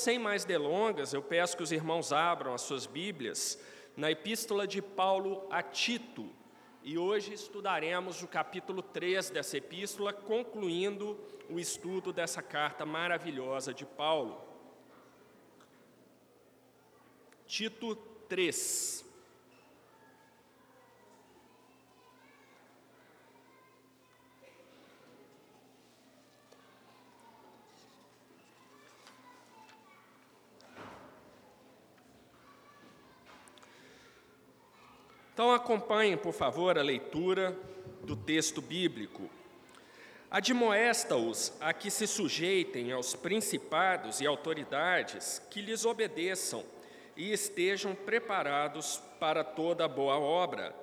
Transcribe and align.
Sem 0.00 0.18
mais 0.18 0.46
delongas, 0.46 1.12
eu 1.12 1.22
peço 1.22 1.54
que 1.54 1.62
os 1.62 1.70
irmãos 1.70 2.10
abram 2.10 2.54
as 2.54 2.62
suas 2.62 2.86
Bíblias 2.86 3.62
na 3.94 4.10
Epístola 4.10 4.66
de 4.66 4.80
Paulo 4.80 5.46
a 5.50 5.62
Tito. 5.62 6.26
E 6.82 6.96
hoje 6.96 7.34
estudaremos 7.34 8.22
o 8.22 8.26
capítulo 8.26 8.80
3 8.80 9.28
dessa 9.28 9.58
epístola, 9.58 10.10
concluindo 10.10 11.20
o 11.50 11.60
estudo 11.60 12.14
dessa 12.14 12.40
carta 12.40 12.86
maravilhosa 12.86 13.74
de 13.74 13.84
Paulo. 13.84 14.40
Tito 17.46 17.94
3. 18.26 19.04
Então 35.40 35.54
acompanhem, 35.54 36.18
por 36.18 36.34
favor, 36.34 36.78
a 36.78 36.82
leitura 36.82 37.58
do 38.04 38.14
texto 38.14 38.60
bíblico. 38.60 39.22
Admoesta-os 40.30 41.54
a 41.58 41.72
que 41.72 41.90
se 41.90 42.06
sujeitem 42.06 42.92
aos 42.92 43.14
principados 43.16 44.20
e 44.20 44.26
autoridades, 44.26 45.40
que 45.50 45.62
lhes 45.62 45.86
obedeçam 45.86 46.62
e 47.16 47.32
estejam 47.32 47.94
preparados 47.94 49.00
para 49.18 49.42
toda 49.42 49.88
boa 49.88 50.18
obra, 50.18 50.76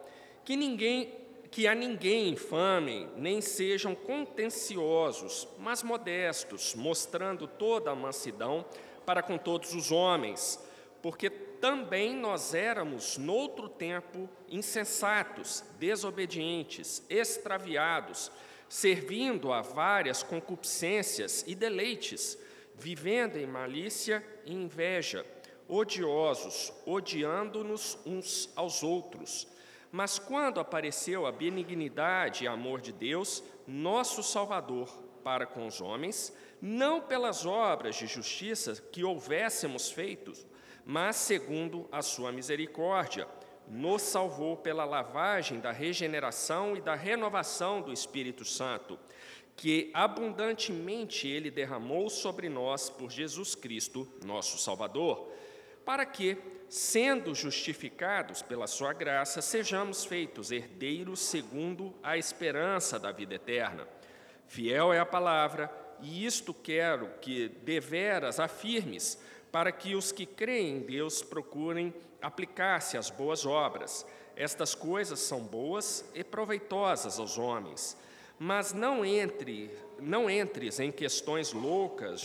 que 0.44 0.56
ninguém 0.56 1.14
que 1.52 1.68
a 1.68 1.76
ninguém 1.76 2.30
infamem, 2.30 3.08
nem 3.16 3.42
sejam 3.42 3.94
contenciosos, 3.94 5.48
mas 5.59 5.84
modestos, 5.84 6.74
mostrando 6.74 7.46
toda 7.46 7.92
a 7.92 7.96
mansidão 7.96 8.66
para 9.06 9.22
com 9.22 9.38
todos 9.38 9.76
os 9.76 9.92
homens, 9.92 10.59
porque 11.00 11.30
também 11.59 12.16
nós 12.16 12.53
éramos, 12.53 13.17
noutro 13.17 13.67
tempo, 13.67 14.30
insensatos, 14.50 15.63
desobedientes, 15.80 17.03
extraviados, 17.09 18.31
servindo 18.69 19.52
a 19.52 19.61
várias 19.61 20.23
concupiscências 20.23 21.44
e 21.47 21.55
deleites, 21.55 22.38
vivendo 22.75 23.38
em 23.38 23.45
malícia 23.45 24.23
e 24.45 24.53
inveja, 24.53 25.25
odiosos, 25.67 26.73
odiando-nos 26.85 27.97
uns 28.05 28.50
aos 28.55 28.83
outros. 28.83 29.47
Mas 29.91 30.19
quando 30.19 30.59
apareceu 30.59 31.25
a 31.25 31.31
benignidade 31.31 32.44
e 32.44 32.47
amor 32.47 32.81
de 32.81 32.91
Deus, 32.91 33.44
nosso 33.66 34.22
Salvador, 34.22 34.88
para 35.23 35.45
com 35.45 35.66
os 35.66 35.81
homens, 35.81 36.33
não 36.61 37.02
pelas 37.02 37.45
obras 37.45 37.95
de 37.95 38.08
justiça 38.08 38.81
que 38.91 39.03
houvéssemos 39.03 39.91
feitos, 39.91 40.45
mas 40.90 41.18
segundo 41.18 41.86
a 41.92 42.02
sua 42.02 42.32
misericórdia, 42.32 43.28
nos 43.68 44.02
salvou 44.04 44.56
pela 44.56 44.86
lavagem 44.86 45.60
da 45.60 45.74
regeneração 45.74 46.78
e 46.78 46.82
da 46.82 46.96
renovação 46.96 47.82
do 47.82 47.92
Espírito 47.92 48.46
Santo, 48.46 48.98
que 49.54 49.92
abundantemente 49.94 51.28
ele 51.28 51.52
derramou 51.52 52.10
sobre 52.10 52.48
nós 52.48 52.90
por 52.90 53.12
Jesus 53.12 53.54
Cristo, 53.54 54.08
nosso 54.24 54.58
Salvador, 54.58 55.30
para 55.84 56.06
que, 56.06 56.38
sendo 56.70 57.36
justificados 57.36 58.42
pela 58.42 58.66
sua 58.66 58.94
graça, 58.94 59.42
sejamos 59.42 60.06
feitos 60.06 60.52
herdeiros 60.52 61.20
segundo 61.20 61.94
a 62.02 62.18
esperança 62.18 62.98
da 62.98 63.12
vida 63.12 63.36
eterna. 63.36 63.86
Fiel 64.48 64.94
é 64.94 65.00
a 65.00 65.06
palavra, 65.06 65.70
e 66.02 66.26
isto 66.26 66.54
quero 66.54 67.10
que 67.20 67.50
deveras 67.50 68.40
afirmes, 68.40 69.20
para 69.57 69.72
que 69.72 69.95
os 69.95 70.12
que 70.12 70.23
creem 70.23 70.75
em 70.75 70.79
Deus 70.81 71.23
procurem 71.23 71.91
aplicar-se 72.22 72.95
às 72.95 73.09
boas 73.09 73.44
obras. 73.44 74.06
Estas 74.35 74.75
coisas 74.75 75.19
são 75.19 75.40
boas 75.40 76.06
e 76.13 76.23
proveitosas 76.23 77.18
aos 77.18 77.40
homens. 77.40 77.97
Mas 78.38 78.72
não 78.72 79.03
entre, 79.03 79.72
não 80.00 80.29
entres 80.29 80.79
em 80.79 80.91
questões 80.91 81.53
loucas, 81.53 82.22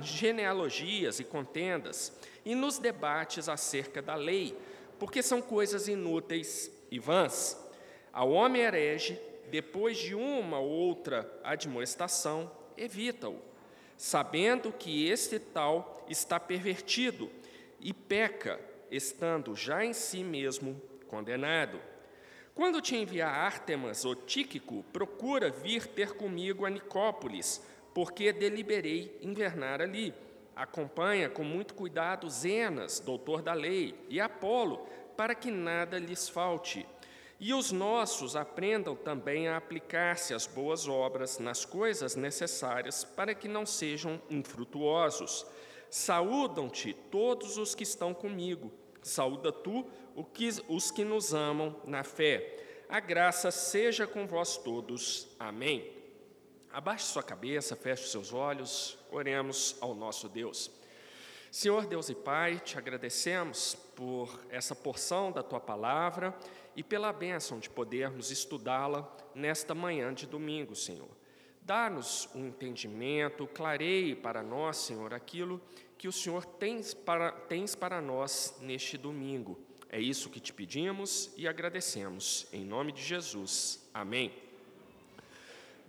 genealogias 0.00 1.20
e 1.20 1.24
contendas, 1.24 2.12
e 2.44 2.52
nos 2.52 2.80
debates 2.80 3.48
acerca 3.48 4.02
da 4.02 4.16
lei, 4.16 4.58
porque 4.98 5.22
são 5.22 5.40
coisas 5.40 5.86
inúteis 5.86 6.68
e 6.90 6.98
vãs. 6.98 7.56
Ao 8.12 8.28
homem 8.32 8.62
herege, 8.62 9.20
depois 9.52 9.96
de 9.98 10.16
uma 10.16 10.58
ou 10.58 10.68
outra 10.68 11.32
admoestação, 11.44 12.50
evita-o 12.76 13.51
sabendo 14.02 14.72
que 14.72 15.08
este 15.08 15.38
tal 15.38 16.04
está 16.08 16.40
pervertido 16.40 17.30
e 17.78 17.94
peca, 17.94 18.58
estando 18.90 19.54
já 19.54 19.84
em 19.84 19.92
si 19.92 20.24
mesmo 20.24 20.82
condenado. 21.06 21.80
Quando 22.52 22.80
te 22.80 22.96
enviar 22.96 23.32
Ártemas 23.32 24.04
ou 24.04 24.16
Tíquico, 24.16 24.82
procura 24.92 25.50
vir 25.50 25.86
ter 25.86 26.14
comigo 26.14 26.66
a 26.66 26.70
Nicópolis, 26.70 27.64
porque 27.94 28.32
deliberei 28.32 29.16
invernar 29.22 29.80
ali. 29.80 30.12
Acompanha 30.56 31.30
com 31.30 31.44
muito 31.44 31.72
cuidado 31.72 32.28
Zenas, 32.28 32.98
doutor 32.98 33.40
da 33.40 33.52
lei, 33.52 33.94
e 34.08 34.20
Apolo, 34.20 34.84
para 35.16 35.32
que 35.32 35.48
nada 35.52 36.00
lhes 36.00 36.28
falte. 36.28 36.84
E 37.44 37.52
os 37.52 37.72
nossos 37.72 38.36
aprendam 38.36 38.94
também 38.94 39.48
a 39.48 39.56
aplicar-se 39.56 40.32
às 40.32 40.46
boas 40.46 40.86
obras 40.86 41.40
nas 41.40 41.64
coisas 41.64 42.14
necessárias 42.14 43.02
para 43.02 43.34
que 43.34 43.48
não 43.48 43.66
sejam 43.66 44.22
infrutuosos. 44.30 45.44
Saúdam-te 45.90 46.92
todos 46.92 47.58
os 47.58 47.74
que 47.74 47.82
estão 47.82 48.14
comigo. 48.14 48.72
Saúda 49.02 49.50
tu 49.50 49.84
os 50.68 50.92
que 50.92 51.04
nos 51.04 51.34
amam 51.34 51.74
na 51.84 52.04
fé. 52.04 52.84
A 52.88 53.00
graça 53.00 53.50
seja 53.50 54.06
com 54.06 54.24
vós 54.24 54.56
todos. 54.56 55.26
Amém. 55.36 55.92
Abaixe 56.70 57.06
sua 57.06 57.24
cabeça, 57.24 57.74
feche 57.74 58.06
seus 58.06 58.32
olhos, 58.32 58.96
oremos 59.10 59.76
ao 59.80 59.96
nosso 59.96 60.28
Deus. 60.28 60.70
Senhor 61.50 61.86
Deus 61.86 62.08
e 62.08 62.14
Pai, 62.14 62.60
te 62.60 62.78
agradecemos 62.78 63.74
por 63.94 64.40
essa 64.48 64.74
porção 64.74 65.30
da 65.30 65.42
tua 65.42 65.60
palavra 65.60 66.34
e 66.76 66.82
pela 66.82 67.12
bênção 67.12 67.58
de 67.58 67.68
podermos 67.68 68.30
estudá-la 68.30 69.10
nesta 69.34 69.74
manhã 69.74 70.12
de 70.12 70.26
domingo, 70.26 70.74
Senhor. 70.74 71.10
Dá-nos 71.60 72.28
um 72.34 72.46
entendimento, 72.46 73.46
clareie 73.46 74.16
para 74.16 74.42
nós, 74.42 74.78
Senhor, 74.78 75.14
aquilo 75.14 75.60
que 75.96 76.08
o 76.08 76.12
Senhor 76.12 76.44
tens 76.44 76.92
para, 76.92 77.30
tens 77.30 77.74
para 77.74 78.00
nós 78.00 78.58
neste 78.60 78.98
domingo. 78.98 79.58
É 79.88 80.00
isso 80.00 80.30
que 80.30 80.40
te 80.40 80.52
pedimos 80.52 81.32
e 81.36 81.46
agradecemos. 81.46 82.46
Em 82.52 82.64
nome 82.64 82.90
de 82.90 83.02
Jesus. 83.02 83.88
Amém. 83.94 84.32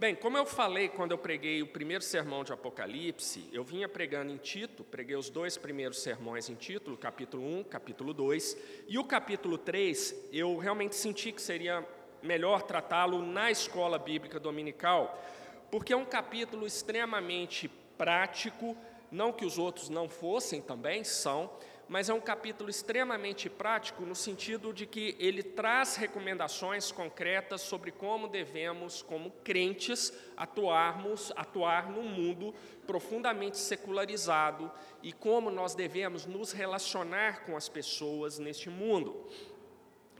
Bem, 0.03 0.15
como 0.15 0.37
eu 0.37 0.45
falei 0.45 0.89
quando 0.89 1.11
eu 1.11 1.17
preguei 1.17 1.61
o 1.61 1.67
primeiro 1.67 2.03
sermão 2.03 2.43
de 2.43 2.51
Apocalipse, 2.51 3.47
eu 3.53 3.63
vinha 3.63 3.87
pregando 3.87 4.33
em 4.33 4.35
Tito, 4.35 4.83
preguei 4.83 5.15
os 5.15 5.29
dois 5.29 5.57
primeiros 5.57 6.03
sermões 6.03 6.49
em 6.49 6.55
Tito, 6.55 6.97
capítulo 6.97 7.41
1, 7.59 7.63
capítulo 7.63 8.13
2, 8.13 8.57
e 8.89 8.99
o 8.99 9.05
capítulo 9.05 9.57
3, 9.57 10.27
eu 10.33 10.57
realmente 10.57 10.97
senti 10.97 11.31
que 11.31 11.41
seria 11.41 11.87
melhor 12.21 12.63
tratá-lo 12.63 13.25
na 13.25 13.49
escola 13.49 13.97
bíblica 13.97 14.41
dominical, 14.41 15.23
porque 15.71 15.93
é 15.93 15.95
um 15.95 16.03
capítulo 16.03 16.67
extremamente 16.67 17.69
prático, 17.97 18.75
não 19.09 19.31
que 19.31 19.45
os 19.45 19.57
outros 19.57 19.87
não 19.87 20.09
fossem 20.09 20.61
também, 20.61 21.05
são, 21.05 21.49
mas 21.93 22.09
é 22.09 22.13
um 22.13 22.19
capítulo 22.19 22.71
extremamente 22.71 23.47
prático 23.47 24.01
no 24.03 24.15
sentido 24.15 24.73
de 24.73 24.87
que 24.87 25.15
ele 25.19 25.43
traz 25.43 25.95
recomendações 25.95 26.91
concretas 26.91 27.61
sobre 27.61 27.91
como 27.91 28.27
devemos, 28.27 29.03
como 29.03 29.29
crentes, 29.43 30.11
atuarmos, 30.35 31.31
atuar 31.35 31.91
num 31.91 32.01
mundo 32.01 32.51
profundamente 32.87 33.59
secularizado 33.59 34.71
e 35.03 35.13
como 35.13 35.51
nós 35.51 35.75
devemos 35.75 36.25
nos 36.25 36.51
relacionar 36.51 37.45
com 37.45 37.55
as 37.55 37.69
pessoas 37.69 38.39
neste 38.39 38.71
mundo. 38.71 39.29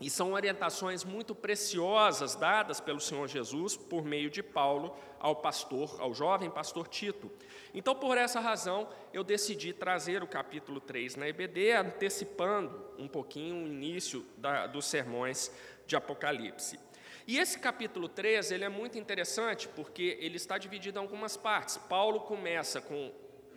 E 0.04 0.10
são 0.10 0.34
orientações 0.34 1.02
muito 1.02 1.34
preciosas 1.34 2.34
dadas 2.34 2.78
pelo 2.78 3.00
Senhor 3.00 3.26
Jesus 3.26 3.74
por 3.74 4.04
meio 4.04 4.28
de 4.28 4.42
Paulo 4.42 4.94
ao 5.18 5.36
pastor, 5.36 5.96
ao 5.98 6.12
jovem 6.12 6.50
pastor 6.50 6.86
Tito. 6.88 7.32
Então, 7.72 7.94
por 7.94 8.18
essa 8.18 8.38
razão, 8.38 8.86
eu 9.14 9.24
decidi 9.24 9.72
trazer 9.72 10.22
o 10.22 10.26
capítulo 10.26 10.78
3 10.78 11.16
na 11.16 11.26
EBD, 11.26 11.72
antecipando 11.72 12.84
um 12.98 13.08
pouquinho 13.08 13.64
o 13.64 13.66
início 13.66 14.26
da, 14.36 14.66
dos 14.66 14.84
sermões 14.84 15.50
de 15.86 15.96
Apocalipse. 15.96 16.78
E 17.26 17.38
esse 17.38 17.58
capítulo 17.58 18.06
3 18.06 18.50
ele 18.50 18.64
é 18.64 18.68
muito 18.68 18.98
interessante 18.98 19.68
porque 19.68 20.18
ele 20.20 20.36
está 20.36 20.58
dividido 20.58 20.98
em 20.98 21.02
algumas 21.02 21.34
partes. 21.34 21.78
Paulo 21.78 22.20
começa 22.20 22.78
com 22.78 23.10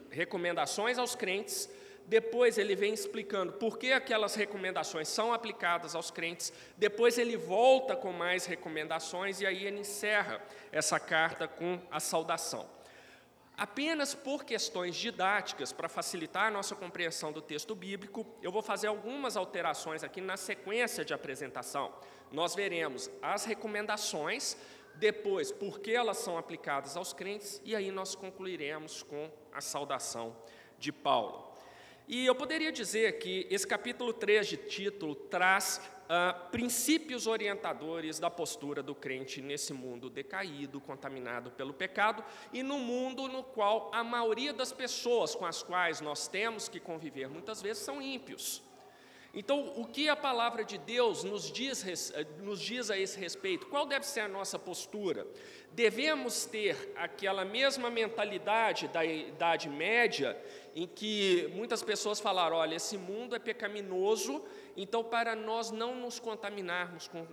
recomendações 0.10 0.98
aos 0.98 1.14
crentes 1.14 1.70
depois 2.08 2.58
ele 2.58 2.74
vem 2.74 2.94
explicando 2.94 3.52
por 3.54 3.78
que 3.78 3.92
aquelas 3.92 4.34
recomendações 4.34 5.10
são 5.10 5.34
aplicadas 5.34 5.94
aos 5.94 6.10
crentes, 6.10 6.54
depois 6.78 7.18
ele 7.18 7.36
volta 7.36 7.98
com 7.98 8.14
mais 8.14 8.46
recomendações 8.46 9.42
e 9.42 9.46
aí 9.46 9.66
ele 9.66 9.82
encerra 9.82 10.42
essa 10.72 11.00
carta 11.02 11.50
com 11.50 11.80
a 11.92 12.00
saudação. 12.00 12.66
Apenas 13.58 14.14
por 14.16 14.46
questões 14.46 14.96
didáticas, 14.96 15.74
para 15.74 15.90
facilitar 15.90 16.48
a 16.48 16.52
nossa 16.52 16.76
compreensão 16.76 17.32
do 17.34 17.42
texto 17.42 17.76
bíblico, 17.76 18.26
eu 18.42 18.52
vou 18.52 18.62
fazer 18.62 18.88
algumas 18.88 19.36
alterações 19.36 20.04
aqui 20.04 20.22
na 20.22 20.38
sequência 20.38 21.04
de 21.04 21.14
apresentação. 21.14 21.92
Nós 22.32 22.56
veremos 22.56 23.10
as 23.22 23.46
recomendações, 23.46 24.56
depois 24.96 25.52
por 25.52 25.80
que 25.80 25.92
elas 25.92 26.18
são 26.18 26.38
aplicadas 26.38 26.96
aos 26.96 27.12
crentes, 27.12 27.60
e 27.66 27.76
aí 27.76 27.92
nós 27.92 28.16
concluiremos 28.16 29.04
com 29.04 29.30
a 29.52 29.60
saudação 29.60 30.38
de 30.78 30.92
Paulo. 30.92 31.47
E 32.08 32.26
eu 32.26 32.34
poderia 32.34 32.72
dizer 32.72 33.20
que 33.20 33.46
esse 33.50 33.68
capítulo 33.68 34.14
3 34.14 34.48
de 34.48 34.56
Título 34.56 35.14
traz 35.14 35.82
uh, 36.06 36.50
princípios 36.50 37.28
orientadores 37.28 38.18
da 38.18 38.30
postura 38.30 38.82
do 38.82 38.96
crente 38.96 39.42
nesse 39.42 39.74
mundo 39.74 40.10
decaído, 40.10 40.80
contaminado 40.80 41.52
pelo 41.52 41.74
pecado, 41.74 42.24
e 42.54 42.64
no 42.64 42.80
mundo 42.80 43.28
no 43.28 43.44
qual 43.44 43.92
a 43.94 44.06
maioria 44.06 44.54
das 44.54 44.72
pessoas 44.72 45.36
com 45.36 45.46
as 45.46 45.62
quais 45.62 46.00
nós 46.00 46.30
temos 46.30 46.70
que 46.70 46.80
conviver 46.80 47.28
muitas 47.28 47.62
vezes 47.62 47.84
são 47.84 48.02
ímpios. 48.02 48.64
Então, 49.34 49.74
o 49.78 49.86
que 49.86 50.10
a 50.10 50.16
palavra 50.16 50.64
de 50.64 50.78
Deus 50.78 51.24
nos 51.24 51.52
diz, 51.52 51.86
nos 52.40 52.60
diz 52.60 52.90
a 52.90 52.98
esse 52.98 53.20
respeito? 53.20 53.68
Qual 53.68 53.86
deve 53.86 54.06
ser 54.06 54.22
a 54.22 54.28
nossa 54.28 54.58
postura? 54.58 55.28
Devemos 55.74 56.46
ter 56.46 56.94
aquela 56.96 57.46
mesma 57.46 57.90
mentalidade 57.90 58.88
da 58.88 59.06
Idade 59.06 59.70
Média, 59.70 60.36
em 60.76 60.88
que 60.88 61.52
muitas 61.54 61.84
pessoas 61.84 62.20
falaram: 62.20 62.58
olha, 62.58 62.76
esse 62.76 62.98
mundo 62.98 63.36
é 63.36 63.40
pecaminoso, 63.40 64.44
então, 64.76 65.04
para 65.04 65.36
nós 65.36 65.72
não 65.72 65.96
nos 65.96 66.20
contaminarmos 66.20 67.08
com, 67.08 67.26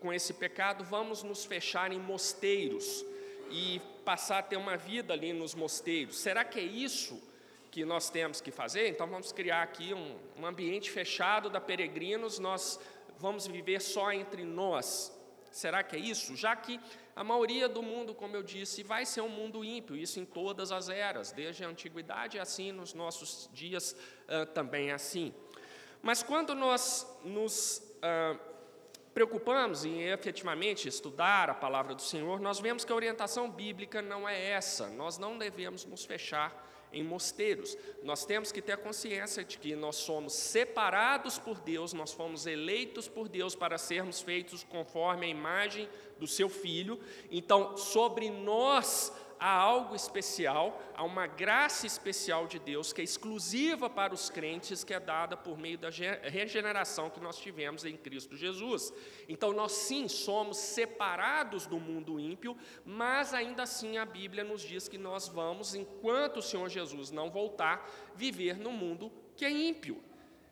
com 0.00 0.12
esse 0.12 0.34
pecado, 0.34 0.84
vamos 0.84 1.22
nos 1.22 1.44
fechar 1.44 1.92
em 1.92 1.98
mosteiros 1.98 3.04
e 3.50 3.80
passar 4.04 4.38
a 4.38 4.42
ter 4.42 4.56
uma 4.56 4.76
vida 4.76 5.12
ali 5.12 5.32
nos 5.32 5.54
mosteiros. 5.54 6.18
Será 6.18 6.44
que 6.44 6.58
é 6.58 6.62
isso? 6.62 7.20
Que 7.74 7.84
nós 7.84 8.08
temos 8.08 8.40
que 8.40 8.52
fazer, 8.52 8.88
então 8.88 9.04
vamos 9.04 9.32
criar 9.32 9.60
aqui 9.60 9.92
um, 9.92 10.16
um 10.38 10.46
ambiente 10.46 10.92
fechado 10.92 11.50
da 11.50 11.60
peregrinos, 11.60 12.38
nós 12.38 12.78
vamos 13.18 13.48
viver 13.48 13.80
só 13.80 14.12
entre 14.12 14.44
nós. 14.44 15.12
Será 15.50 15.82
que 15.82 15.96
é 15.96 15.98
isso? 15.98 16.36
Já 16.36 16.54
que 16.54 16.78
a 17.16 17.24
maioria 17.24 17.68
do 17.68 17.82
mundo, 17.82 18.14
como 18.14 18.36
eu 18.36 18.44
disse, 18.44 18.84
vai 18.84 19.04
ser 19.04 19.22
um 19.22 19.28
mundo 19.28 19.64
ímpio, 19.64 19.96
isso 19.96 20.20
em 20.20 20.24
todas 20.24 20.70
as 20.70 20.88
eras, 20.88 21.32
desde 21.32 21.64
a 21.64 21.68
antiguidade 21.68 22.38
é 22.38 22.40
assim, 22.40 22.70
nos 22.70 22.94
nossos 22.94 23.50
dias 23.52 23.96
uh, 24.28 24.46
também 24.54 24.90
é 24.90 24.92
assim. 24.92 25.34
Mas 26.00 26.22
quando 26.22 26.54
nós 26.54 27.04
nos 27.24 27.78
uh, 27.78 28.38
preocupamos 29.12 29.84
em 29.84 30.00
efetivamente 30.02 30.86
estudar 30.86 31.50
a 31.50 31.54
palavra 31.54 31.92
do 31.92 32.02
Senhor, 32.02 32.38
nós 32.38 32.60
vemos 32.60 32.84
que 32.84 32.92
a 32.92 32.94
orientação 32.94 33.50
bíblica 33.50 34.00
não 34.00 34.28
é 34.28 34.50
essa, 34.50 34.86
nós 34.90 35.18
não 35.18 35.36
devemos 35.36 35.84
nos 35.84 36.04
fechar 36.04 36.62
em 36.94 37.02
mosteiros. 37.02 37.76
Nós 38.02 38.24
temos 38.24 38.52
que 38.52 38.62
ter 38.62 38.72
a 38.72 38.76
consciência 38.76 39.44
de 39.44 39.58
que 39.58 39.74
nós 39.74 39.96
somos 39.96 40.32
separados 40.32 41.38
por 41.38 41.60
Deus, 41.60 41.92
nós 41.92 42.12
fomos 42.12 42.46
eleitos 42.46 43.08
por 43.08 43.28
Deus 43.28 43.54
para 43.54 43.76
sermos 43.76 44.22
feitos 44.22 44.64
conforme 44.64 45.26
a 45.26 45.28
imagem 45.28 45.88
do 46.18 46.26
seu 46.26 46.48
filho. 46.48 46.98
Então, 47.30 47.76
sobre 47.76 48.30
nós 48.30 49.12
há 49.44 49.50
algo 49.50 49.94
especial, 49.94 50.80
há 50.94 51.04
uma 51.04 51.26
graça 51.26 51.86
especial 51.86 52.46
de 52.46 52.58
Deus 52.58 52.94
que 52.94 53.02
é 53.02 53.04
exclusiva 53.04 53.90
para 53.90 54.14
os 54.14 54.30
crentes, 54.30 54.82
que 54.82 54.94
é 54.94 54.98
dada 54.98 55.36
por 55.36 55.58
meio 55.58 55.76
da 55.76 55.90
regeneração 55.90 57.10
que 57.10 57.20
nós 57.20 57.36
tivemos 57.36 57.84
em 57.84 57.94
Cristo 57.94 58.38
Jesus. 58.38 58.90
Então, 59.28 59.52
nós 59.52 59.72
sim 59.72 60.08
somos 60.08 60.56
separados 60.56 61.66
do 61.66 61.78
mundo 61.78 62.18
ímpio, 62.18 62.56
mas 62.86 63.34
ainda 63.34 63.64
assim 63.64 63.98
a 63.98 64.06
Bíblia 64.06 64.42
nos 64.42 64.62
diz 64.62 64.88
que 64.88 64.96
nós 64.96 65.28
vamos, 65.28 65.74
enquanto 65.74 66.38
o 66.38 66.42
Senhor 66.42 66.70
Jesus 66.70 67.10
não 67.10 67.30
voltar, 67.30 67.86
viver 68.14 68.56
no 68.56 68.72
mundo 68.72 69.12
que 69.36 69.44
é 69.44 69.50
ímpio. 69.50 70.02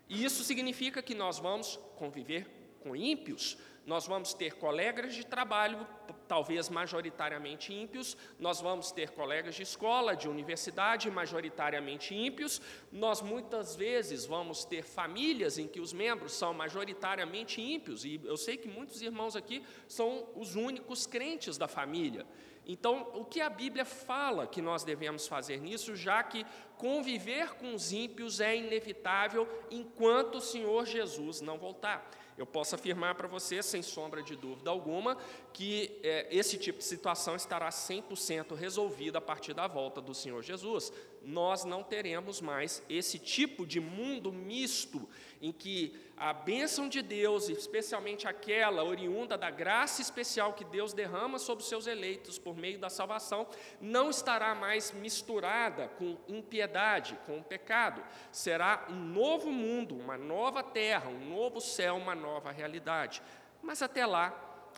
E 0.06 0.22
isso 0.22 0.44
significa 0.44 1.00
que 1.00 1.14
nós 1.14 1.38
vamos 1.38 1.80
conviver 1.96 2.46
com 2.80 2.94
ímpios, 2.94 3.56
nós 3.86 4.06
vamos 4.06 4.32
ter 4.32 4.54
colegas 4.54 5.14
de 5.14 5.26
trabalho, 5.26 5.86
talvez 6.28 6.68
majoritariamente 6.68 7.72
ímpios, 7.72 8.16
nós 8.38 8.60
vamos 8.60 8.92
ter 8.92 9.10
colegas 9.10 9.54
de 9.54 9.62
escola, 9.62 10.14
de 10.14 10.28
universidade, 10.28 11.10
majoritariamente 11.10 12.14
ímpios, 12.14 12.60
nós 12.90 13.20
muitas 13.20 13.74
vezes 13.74 14.24
vamos 14.24 14.64
ter 14.64 14.82
famílias 14.82 15.58
em 15.58 15.66
que 15.66 15.80
os 15.80 15.92
membros 15.92 16.32
são 16.32 16.54
majoritariamente 16.54 17.60
ímpios, 17.60 18.04
e 18.04 18.20
eu 18.24 18.36
sei 18.36 18.56
que 18.56 18.68
muitos 18.68 19.02
irmãos 19.02 19.34
aqui 19.34 19.64
são 19.88 20.28
os 20.36 20.54
únicos 20.54 21.06
crentes 21.06 21.58
da 21.58 21.66
família. 21.66 22.26
Então, 22.64 23.10
o 23.14 23.24
que 23.24 23.40
a 23.40 23.50
Bíblia 23.50 23.84
fala 23.84 24.46
que 24.46 24.62
nós 24.62 24.84
devemos 24.84 25.26
fazer 25.26 25.60
nisso, 25.60 25.96
já 25.96 26.22
que 26.22 26.46
conviver 26.76 27.54
com 27.54 27.74
os 27.74 27.92
ímpios 27.92 28.40
é 28.40 28.56
inevitável 28.56 29.48
enquanto 29.70 30.36
o 30.36 30.40
Senhor 30.40 30.86
Jesus 30.86 31.40
não 31.40 31.58
voltar? 31.58 32.08
Eu 32.36 32.46
posso 32.46 32.74
afirmar 32.74 33.14
para 33.14 33.28
você, 33.28 33.62
sem 33.62 33.82
sombra 33.82 34.22
de 34.22 34.34
dúvida 34.34 34.70
alguma, 34.70 35.16
que 35.52 35.98
é, 36.02 36.26
esse 36.30 36.56
tipo 36.56 36.78
de 36.78 36.84
situação 36.84 37.36
estará 37.36 37.68
100% 37.68 38.54
resolvida 38.54 39.18
a 39.18 39.20
partir 39.20 39.52
da 39.52 39.66
volta 39.66 40.00
do 40.00 40.14
Senhor 40.14 40.42
Jesus. 40.42 40.92
Nós 41.22 41.64
não 41.64 41.82
teremos 41.82 42.40
mais 42.40 42.82
esse 42.88 43.18
tipo 43.18 43.66
de 43.66 43.80
mundo 43.80 44.32
misto 44.32 45.08
em 45.40 45.52
que 45.52 45.94
a 46.16 46.32
bênção 46.32 46.88
de 46.88 47.02
Deus, 47.02 47.48
especialmente 47.48 48.28
aquela 48.28 48.84
oriunda 48.84 49.36
da 49.36 49.50
graça 49.50 50.00
especial 50.00 50.52
que 50.52 50.64
Deus 50.64 50.92
derrama 50.92 51.36
sobre 51.36 51.62
os 51.62 51.68
seus 51.68 51.88
eleitos 51.88 52.38
por 52.38 52.56
meio 52.56 52.78
da 52.78 52.88
salvação, 52.88 53.48
não 53.80 54.08
estará 54.08 54.54
mais 54.54 54.92
misturada 54.92 55.88
com 55.98 56.16
impiedade, 56.28 57.18
com 57.26 57.38
o 57.38 57.42
pecado. 57.42 58.04
Será 58.30 58.86
um 58.88 58.94
novo 58.94 59.50
mundo, 59.50 59.96
uma 59.96 60.16
nova 60.16 60.62
terra, 60.62 61.10
um 61.10 61.28
novo 61.28 61.60
céu, 61.60 61.96
uma 61.96 62.14
nova 62.22 62.50
realidade. 62.50 63.22
Mas 63.62 63.82
até 63.82 64.06
lá, 64.06 64.26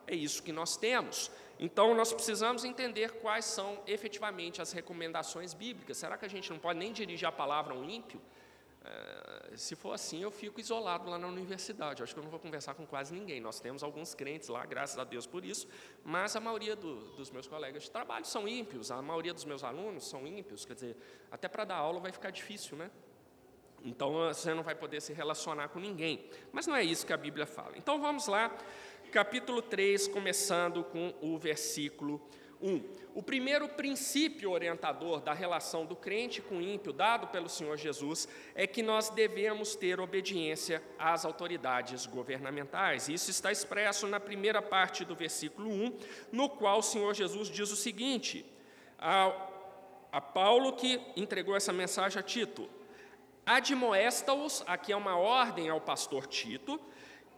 é 0.06 0.14
isso 0.14 0.42
que 0.42 0.52
nós 0.52 0.76
temos. 0.76 1.30
Então, 1.58 1.94
nós 1.94 2.12
precisamos 2.12 2.64
entender 2.64 3.20
quais 3.20 3.44
são 3.44 3.80
efetivamente 3.86 4.60
as 4.60 4.72
recomendações 4.72 5.54
bíblicas. 5.54 5.96
Será 5.96 6.16
que 6.18 6.24
a 6.24 6.28
gente 6.28 6.50
não 6.50 6.58
pode 6.58 6.78
nem 6.78 6.92
dirigir 6.92 7.28
a 7.28 7.32
palavra 7.32 7.74
a 7.74 7.76
um 7.76 7.88
ímpio? 7.88 8.20
É, 8.86 9.56
se 9.56 9.74
for 9.74 9.92
assim, 9.92 10.22
eu 10.22 10.30
fico 10.30 10.60
isolado 10.60 11.08
lá 11.08 11.18
na 11.18 11.26
universidade. 11.26 12.02
Acho 12.02 12.12
que 12.12 12.20
eu 12.20 12.24
não 12.24 12.30
vou 12.30 12.40
conversar 12.40 12.74
com 12.74 12.84
quase 12.86 13.14
ninguém. 13.14 13.40
Nós 13.40 13.60
temos 13.60 13.82
alguns 13.82 14.14
crentes 14.14 14.48
lá, 14.48 14.66
graças 14.66 14.98
a 14.98 15.04
Deus 15.04 15.26
por 15.26 15.44
isso, 15.44 15.66
mas 16.04 16.36
a 16.36 16.40
maioria 16.40 16.76
do, 16.76 16.96
dos 17.14 17.30
meus 17.30 17.46
colegas 17.46 17.84
de 17.84 17.90
trabalho 17.90 18.26
são 18.26 18.46
ímpios, 18.46 18.90
a 18.90 19.00
maioria 19.00 19.32
dos 19.32 19.46
meus 19.46 19.64
alunos 19.64 20.06
são 20.06 20.26
ímpios. 20.26 20.66
Quer 20.66 20.74
dizer, 20.74 20.96
até 21.30 21.48
para 21.48 21.64
dar 21.64 21.76
aula 21.76 21.98
vai 21.98 22.12
ficar 22.12 22.30
difícil, 22.30 22.76
né? 22.76 22.90
Então 23.84 24.12
você 24.12 24.54
não 24.54 24.62
vai 24.62 24.74
poder 24.74 25.00
se 25.02 25.12
relacionar 25.12 25.68
com 25.68 25.78
ninguém. 25.78 26.24
Mas 26.50 26.66
não 26.66 26.74
é 26.74 26.82
isso 26.82 27.06
que 27.06 27.12
a 27.12 27.16
Bíblia 27.16 27.46
fala. 27.46 27.72
Então 27.76 28.00
vamos 28.00 28.26
lá, 28.26 28.56
capítulo 29.12 29.60
3, 29.60 30.08
começando 30.08 30.82
com 30.84 31.14
o 31.20 31.38
versículo 31.38 32.20
1. 32.62 32.82
O 33.14 33.22
primeiro 33.22 33.68
princípio 33.68 34.50
orientador 34.50 35.20
da 35.20 35.34
relação 35.34 35.84
do 35.84 35.94
crente 35.94 36.40
com 36.40 36.56
o 36.56 36.62
ímpio, 36.62 36.92
dado 36.94 37.26
pelo 37.28 37.48
Senhor 37.48 37.76
Jesus, 37.76 38.26
é 38.54 38.66
que 38.66 38.82
nós 38.82 39.10
devemos 39.10 39.76
ter 39.76 40.00
obediência 40.00 40.82
às 40.98 41.26
autoridades 41.26 42.06
governamentais. 42.06 43.08
Isso 43.08 43.30
está 43.30 43.52
expresso 43.52 44.06
na 44.06 44.18
primeira 44.18 44.62
parte 44.62 45.04
do 45.04 45.14
versículo 45.14 45.70
1, 45.70 45.98
no 46.32 46.48
qual 46.48 46.78
o 46.78 46.82
Senhor 46.82 47.14
Jesus 47.14 47.48
diz 47.48 47.70
o 47.70 47.76
seguinte: 47.76 48.46
a, 48.98 49.30
a 50.10 50.20
Paulo 50.22 50.72
que 50.72 51.00
entregou 51.14 51.54
essa 51.54 51.72
mensagem 51.72 52.18
a 52.18 52.22
Tito: 52.22 52.68
admoesta-os, 53.46 54.62
aqui 54.66 54.92
é 54.92 54.96
uma 54.96 55.16
ordem 55.16 55.68
ao 55.68 55.80
pastor 55.80 56.26
Tito, 56.26 56.80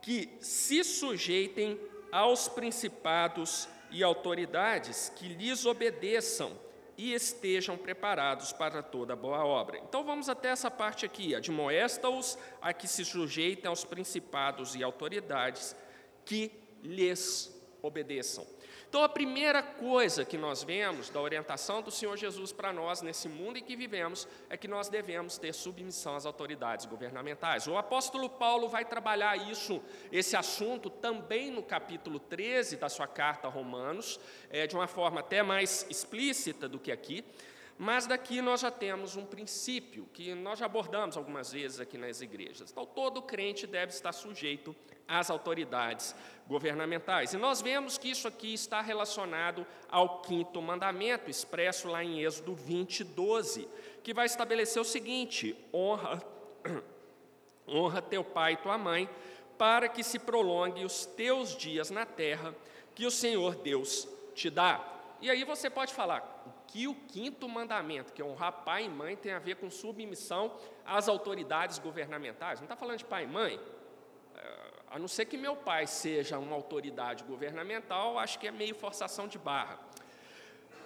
que 0.00 0.36
se 0.40 0.84
sujeitem 0.84 1.80
aos 2.12 2.48
principados 2.48 3.68
e 3.90 4.02
autoridades 4.02 5.12
que 5.16 5.28
lhes 5.28 5.66
obedeçam 5.66 6.52
e 6.96 7.12
estejam 7.12 7.76
preparados 7.76 8.52
para 8.52 8.82
toda 8.82 9.14
boa 9.14 9.44
obra. 9.44 9.78
Então 9.78 10.02
vamos 10.02 10.28
até 10.28 10.48
essa 10.48 10.70
parte 10.70 11.04
aqui, 11.04 11.34
admoesta-os 11.34 12.38
a 12.60 12.72
que 12.72 12.88
se 12.88 13.04
sujeitem 13.04 13.68
aos 13.68 13.84
principados 13.84 14.74
e 14.74 14.82
autoridades 14.82 15.76
que 16.24 16.50
lhes 16.82 17.54
obedeçam. 17.82 18.46
Então, 18.88 19.02
a 19.02 19.08
primeira 19.08 19.62
coisa 19.62 20.24
que 20.24 20.38
nós 20.38 20.62
vemos 20.62 21.10
da 21.10 21.20
orientação 21.20 21.82
do 21.82 21.90
Senhor 21.90 22.16
Jesus 22.16 22.52
para 22.52 22.72
nós 22.72 23.02
nesse 23.02 23.28
mundo 23.28 23.58
em 23.58 23.62
que 23.62 23.74
vivemos 23.74 24.28
é 24.48 24.56
que 24.56 24.68
nós 24.68 24.88
devemos 24.88 25.36
ter 25.38 25.52
submissão 25.52 26.14
às 26.14 26.24
autoridades 26.24 26.86
governamentais. 26.86 27.66
O 27.66 27.76
apóstolo 27.76 28.30
Paulo 28.30 28.68
vai 28.68 28.84
trabalhar 28.84 29.36
isso, 29.36 29.82
esse 30.12 30.36
assunto, 30.36 30.88
também 30.88 31.50
no 31.50 31.62
capítulo 31.62 32.20
13 32.20 32.76
da 32.76 32.88
sua 32.88 33.08
carta 33.08 33.48
a 33.48 33.50
Romanos, 33.50 34.20
é, 34.50 34.66
de 34.66 34.76
uma 34.76 34.86
forma 34.86 35.20
até 35.20 35.42
mais 35.42 35.84
explícita 35.90 36.68
do 36.68 36.78
que 36.78 36.92
aqui. 36.92 37.24
Mas 37.78 38.06
daqui 38.06 38.40
nós 38.40 38.60
já 38.60 38.70
temos 38.70 39.16
um 39.16 39.24
princípio 39.24 40.08
que 40.12 40.34
nós 40.34 40.58
já 40.58 40.66
abordamos 40.66 41.16
algumas 41.16 41.52
vezes 41.52 41.78
aqui 41.78 41.98
nas 41.98 42.22
igrejas. 42.22 42.70
Então, 42.70 42.86
todo 42.86 43.20
crente 43.20 43.66
deve 43.66 43.92
estar 43.92 44.12
sujeito 44.12 44.74
às 45.06 45.30
autoridades 45.30 46.14
governamentais. 46.46 47.34
E 47.34 47.36
nós 47.36 47.60
vemos 47.60 47.98
que 47.98 48.10
isso 48.10 48.26
aqui 48.26 48.54
está 48.54 48.80
relacionado 48.80 49.66
ao 49.90 50.22
quinto 50.22 50.60
mandamento, 50.62 51.30
expresso 51.30 51.88
lá 51.88 52.02
em 52.02 52.22
Êxodo 52.22 52.54
20, 52.54 53.04
12, 53.04 53.68
que 54.02 54.14
vai 54.14 54.24
estabelecer 54.24 54.80
o 54.80 54.84
seguinte: 54.84 55.54
honra, 55.72 56.22
honra 57.68 58.00
teu 58.00 58.24
pai 58.24 58.54
e 58.54 58.56
tua 58.56 58.78
mãe, 58.78 59.08
para 59.58 59.86
que 59.86 60.02
se 60.02 60.18
prolongue 60.18 60.82
os 60.82 61.04
teus 61.04 61.54
dias 61.54 61.90
na 61.90 62.06
terra 62.06 62.54
que 62.94 63.04
o 63.04 63.10
Senhor 63.10 63.54
Deus 63.56 64.08
te 64.34 64.48
dá. 64.48 64.82
E 65.20 65.30
aí 65.30 65.44
você 65.44 65.68
pode 65.68 65.92
falar, 65.92 66.55
que 66.66 66.86
o 66.88 66.94
quinto 66.94 67.48
mandamento, 67.48 68.12
que 68.12 68.20
é 68.20 68.24
honrar 68.24 68.64
pai 68.64 68.84
e 68.84 68.88
mãe, 68.88 69.16
tem 69.16 69.32
a 69.32 69.38
ver 69.38 69.56
com 69.56 69.70
submissão 69.70 70.56
às 70.84 71.08
autoridades 71.08 71.78
governamentais. 71.78 72.60
Não 72.60 72.64
está 72.64 72.76
falando 72.76 72.98
de 72.98 73.04
pai 73.04 73.24
e 73.24 73.26
mãe. 73.26 73.60
É, 74.34 74.70
a 74.90 74.98
não 74.98 75.08
ser 75.08 75.26
que 75.26 75.36
meu 75.36 75.56
pai 75.56 75.86
seja 75.86 76.38
uma 76.38 76.54
autoridade 76.54 77.24
governamental, 77.24 78.18
acho 78.18 78.38
que 78.38 78.46
é 78.46 78.50
meio 78.50 78.74
forçação 78.74 79.26
de 79.26 79.38
barra. 79.38 79.78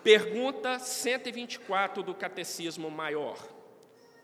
Pergunta 0.03 0.79
124 0.79 2.03
do 2.03 2.15
Catecismo 2.15 2.91
Maior. 2.91 3.39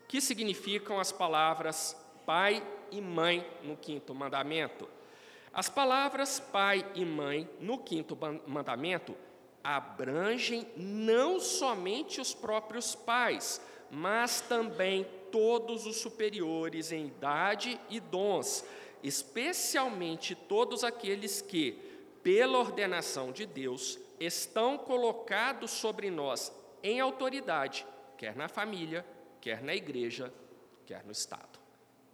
Que 0.07 0.21
significam 0.21 0.99
as 0.99 1.11
palavras 1.11 1.95
pai 2.25 2.65
e 2.91 3.01
mãe 3.01 3.45
no 3.61 3.75
quinto 3.75 4.15
mandamento? 4.15 4.89
As 5.53 5.69
palavras 5.69 6.39
pai 6.39 6.85
e 6.95 7.03
mãe 7.03 7.49
no 7.59 7.77
quinto 7.77 8.17
mandamento 8.47 9.15
abrangem 9.67 10.65
não 10.77 11.41
somente 11.41 12.21
os 12.21 12.33
próprios 12.33 12.95
pais, 12.95 13.59
mas 13.91 14.39
também 14.39 15.05
todos 15.29 15.85
os 15.85 15.97
superiores 15.97 16.93
em 16.93 17.07
idade 17.07 17.77
e 17.89 17.99
dons, 17.99 18.63
especialmente 19.03 20.33
todos 20.35 20.85
aqueles 20.85 21.41
que, 21.41 21.73
pela 22.23 22.59
ordenação 22.59 23.33
de 23.33 23.45
Deus, 23.45 23.99
estão 24.17 24.77
colocados 24.77 25.71
sobre 25.71 26.09
nós 26.09 26.49
em 26.81 27.01
autoridade, 27.01 27.85
quer 28.17 28.37
na 28.37 28.47
família, 28.47 29.05
quer 29.41 29.61
na 29.61 29.75
igreja, 29.75 30.33
quer 30.85 31.03
no 31.03 31.11
Estado. 31.11 31.59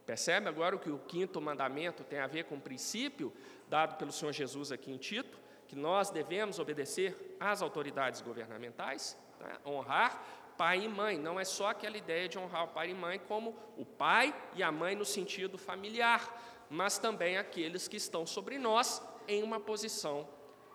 Percebe 0.08 0.50
agora 0.50 0.76
o 0.76 0.80
que 0.80 0.90
o 0.90 0.98
quinto 0.98 1.40
mandamento 1.40 2.04
tem 2.04 2.18
a 2.18 2.26
ver 2.26 2.46
com 2.46 2.56
o 2.56 2.62
princípio 2.62 3.32
dado 3.70 3.96
pelo 3.96 4.12
Senhor 4.12 4.32
Jesus 4.32 4.72
aqui 4.72 4.92
em 4.92 4.98
Tito? 4.98 5.43
Que 5.74 5.80
nós 5.80 6.12
devemos 6.12 6.60
obedecer 6.60 7.36
às 7.40 7.64
autoridades 7.64 8.22
governamentais, 8.22 9.18
né? 9.40 9.58
honrar 9.66 10.24
pai 10.56 10.84
e 10.84 10.88
mãe. 10.88 11.18
Não 11.18 11.40
é 11.40 11.44
só 11.44 11.70
aquela 11.70 11.98
ideia 11.98 12.30
de 12.30 12.38
honrar 12.38 12.66
o 12.66 12.68
pai 12.68 12.92
e 12.92 12.94
mãe 12.94 13.18
como 13.18 13.58
o 13.76 13.84
pai 13.84 14.36
e 14.54 14.62
a 14.62 14.72
mãe 14.72 14.96
no 14.96 15.04
sentido 15.04 15.58
familiar, 15.58 16.32
mas 16.70 17.00
também 17.00 17.38
aqueles 17.38 17.88
que 17.88 17.98
estão 17.98 18.24
sobre 18.24 18.60
nós 18.60 19.02
em 19.28 19.42
uma 19.42 19.60
posição 19.60 20.30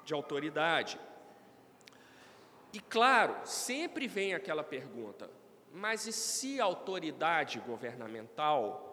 de 0.05 0.13
autoridade. 0.13 0.99
E 2.73 2.81
claro, 2.81 3.37
sempre 3.45 4.09
vem 4.09 4.35
aquela 4.35 4.65
pergunta: 4.65 5.31
mas 5.73 6.09
e 6.09 6.13
se 6.13 6.61
a 6.61 6.65
autoridade 6.65 7.61
governamental 7.61 8.85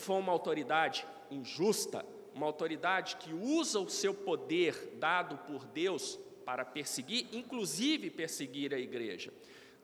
for 0.00 0.16
uma 0.16 0.32
autoridade 0.32 1.06
injusta, 1.30 2.04
uma 2.40 2.46
autoridade 2.46 3.16
que 3.16 3.34
usa 3.34 3.78
o 3.78 3.90
seu 3.90 4.14
poder 4.14 4.94
dado 4.94 5.36
por 5.46 5.66
Deus 5.66 6.18
para 6.42 6.64
perseguir, 6.64 7.26
inclusive 7.32 8.08
perseguir 8.08 8.72
a 8.72 8.78
igreja. 8.78 9.30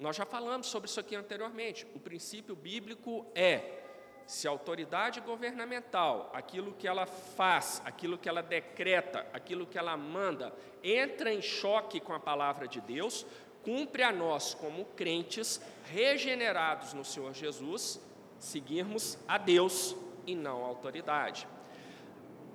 Nós 0.00 0.16
já 0.16 0.24
falamos 0.24 0.66
sobre 0.68 0.88
isso 0.88 0.98
aqui 0.98 1.14
anteriormente. 1.14 1.86
O 1.94 2.00
princípio 2.00 2.56
bíblico 2.56 3.26
é: 3.34 3.82
se 4.26 4.48
a 4.48 4.50
autoridade 4.50 5.20
governamental, 5.20 6.30
aquilo 6.32 6.72
que 6.72 6.88
ela 6.88 7.04
faz, 7.04 7.82
aquilo 7.84 8.16
que 8.16 8.26
ela 8.28 8.42
decreta, 8.42 9.26
aquilo 9.34 9.66
que 9.66 9.76
ela 9.76 9.94
manda, 9.94 10.50
entra 10.82 11.30
em 11.30 11.42
choque 11.42 12.00
com 12.00 12.14
a 12.14 12.20
palavra 12.20 12.66
de 12.66 12.80
Deus, 12.80 13.26
cumpre 13.62 14.02
a 14.02 14.10
nós, 14.10 14.54
como 14.54 14.86
crentes 14.96 15.60
regenerados 15.90 16.94
no 16.94 17.04
Senhor 17.04 17.34
Jesus, 17.34 18.00
seguirmos 18.38 19.18
a 19.28 19.36
Deus 19.36 19.94
e 20.26 20.34
não 20.34 20.64
a 20.64 20.68
autoridade. 20.68 21.46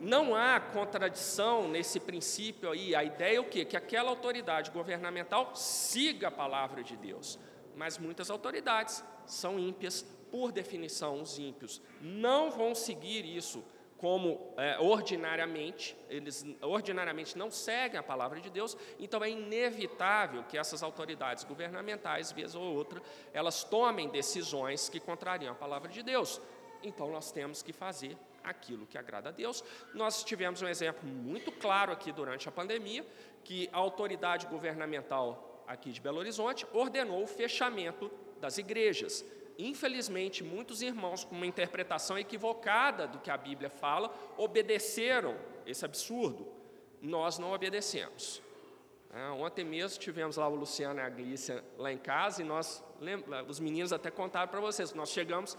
Não 0.01 0.35
há 0.35 0.59
contradição 0.59 1.67
nesse 1.67 1.99
princípio 1.99 2.71
aí. 2.71 2.95
A 2.95 3.03
ideia 3.03 3.37
é 3.37 3.39
o 3.39 3.47
quê? 3.47 3.63
Que 3.63 3.77
aquela 3.77 4.09
autoridade 4.09 4.71
governamental 4.71 5.55
siga 5.55 6.29
a 6.29 6.31
palavra 6.31 6.83
de 6.83 6.97
Deus. 6.97 7.37
Mas 7.75 7.99
muitas 7.99 8.31
autoridades 8.31 9.03
são 9.27 9.59
ímpias, 9.59 10.01
por 10.31 10.51
definição, 10.51 11.21
os 11.21 11.37
ímpios 11.37 11.79
não 12.01 12.49
vão 12.49 12.73
seguir 12.73 13.25
isso 13.25 13.63
como 13.95 14.55
é, 14.57 14.79
ordinariamente, 14.79 15.95
eles 16.09 16.43
ordinariamente 16.63 17.37
não 17.37 17.51
seguem 17.51 17.99
a 17.99 18.03
palavra 18.03 18.41
de 18.41 18.49
Deus, 18.49 18.75
então 18.99 19.23
é 19.23 19.29
inevitável 19.29 20.43
que 20.45 20.57
essas 20.57 20.81
autoridades 20.81 21.43
governamentais, 21.43 22.31
vez 22.31 22.55
ou 22.55 22.63
outra, 22.63 22.99
elas 23.31 23.63
tomem 23.63 24.09
decisões 24.09 24.89
que 24.89 24.99
contrariam 24.99 25.51
a 25.51 25.55
palavra 25.55 25.91
de 25.91 26.01
Deus. 26.01 26.41
Então 26.81 27.11
nós 27.11 27.31
temos 27.31 27.61
que 27.61 27.71
fazer 27.71 28.17
aquilo 28.43 28.85
que 28.87 28.97
agrada 28.97 29.29
a 29.29 29.31
Deus. 29.31 29.63
Nós 29.93 30.23
tivemos 30.23 30.61
um 30.61 30.67
exemplo 30.67 31.07
muito 31.07 31.51
claro 31.51 31.91
aqui 31.91 32.11
durante 32.11 32.47
a 32.47 32.51
pandemia, 32.51 33.05
que 33.43 33.69
a 33.71 33.77
autoridade 33.77 34.47
governamental 34.47 35.63
aqui 35.67 35.91
de 35.91 36.01
Belo 36.01 36.19
Horizonte 36.19 36.65
ordenou 36.73 37.23
o 37.23 37.27
fechamento 37.27 38.11
das 38.39 38.57
igrejas. 38.57 39.23
Infelizmente, 39.57 40.43
muitos 40.43 40.81
irmãos, 40.81 41.23
com 41.23 41.35
uma 41.35 41.45
interpretação 41.45 42.17
equivocada 42.17 43.07
do 43.07 43.19
que 43.19 43.29
a 43.29 43.37
Bíblia 43.37 43.69
fala, 43.69 44.13
obedeceram 44.37 45.37
esse 45.65 45.85
absurdo. 45.85 46.47
Nós 47.01 47.37
não 47.37 47.53
obedecemos. 47.53 48.41
É, 49.13 49.29
ontem 49.29 49.65
mesmo 49.65 49.99
tivemos 49.99 50.37
lá 50.37 50.47
o 50.47 50.55
Luciano 50.55 51.01
e 51.01 51.03
a 51.03 51.09
Glícia 51.09 51.61
lá 51.77 51.91
em 51.91 51.97
casa 51.97 52.41
e 52.41 52.45
nós, 52.45 52.81
os 53.45 53.59
meninos 53.59 53.91
até 53.91 54.09
contaram 54.09 54.47
para 54.47 54.61
vocês, 54.61 54.93
nós 54.93 55.09
chegamos, 55.09 55.57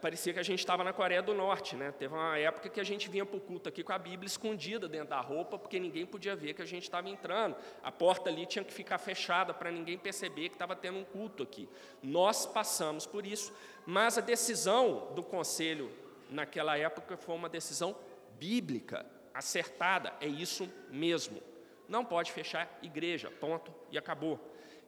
parecia 0.00 0.32
que 0.32 0.38
a 0.38 0.42
gente 0.42 0.58
estava 0.58 0.82
na 0.82 0.92
Coreia 0.92 1.22
do 1.22 1.32
Norte, 1.32 1.76
né? 1.76 1.92
Teve 1.92 2.14
uma 2.14 2.36
época 2.36 2.68
que 2.68 2.80
a 2.80 2.84
gente 2.84 3.08
vinha 3.08 3.24
para 3.24 3.36
o 3.36 3.40
culto 3.40 3.68
aqui 3.68 3.82
com 3.82 3.92
a 3.92 3.98
Bíblia 3.98 4.26
escondida 4.26 4.88
dentro 4.88 5.08
da 5.10 5.20
roupa, 5.20 5.58
porque 5.58 5.78
ninguém 5.78 6.04
podia 6.04 6.34
ver 6.34 6.54
que 6.54 6.62
a 6.62 6.66
gente 6.66 6.82
estava 6.82 7.08
entrando. 7.08 7.56
A 7.82 7.92
porta 7.92 8.28
ali 8.28 8.44
tinha 8.44 8.64
que 8.64 8.72
ficar 8.72 8.98
fechada 8.98 9.54
para 9.54 9.70
ninguém 9.70 9.96
perceber 9.96 10.48
que 10.48 10.56
estava 10.56 10.74
tendo 10.74 10.98
um 10.98 11.04
culto 11.04 11.42
aqui. 11.42 11.68
Nós 12.02 12.44
passamos 12.44 13.06
por 13.06 13.24
isso, 13.24 13.52
mas 13.86 14.18
a 14.18 14.20
decisão 14.20 15.12
do 15.14 15.22
conselho 15.22 15.90
naquela 16.28 16.76
época 16.76 17.16
foi 17.16 17.34
uma 17.34 17.48
decisão 17.48 17.96
bíblica, 18.38 19.06
acertada, 19.32 20.12
é 20.20 20.26
isso 20.26 20.68
mesmo. 20.90 21.40
Não 21.88 22.04
pode 22.04 22.32
fechar 22.32 22.78
igreja, 22.82 23.30
ponto, 23.30 23.72
e 23.90 23.96
acabou. 23.96 24.38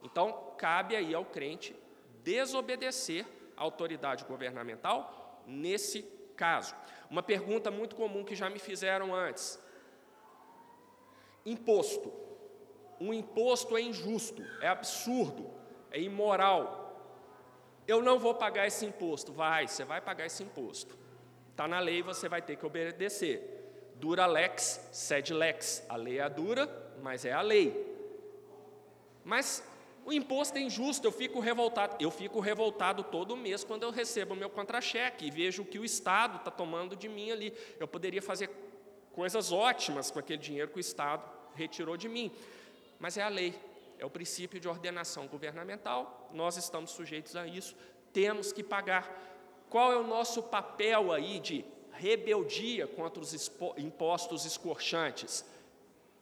Então, 0.02 0.52
cabe 0.58 0.96
aí 0.96 1.14
ao 1.14 1.24
crente 1.24 1.74
desobedecer 2.22 3.24
autoridade 3.60 4.24
governamental 4.24 5.42
nesse 5.46 6.02
caso. 6.36 6.74
Uma 7.08 7.22
pergunta 7.22 7.70
muito 7.70 7.94
comum 7.94 8.24
que 8.24 8.34
já 8.34 8.48
me 8.48 8.58
fizeram 8.58 9.14
antes: 9.14 9.60
imposto. 11.44 12.12
Um 12.98 13.14
imposto 13.14 13.76
é 13.76 13.80
injusto, 13.80 14.42
é 14.60 14.68
absurdo, 14.68 15.50
é 15.90 16.00
imoral. 16.00 16.78
Eu 17.86 18.02
não 18.02 18.18
vou 18.18 18.34
pagar 18.34 18.66
esse 18.66 18.84
imposto. 18.84 19.32
Vai, 19.32 19.66
você 19.66 19.84
vai 19.84 20.00
pagar 20.00 20.26
esse 20.26 20.42
imposto. 20.42 20.98
Está 21.50 21.66
na 21.66 21.80
lei, 21.80 22.02
você 22.02 22.28
vai 22.28 22.42
ter 22.42 22.56
que 22.56 22.66
obedecer. 22.66 23.92
Dura 23.96 24.26
lex, 24.26 24.88
sed 24.92 25.32
lex. 25.32 25.84
A 25.88 25.96
lei 25.96 26.18
é 26.18 26.28
dura, 26.28 26.68
mas 27.02 27.24
é 27.24 27.32
a 27.32 27.40
lei. 27.40 27.90
Mas 29.24 29.62
o 30.04 30.12
imposto 30.12 30.56
é 30.56 30.60
injusto, 30.60 31.06
eu 31.06 31.12
fico 31.12 31.40
revoltado. 31.40 31.96
Eu 32.00 32.10
fico 32.10 32.40
revoltado 32.40 33.04
todo 33.04 33.36
mês 33.36 33.64
quando 33.64 33.82
eu 33.82 33.90
recebo 33.90 34.34
o 34.34 34.36
meu 34.36 34.50
contra-cheque 34.50 35.26
e 35.26 35.30
vejo 35.30 35.62
o 35.62 35.66
que 35.66 35.78
o 35.78 35.84
Estado 35.84 36.38
está 36.38 36.50
tomando 36.50 36.96
de 36.96 37.08
mim 37.08 37.30
ali. 37.30 37.52
Eu 37.78 37.86
poderia 37.86 38.22
fazer 38.22 38.50
coisas 39.12 39.52
ótimas 39.52 40.10
com 40.10 40.18
aquele 40.18 40.40
dinheiro 40.40 40.70
que 40.70 40.78
o 40.78 40.80
Estado 40.80 41.22
retirou 41.54 41.96
de 41.96 42.08
mim. 42.08 42.32
Mas 42.98 43.16
é 43.16 43.22
a 43.22 43.28
lei, 43.28 43.54
é 43.98 44.04
o 44.04 44.10
princípio 44.10 44.58
de 44.58 44.68
ordenação 44.68 45.26
governamental, 45.26 46.30
nós 46.32 46.56
estamos 46.56 46.90
sujeitos 46.90 47.36
a 47.36 47.46
isso, 47.46 47.76
temos 48.12 48.52
que 48.52 48.62
pagar. 48.62 49.28
Qual 49.68 49.92
é 49.92 49.96
o 49.96 50.06
nosso 50.06 50.42
papel 50.42 51.12
aí 51.12 51.38
de 51.38 51.64
rebeldia 51.92 52.86
contra 52.86 53.22
os 53.22 53.50
impostos 53.76 54.44
escorchantes? 54.44 55.44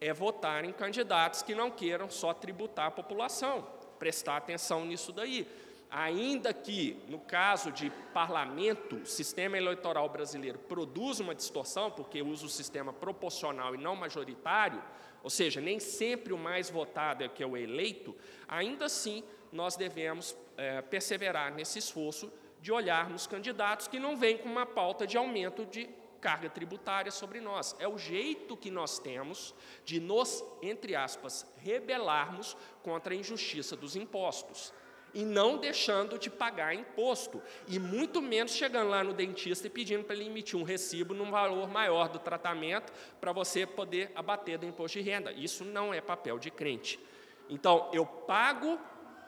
É 0.00 0.12
votar 0.12 0.64
em 0.64 0.72
candidatos 0.72 1.42
que 1.42 1.54
não 1.54 1.70
queiram 1.70 2.08
só 2.08 2.32
tributar 2.32 2.86
a 2.86 2.90
população 2.90 3.78
prestar 3.98 4.36
atenção 4.36 4.84
nisso 4.84 5.12
daí. 5.12 5.46
Ainda 5.90 6.52
que, 6.52 7.02
no 7.08 7.18
caso 7.18 7.72
de 7.72 7.90
parlamento, 8.12 8.96
o 8.96 9.06
sistema 9.06 9.56
eleitoral 9.56 10.08
brasileiro 10.08 10.58
produz 10.58 11.18
uma 11.18 11.34
distorção, 11.34 11.90
porque 11.90 12.22
usa 12.22 12.44
o 12.44 12.48
sistema 12.48 12.92
proporcional 12.92 13.74
e 13.74 13.78
não 13.78 13.96
majoritário, 13.96 14.82
ou 15.22 15.30
seja, 15.30 15.60
nem 15.60 15.80
sempre 15.80 16.32
o 16.32 16.38
mais 16.38 16.68
votado 16.68 17.24
é 17.24 17.28
que 17.28 17.42
é 17.42 17.46
o 17.46 17.56
eleito, 17.56 18.14
ainda 18.46 18.84
assim 18.84 19.24
nós 19.50 19.76
devemos 19.76 20.36
é, 20.58 20.82
perseverar 20.82 21.54
nesse 21.54 21.78
esforço 21.78 22.30
de 22.60 22.70
olharmos 22.70 23.26
candidatos 23.26 23.88
que 23.88 23.98
não 23.98 24.14
vêm 24.14 24.36
com 24.36 24.48
uma 24.48 24.66
pauta 24.66 25.06
de 25.06 25.16
aumento 25.16 25.64
de 25.64 25.88
carga 26.20 26.50
tributária 26.50 27.10
sobre 27.10 27.40
nós. 27.40 27.74
É 27.78 27.88
o 27.88 27.98
jeito 27.98 28.56
que 28.56 28.70
nós 28.70 28.98
temos 28.98 29.54
de 29.84 30.00
nos, 30.00 30.44
entre 30.62 30.94
aspas, 30.94 31.46
rebelarmos 31.58 32.56
contra 32.82 33.14
a 33.14 33.16
injustiça 33.16 33.76
dos 33.76 33.96
impostos. 33.96 34.72
E 35.14 35.24
não 35.24 35.56
deixando 35.56 36.18
de 36.18 36.28
pagar 36.28 36.74
imposto. 36.74 37.42
E 37.66 37.78
muito 37.78 38.20
menos 38.20 38.52
chegando 38.52 38.90
lá 38.90 39.02
no 39.02 39.14
dentista 39.14 39.66
e 39.66 39.70
pedindo 39.70 40.04
para 40.04 40.14
ele 40.14 40.26
emitir 40.26 40.58
um 40.58 40.62
recibo 40.62 41.14
num 41.14 41.30
valor 41.30 41.68
maior 41.68 42.08
do 42.08 42.18
tratamento 42.18 42.92
para 43.18 43.32
você 43.32 43.66
poder 43.66 44.12
abater 44.14 44.58
do 44.58 44.66
imposto 44.66 44.98
de 44.98 45.04
renda. 45.04 45.32
Isso 45.32 45.64
não 45.64 45.94
é 45.94 46.00
papel 46.00 46.38
de 46.38 46.50
crente. 46.50 47.00
Então, 47.48 47.88
eu 47.92 48.04
pago 48.04 48.78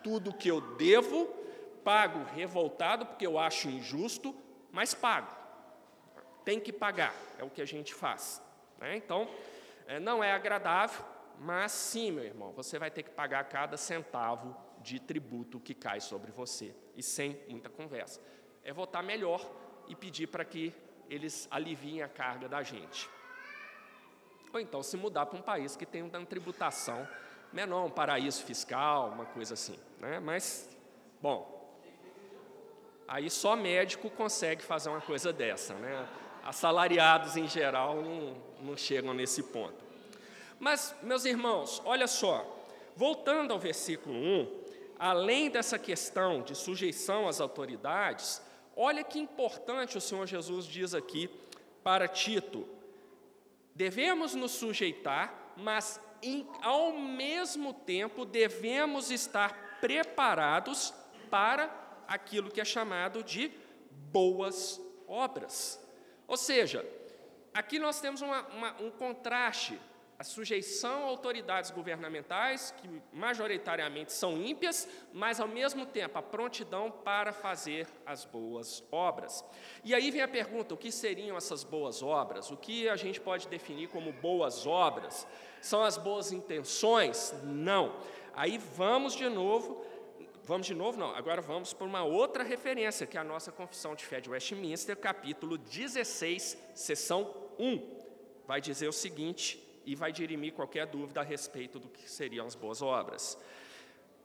tudo 0.05 0.35
que 0.35 0.49
eu 0.49 0.61
devo, 0.77 1.27
pago 1.83 2.25
revoltado 2.35 3.07
porque 3.07 3.27
eu 3.27 3.39
acho 3.39 3.69
injusto, 3.69 4.35
mas 4.71 4.93
pago 4.93 5.40
tem 6.51 6.59
que 6.59 6.73
pagar, 6.73 7.15
é 7.39 7.45
o 7.45 7.49
que 7.49 7.63
a 7.63 7.65
gente 7.65 7.95
faz. 7.95 8.43
Né? 8.81 8.97
Então, 8.97 9.29
é, 9.87 10.01
não 10.01 10.23
é 10.23 10.33
agradável, 10.33 11.05
mas 11.39 11.71
sim, 11.71 12.11
meu 12.11 12.25
irmão, 12.25 12.51
você 12.51 12.77
vai 12.77 12.91
ter 12.91 13.05
que 13.05 13.11
pagar 13.11 13.45
cada 13.45 13.77
centavo 13.77 14.57
de 14.81 14.99
tributo 14.99 15.61
que 15.61 15.75
cai 15.75 16.01
sobre 16.01 16.33
você, 16.33 16.75
e 16.97 17.05
sem 17.05 17.41
muita 17.49 17.71
conversa. 17.71 18.21
É 18.65 18.73
votar 18.73 19.01
melhor 19.01 19.49
e 19.87 19.95
pedir 19.95 20.27
para 20.27 20.45
que 20.45 20.75
eles 21.09 21.47
aliviem 21.53 22.03
a 22.03 22.09
carga 22.09 22.49
da 22.49 22.65
gente. 22.65 23.09
Ou 24.53 24.59
então 24.59 24.83
se 24.83 24.97
mudar 24.97 25.27
para 25.27 25.39
um 25.39 25.43
país 25.43 25.77
que 25.77 25.87
tem 25.87 26.03
uma 26.03 26.27
tributação 26.27 27.07
menor, 27.53 27.85
um 27.85 27.91
paraíso 27.91 28.43
fiscal, 28.43 29.11
uma 29.11 29.25
coisa 29.25 29.55
assim. 29.55 29.79
Né? 30.01 30.19
Mas, 30.19 30.69
bom, 31.23 31.79
aí 33.07 33.31
só 33.31 33.55
médico 33.55 34.11
consegue 34.11 34.65
fazer 34.65 34.89
uma 34.89 35.01
coisa 35.01 35.33
dessa. 35.33 35.75
Né? 35.75 36.09
Assalariados 36.45 37.37
em 37.37 37.49
geral 37.49 38.03
não, 38.03 38.37
não 38.61 38.77
chegam 38.77 39.15
nesse 39.15 39.43
ponto. 39.43 39.85
Mas, 40.59 40.95
meus 41.03 41.25
irmãos, 41.25 41.81
olha 41.85 42.07
só, 42.07 42.47
voltando 42.95 43.53
ao 43.53 43.59
versículo 43.59 44.15
1, 44.15 44.61
além 44.99 45.49
dessa 45.49 45.79
questão 45.79 46.43
de 46.43 46.55
sujeição 46.55 47.27
às 47.27 47.41
autoridades, 47.41 48.43
olha 48.77 49.03
que 49.03 49.19
importante 49.19 49.97
o 49.97 50.01
Senhor 50.01 50.27
Jesus 50.27 50.67
diz 50.67 50.95
aqui 50.95 51.31
para 51.83 52.07
Tito: 52.07 52.69
devemos 53.75 54.35
nos 54.35 54.53
sujeitar, 54.53 55.55
mas 55.57 55.99
em, 56.23 56.47
ao 56.61 56.93
mesmo 56.93 57.73
tempo 57.73 58.27
devemos 58.27 59.11
estar 59.11 59.79
preparados 59.81 60.93
para 61.31 61.71
aquilo 62.07 62.51
que 62.51 62.61
é 62.61 62.65
chamado 62.65 63.23
de 63.23 63.51
boas 64.13 64.79
obras. 65.09 65.80
Ou 66.31 66.37
seja, 66.37 66.89
aqui 67.53 67.81
nós 67.81 68.01
temos 68.01 68.23
uma, 68.23 68.43
uma, 68.51 68.81
um 68.81 68.89
contraste, 68.89 69.77
a 70.17 70.23
sujeição 70.23 71.03
a 71.03 71.07
autoridades 71.07 71.73
governamentais, 71.73 72.73
que 72.77 72.89
majoritariamente 73.13 74.13
são 74.13 74.41
ímpias, 74.41 74.89
mas 75.13 75.41
ao 75.41 75.49
mesmo 75.49 75.85
tempo 75.85 76.17
a 76.17 76.23
prontidão 76.23 76.89
para 76.89 77.33
fazer 77.33 77.89
as 78.07 78.25
boas 78.25 78.81
obras. 78.93 79.45
E 79.83 79.93
aí 79.93 80.09
vem 80.13 80.23
a 80.23 80.29
pergunta: 80.29 80.73
o 80.73 80.77
que 80.77 80.93
seriam 80.93 81.37
essas 81.37 81.65
boas 81.65 82.01
obras? 82.01 82.49
O 82.53 82.57
que 82.57 82.89
a 82.89 82.95
gente 82.95 83.21
pode 83.21 83.49
definir 83.49 83.89
como 83.89 84.13
boas 84.13 84.69
obras? 84.69 85.27
São 85.61 85.83
as 85.83 85.99
boas 85.99 86.31
intenções? 86.31 87.35
Não. 87.43 87.97
Aí 88.35 88.57
vamos 88.57 89.17
de 89.17 89.29
novo 89.29 89.85
Vamos 90.51 90.67
de 90.67 90.75
novo? 90.75 90.99
Não, 90.99 91.15
agora 91.15 91.41
vamos 91.41 91.73
para 91.73 91.87
uma 91.87 92.03
outra 92.03 92.43
referência, 92.43 93.07
que 93.07 93.17
é 93.17 93.21
a 93.21 93.23
nossa 93.23 93.53
Confissão 93.53 93.95
de 93.95 94.05
Fé 94.05 94.21
de 94.21 94.29
Westminster, 94.29 94.97
capítulo 94.97 95.57
16, 95.57 96.59
seção 96.75 97.33
1. 97.57 97.81
Vai 98.49 98.61
dizer 98.61 98.89
o 98.89 98.93
seguinte, 98.93 99.63
e 99.87 99.95
vai 99.95 100.11
dirimir 100.11 100.53
qualquer 100.53 100.89
dúvida 100.89 101.21
a 101.21 101.23
respeito 101.23 101.79
do 101.79 101.89
que 101.89 102.11
seriam 102.11 102.49
as 102.49 102.57
boas 102.57 102.83
obras. 102.83 103.39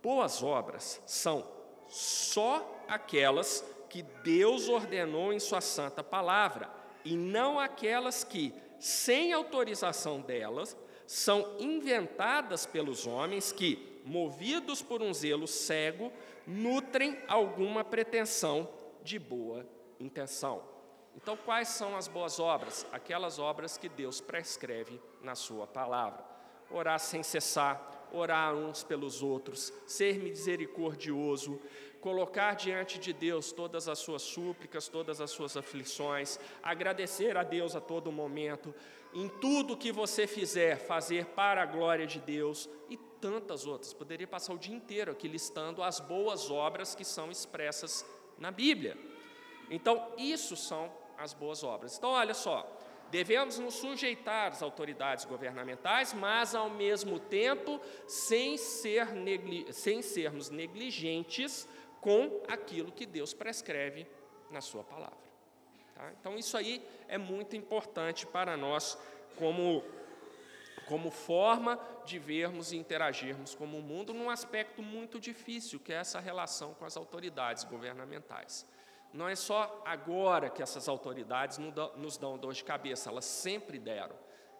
Boas 0.01 0.41
obras 0.41 0.99
são 1.05 1.47
só 1.87 2.83
aquelas 2.87 3.63
que 3.87 4.01
Deus 4.01 4.67
ordenou 4.67 5.31
em 5.31 5.39
Sua 5.39 5.61
santa 5.61 6.03
palavra, 6.03 6.71
e 7.03 7.15
não 7.15 7.59
aquelas 7.59 8.23
que, 8.23 8.51
sem 8.79 9.31
autorização 9.31 10.21
delas, 10.21 10.75
são 11.05 11.55
inventadas 11.59 12.65
pelos 12.65 13.05
homens 13.05 13.51
que, 13.51 14.01
movidos 14.05 14.81
por 14.81 15.01
um 15.01 15.13
zelo 15.13 15.47
cego, 15.47 16.11
nutrem 16.45 17.17
alguma 17.27 17.83
pretensão 17.83 18.69
de 19.03 19.17
boa 19.19 19.65
intenção. 19.99 20.61
Então, 21.15 21.37
quais 21.37 21.69
são 21.69 21.95
as 21.95 22.07
boas 22.07 22.39
obras? 22.39 22.85
Aquelas 22.91 23.39
obras 23.39 23.77
que 23.77 23.87
Deus 23.87 24.19
prescreve 24.19 25.01
na 25.21 25.33
Sua 25.33 25.65
palavra. 25.65 26.23
Orar 26.69 26.99
sem 26.99 27.23
cessar, 27.23 27.94
orar 28.11 28.55
uns 28.55 28.83
pelos 28.83 29.21
outros, 29.21 29.73
ser 29.85 30.19
misericordioso, 30.19 31.59
colocar 31.99 32.53
diante 32.53 32.99
de 32.99 33.11
Deus 33.11 33.51
todas 33.51 33.87
as 33.87 33.97
suas 33.99 34.21
súplicas, 34.21 34.87
todas 34.87 35.19
as 35.19 35.31
suas 35.31 35.57
aflições, 35.57 36.39
agradecer 36.61 37.35
a 37.35 37.43
Deus 37.43 37.75
a 37.75 37.81
todo 37.81 38.11
momento, 38.11 38.73
em 39.13 39.27
tudo 39.27 39.77
que 39.77 39.91
você 39.91 40.27
fizer, 40.27 40.77
fazer 40.77 41.25
para 41.27 41.63
a 41.63 41.65
glória 41.65 42.05
de 42.05 42.19
Deus 42.19 42.69
e 42.89 42.97
tantas 42.97 43.65
outras. 43.65 43.93
Poderia 43.93 44.27
passar 44.27 44.53
o 44.53 44.59
dia 44.59 44.75
inteiro 44.75 45.11
aqui 45.11 45.27
listando 45.27 45.81
as 45.81 45.99
boas 45.99 46.51
obras 46.51 46.93
que 46.93 47.03
são 47.03 47.31
expressas 47.31 48.05
na 48.37 48.51
Bíblia. 48.51 48.97
Então, 49.69 50.11
isso 50.17 50.55
são 50.55 50.91
as 51.17 51.33
boas 51.33 51.63
obras. 51.63 51.97
Então, 51.97 52.11
olha 52.11 52.33
só, 52.33 52.74
devemos 53.11 53.57
nos 53.59 53.75
sujeitar 53.75 54.51
às 54.51 54.61
autoridades 54.61 55.25
governamentais, 55.25 56.13
mas 56.13 56.55
ao 56.55 56.69
mesmo 56.69 57.19
tempo 57.19 57.79
sem, 58.07 58.57
ser 58.57 59.13
negli 59.13 59.71
sem 59.71 60.01
sermos 60.01 60.49
negligentes 60.49 61.67
com 62.01 62.43
aquilo 62.47 62.91
que 62.91 63.05
Deus 63.05 63.33
prescreve 63.33 64.07
na 64.51 64.61
Sua 64.61 64.83
palavra. 64.83 65.17
Tá? 65.95 66.11
Então, 66.19 66.37
isso 66.37 66.57
aí 66.57 66.85
é 67.07 67.17
muito 67.17 67.55
importante 67.55 68.25
para 68.25 68.55
nós 68.55 68.97
como 69.37 69.83
como 70.87 71.09
forma 71.09 71.79
de 72.05 72.19
vermos 72.19 72.71
e 72.71 72.77
interagirmos 72.77 73.55
como 73.55 73.79
o 73.79 73.81
mundo 73.81 74.13
num 74.13 74.29
aspecto 74.29 74.83
muito 74.83 75.19
difícil, 75.19 75.79
que 75.79 75.91
é 75.91 75.95
essa 75.95 76.19
relação 76.19 76.75
com 76.75 76.85
as 76.85 76.95
autoridades 76.95 77.63
governamentais. 77.63 78.67
Não 79.15 79.29
é 79.29 79.35
só 79.35 79.81
agora 79.85 80.49
que 80.49 80.61
essas 80.61 80.89
autoridades 80.89 81.57
nos 81.95 82.17
dão 82.17 82.37
dor 82.37 82.53
de 82.53 82.63
cabeça, 82.65 83.09
elas 83.09 83.23
sempre 83.23 83.79
deram. 83.79 84.15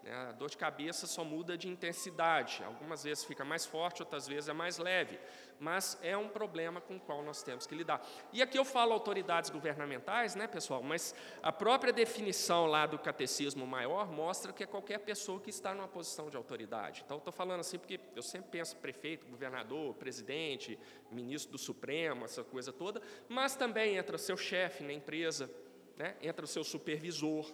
Né? 0.05 0.13
A 0.13 0.31
dor 0.31 0.49
de 0.49 0.57
cabeça 0.57 1.07
só 1.07 1.23
muda 1.23 1.57
de 1.57 1.67
intensidade, 1.67 2.63
algumas 2.63 3.03
vezes 3.03 3.23
fica 3.23 3.43
mais 3.43 3.65
forte, 3.65 4.03
outras 4.03 4.27
vezes 4.27 4.47
é 4.47 4.53
mais 4.53 4.77
leve, 4.77 5.19
mas 5.59 5.97
é 6.03 6.15
um 6.15 6.29
problema 6.29 6.79
com 6.79 6.97
o 6.97 6.99
qual 6.99 7.23
nós 7.23 7.41
temos 7.41 7.65
que 7.65 7.73
lidar. 7.73 8.05
E 8.31 8.41
aqui 8.41 8.57
eu 8.57 8.63
falo 8.63 8.93
autoridades 8.93 9.49
governamentais, 9.49 10.35
né, 10.35 10.47
pessoal, 10.47 10.83
mas 10.83 11.15
a 11.41 11.51
própria 11.51 11.91
definição 11.91 12.67
lá 12.67 12.85
do 12.85 12.99
catecismo 12.99 13.65
maior 13.65 14.11
mostra 14.11 14.53
que 14.53 14.63
é 14.63 14.67
qualquer 14.67 14.99
pessoa 14.99 15.39
que 15.39 15.49
está 15.49 15.73
numa 15.73 15.87
posição 15.87 16.29
de 16.29 16.37
autoridade. 16.37 17.01
Então, 17.03 17.17
estou 17.17 17.33
falando 17.33 17.61
assim 17.61 17.79
porque 17.79 17.99
eu 18.15 18.21
sempre 18.21 18.49
penso 18.51 18.75
prefeito, 18.77 19.25
governador, 19.25 19.95
presidente, 19.95 20.77
ministro 21.09 21.53
do 21.53 21.57
Supremo, 21.57 22.25
essa 22.25 22.43
coisa 22.43 22.71
toda, 22.71 23.01
mas 23.27 23.55
também 23.55 23.95
entra 23.97 24.17
seu 24.17 24.37
chefe 24.37 24.83
na 24.83 24.93
empresa, 24.93 25.49
né, 25.97 26.15
entra 26.21 26.45
o 26.45 26.47
seu 26.47 26.63
supervisor, 26.63 27.49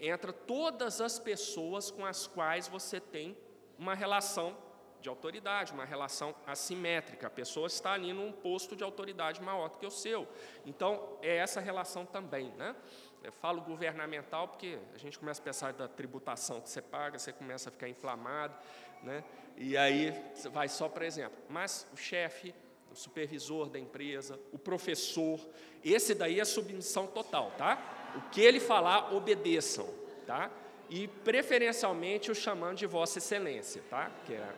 entra 0.00 0.32
todas 0.32 1.00
as 1.00 1.18
pessoas 1.18 1.90
com 1.90 2.04
as 2.04 2.26
quais 2.26 2.66
você 2.66 2.98
tem 2.98 3.36
uma 3.78 3.94
relação 3.94 4.56
de 5.00 5.08
autoridade, 5.08 5.72
uma 5.72 5.84
relação 5.84 6.34
assimétrica. 6.46 7.26
A 7.26 7.30
pessoa 7.30 7.66
está 7.66 7.92
ali 7.92 8.12
num 8.12 8.32
posto 8.32 8.76
de 8.76 8.84
autoridade 8.84 9.40
maior 9.42 9.68
do 9.68 9.78
que 9.78 9.86
o 9.86 9.90
seu. 9.90 10.28
Então, 10.64 11.18
é 11.22 11.36
essa 11.36 11.60
relação 11.60 12.04
também. 12.04 12.50
Né? 12.52 12.74
Eu 13.22 13.32
falo 13.32 13.60
governamental 13.62 14.48
porque 14.48 14.78
a 14.94 14.98
gente 14.98 15.18
começa 15.18 15.40
a 15.40 15.44
pensar 15.44 15.72
da 15.72 15.88
tributação 15.88 16.60
que 16.60 16.68
você 16.68 16.82
paga, 16.82 17.18
você 17.18 17.32
começa 17.32 17.68
a 17.68 17.72
ficar 17.72 17.88
inflamado, 17.88 18.54
né? 19.02 19.24
e 19.56 19.76
aí 19.76 20.12
vai 20.52 20.68
só 20.68 20.88
para 20.88 21.06
exemplo. 21.06 21.38
Mas 21.48 21.86
o 21.92 21.96
chefe, 21.96 22.54
o 22.90 22.94
supervisor 22.94 23.68
da 23.68 23.78
empresa, 23.78 24.38
o 24.52 24.58
professor, 24.58 25.40
esse 25.84 26.14
daí 26.14 26.40
é 26.40 26.44
submissão 26.44 27.06
total, 27.06 27.52
tá? 27.52 27.99
O 28.16 28.30
que 28.30 28.40
ele 28.40 28.60
falar, 28.60 29.14
obedeçam, 29.14 29.88
tá? 30.26 30.50
E 30.88 31.06
preferencialmente 31.08 32.30
o 32.30 32.34
chamando 32.34 32.76
de 32.76 32.86
Vossa 32.86 33.18
Excelência, 33.18 33.82
tá? 33.88 34.10
Que 34.26 34.34
é 34.34 34.54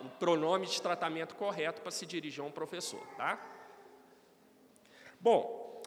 o 0.00 0.08
pronome 0.18 0.66
de 0.66 0.80
tratamento 0.80 1.34
correto 1.34 1.80
para 1.80 1.90
se 1.90 2.04
dirigir 2.04 2.42
a 2.42 2.46
um 2.46 2.50
professor, 2.50 3.04
tá? 3.16 3.38
Bom, 5.20 5.82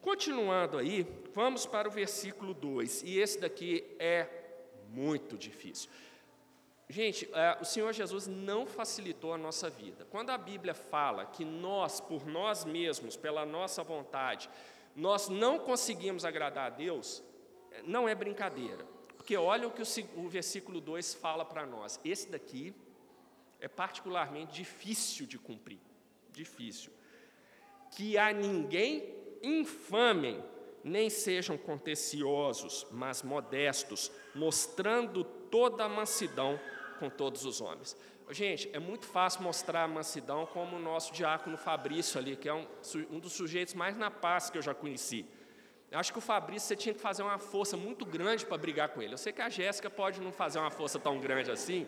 continuando 0.00 0.78
aí, 0.78 1.06
vamos 1.34 1.66
para 1.66 1.88
o 1.88 1.90
versículo 1.90 2.54
2, 2.54 3.02
e 3.02 3.18
esse 3.18 3.38
daqui 3.38 3.84
é 3.98 4.26
muito 4.88 5.36
difícil. 5.36 5.90
Gente, 6.88 7.28
é, 7.32 7.58
o 7.60 7.64
Senhor 7.64 7.92
Jesus 7.92 8.28
não 8.28 8.64
facilitou 8.64 9.34
a 9.34 9.38
nossa 9.38 9.68
vida. 9.68 10.06
Quando 10.08 10.30
a 10.30 10.38
Bíblia 10.38 10.72
fala 10.72 11.26
que 11.26 11.44
nós, 11.44 12.00
por 12.00 12.24
nós 12.24 12.64
mesmos, 12.64 13.16
pela 13.16 13.44
nossa 13.44 13.82
vontade, 13.82 14.48
nós 14.96 15.28
não 15.28 15.58
conseguimos 15.58 16.24
agradar 16.24 16.66
a 16.66 16.74
Deus, 16.74 17.22
não 17.84 18.08
é 18.08 18.14
brincadeira. 18.14 18.84
Porque 19.16 19.36
olha 19.36 19.68
o 19.68 19.70
que 19.70 19.82
o, 20.16 20.28
versículo 20.28 20.80
2 20.80 21.14
fala 21.14 21.44
para 21.44 21.66
nós. 21.66 22.00
Esse 22.02 22.30
daqui 22.30 22.74
é 23.60 23.68
particularmente 23.68 24.54
difícil 24.54 25.26
de 25.26 25.38
cumprir. 25.38 25.80
Difícil. 26.32 26.92
Que 27.90 28.16
a 28.16 28.32
ninguém 28.32 29.14
infamem, 29.42 30.42
nem 30.82 31.10
sejam 31.10 31.58
contenciosos, 31.58 32.86
mas 32.90 33.22
modestos, 33.22 34.10
mostrando 34.34 35.24
toda 35.24 35.84
a 35.84 35.88
mansidão 35.88 36.58
com 36.98 37.10
todos 37.10 37.44
os 37.44 37.60
homens. 37.60 37.96
Gente, 38.30 38.68
é 38.72 38.78
muito 38.78 39.06
fácil 39.06 39.42
mostrar 39.42 39.84
a 39.84 39.88
mansidão 39.88 40.46
como 40.46 40.76
o 40.76 40.80
nosso 40.80 41.12
diácono 41.12 41.56
Fabrício 41.56 42.18
ali, 42.18 42.34
que 42.34 42.48
é 42.48 42.54
um, 42.54 42.66
um 43.10 43.20
dos 43.20 43.32
sujeitos 43.32 43.72
mais 43.72 43.96
na 43.96 44.10
paz 44.10 44.50
que 44.50 44.58
eu 44.58 44.62
já 44.62 44.74
conheci. 44.74 45.24
Eu 45.90 45.98
acho 46.00 46.12
que 46.12 46.18
o 46.18 46.22
Fabrício 46.22 46.66
você 46.66 46.74
tinha 46.74 46.92
que 46.92 47.00
fazer 47.00 47.22
uma 47.22 47.38
força 47.38 47.76
muito 47.76 48.04
grande 48.04 48.44
para 48.44 48.58
brigar 48.58 48.88
com 48.88 49.00
ele. 49.00 49.14
Eu 49.14 49.18
sei 49.18 49.32
que 49.32 49.40
a 49.40 49.48
Jéssica 49.48 49.88
pode 49.88 50.20
não 50.20 50.32
fazer 50.32 50.58
uma 50.58 50.70
força 50.70 50.98
tão 50.98 51.20
grande 51.20 51.52
assim, 51.52 51.86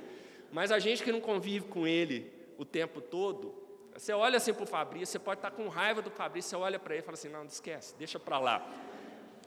mas 0.53 0.71
a 0.71 0.79
gente 0.79 1.03
que 1.03 1.11
não 1.11 1.21
convive 1.21 1.67
com 1.67 1.87
ele 1.87 2.33
o 2.57 2.65
tempo 2.65 3.01
todo, 3.01 3.55
você 3.93 4.13
olha 4.13 4.37
assim 4.37 4.55
para 4.55 4.63
o 4.63 4.67
Fabrício, 4.67 5.13
você 5.13 5.19
pode 5.19 5.39
estar 5.41 5.51
com 5.51 5.67
raiva 5.69 6.01
do 6.01 6.11
Fabrício, 6.11 6.51
você 6.51 6.57
olha 6.57 6.79
para 6.79 6.95
ele 6.95 7.03
e 7.03 7.05
fala 7.05 7.19
assim: 7.19 7.29
não, 7.29 7.41
não 7.41 7.47
esquece, 7.47 7.97
deixa 7.97 8.19
para 8.21 8.39
lá. 8.39 8.65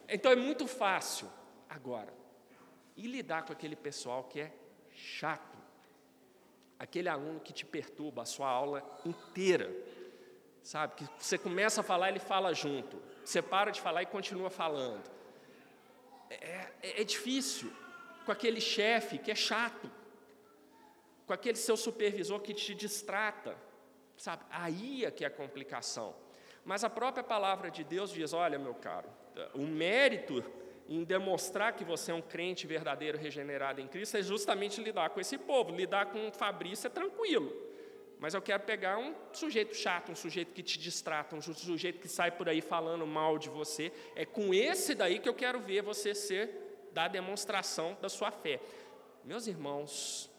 Então 0.09 0.29
é 0.29 0.35
muito 0.35 0.67
fácil. 0.67 1.29
Agora, 1.69 2.13
e 2.97 3.07
lidar 3.07 3.43
com 3.43 3.53
aquele 3.53 3.77
pessoal 3.77 4.25
que 4.25 4.41
é 4.41 4.51
chato, 4.93 5.50
aquele 6.81 7.07
aluno 7.07 7.39
que 7.39 7.53
te 7.53 7.63
perturba 7.63 8.23
a 8.23 8.25
sua 8.25 8.49
aula 8.49 8.83
inteira, 9.05 9.71
sabe? 10.63 10.95
Que 10.95 11.07
você 11.19 11.37
começa 11.37 11.81
a 11.81 11.83
falar, 11.83 12.09
ele 12.09 12.19
fala 12.19 12.55
junto, 12.55 12.99
você 13.23 13.39
para 13.39 13.69
de 13.69 13.79
falar 13.79 14.01
e 14.01 14.07
continua 14.07 14.49
falando. 14.49 15.07
É, 16.27 16.71
é, 16.81 17.01
é 17.01 17.03
difícil 17.03 17.71
com 18.25 18.31
aquele 18.31 18.59
chefe 18.59 19.19
que 19.19 19.29
é 19.29 19.35
chato, 19.35 19.91
com 21.27 21.33
aquele 21.33 21.57
seu 21.57 21.77
supervisor 21.77 22.39
que 22.39 22.51
te 22.51 22.73
distrata, 22.73 23.55
sabe? 24.17 24.43
Aí 24.49 25.05
é 25.05 25.11
que 25.11 25.23
é 25.23 25.27
a 25.27 25.31
complicação. 25.31 26.15
Mas 26.65 26.83
a 26.83 26.89
própria 26.89 27.23
palavra 27.23 27.69
de 27.69 27.83
Deus 27.83 28.11
diz: 28.11 28.33
olha, 28.33 28.57
meu 28.57 28.73
caro, 28.73 29.07
o 29.53 29.67
mérito 29.67 30.43
em 30.95 31.05
demonstrar 31.05 31.73
que 31.73 31.85
você 31.85 32.11
é 32.11 32.13
um 32.13 32.21
crente 32.21 32.67
verdadeiro 32.67 33.17
regenerado 33.17 33.79
em 33.79 33.87
Cristo 33.87 34.17
é 34.17 34.21
justamente 34.21 34.83
lidar 34.83 35.11
com 35.11 35.21
esse 35.21 35.37
povo. 35.37 35.71
Lidar 35.71 36.07
com 36.07 36.27
o 36.27 36.33
Fabrício 36.33 36.87
é 36.87 36.89
tranquilo. 36.89 37.49
Mas 38.19 38.33
eu 38.33 38.41
quero 38.41 38.61
pegar 38.63 38.97
um 38.97 39.15
sujeito 39.31 39.73
chato, 39.73 40.11
um 40.11 40.15
sujeito 40.15 40.53
que 40.53 40.61
te 40.61 40.77
distrata, 40.77 41.33
um 41.33 41.41
sujeito 41.41 41.97
que 41.97 42.09
sai 42.09 42.29
por 42.29 42.49
aí 42.49 42.59
falando 42.59 43.07
mal 43.07 43.37
de 43.37 43.47
você. 43.47 43.89
É 44.17 44.25
com 44.25 44.53
esse 44.53 44.93
daí 44.93 45.19
que 45.19 45.29
eu 45.29 45.33
quero 45.33 45.61
ver 45.61 45.81
você 45.81 46.13
ser 46.13 46.89
da 46.91 47.07
demonstração 47.07 47.97
da 48.01 48.09
sua 48.09 48.29
fé. 48.29 48.59
Meus 49.23 49.47
irmãos, 49.47 50.29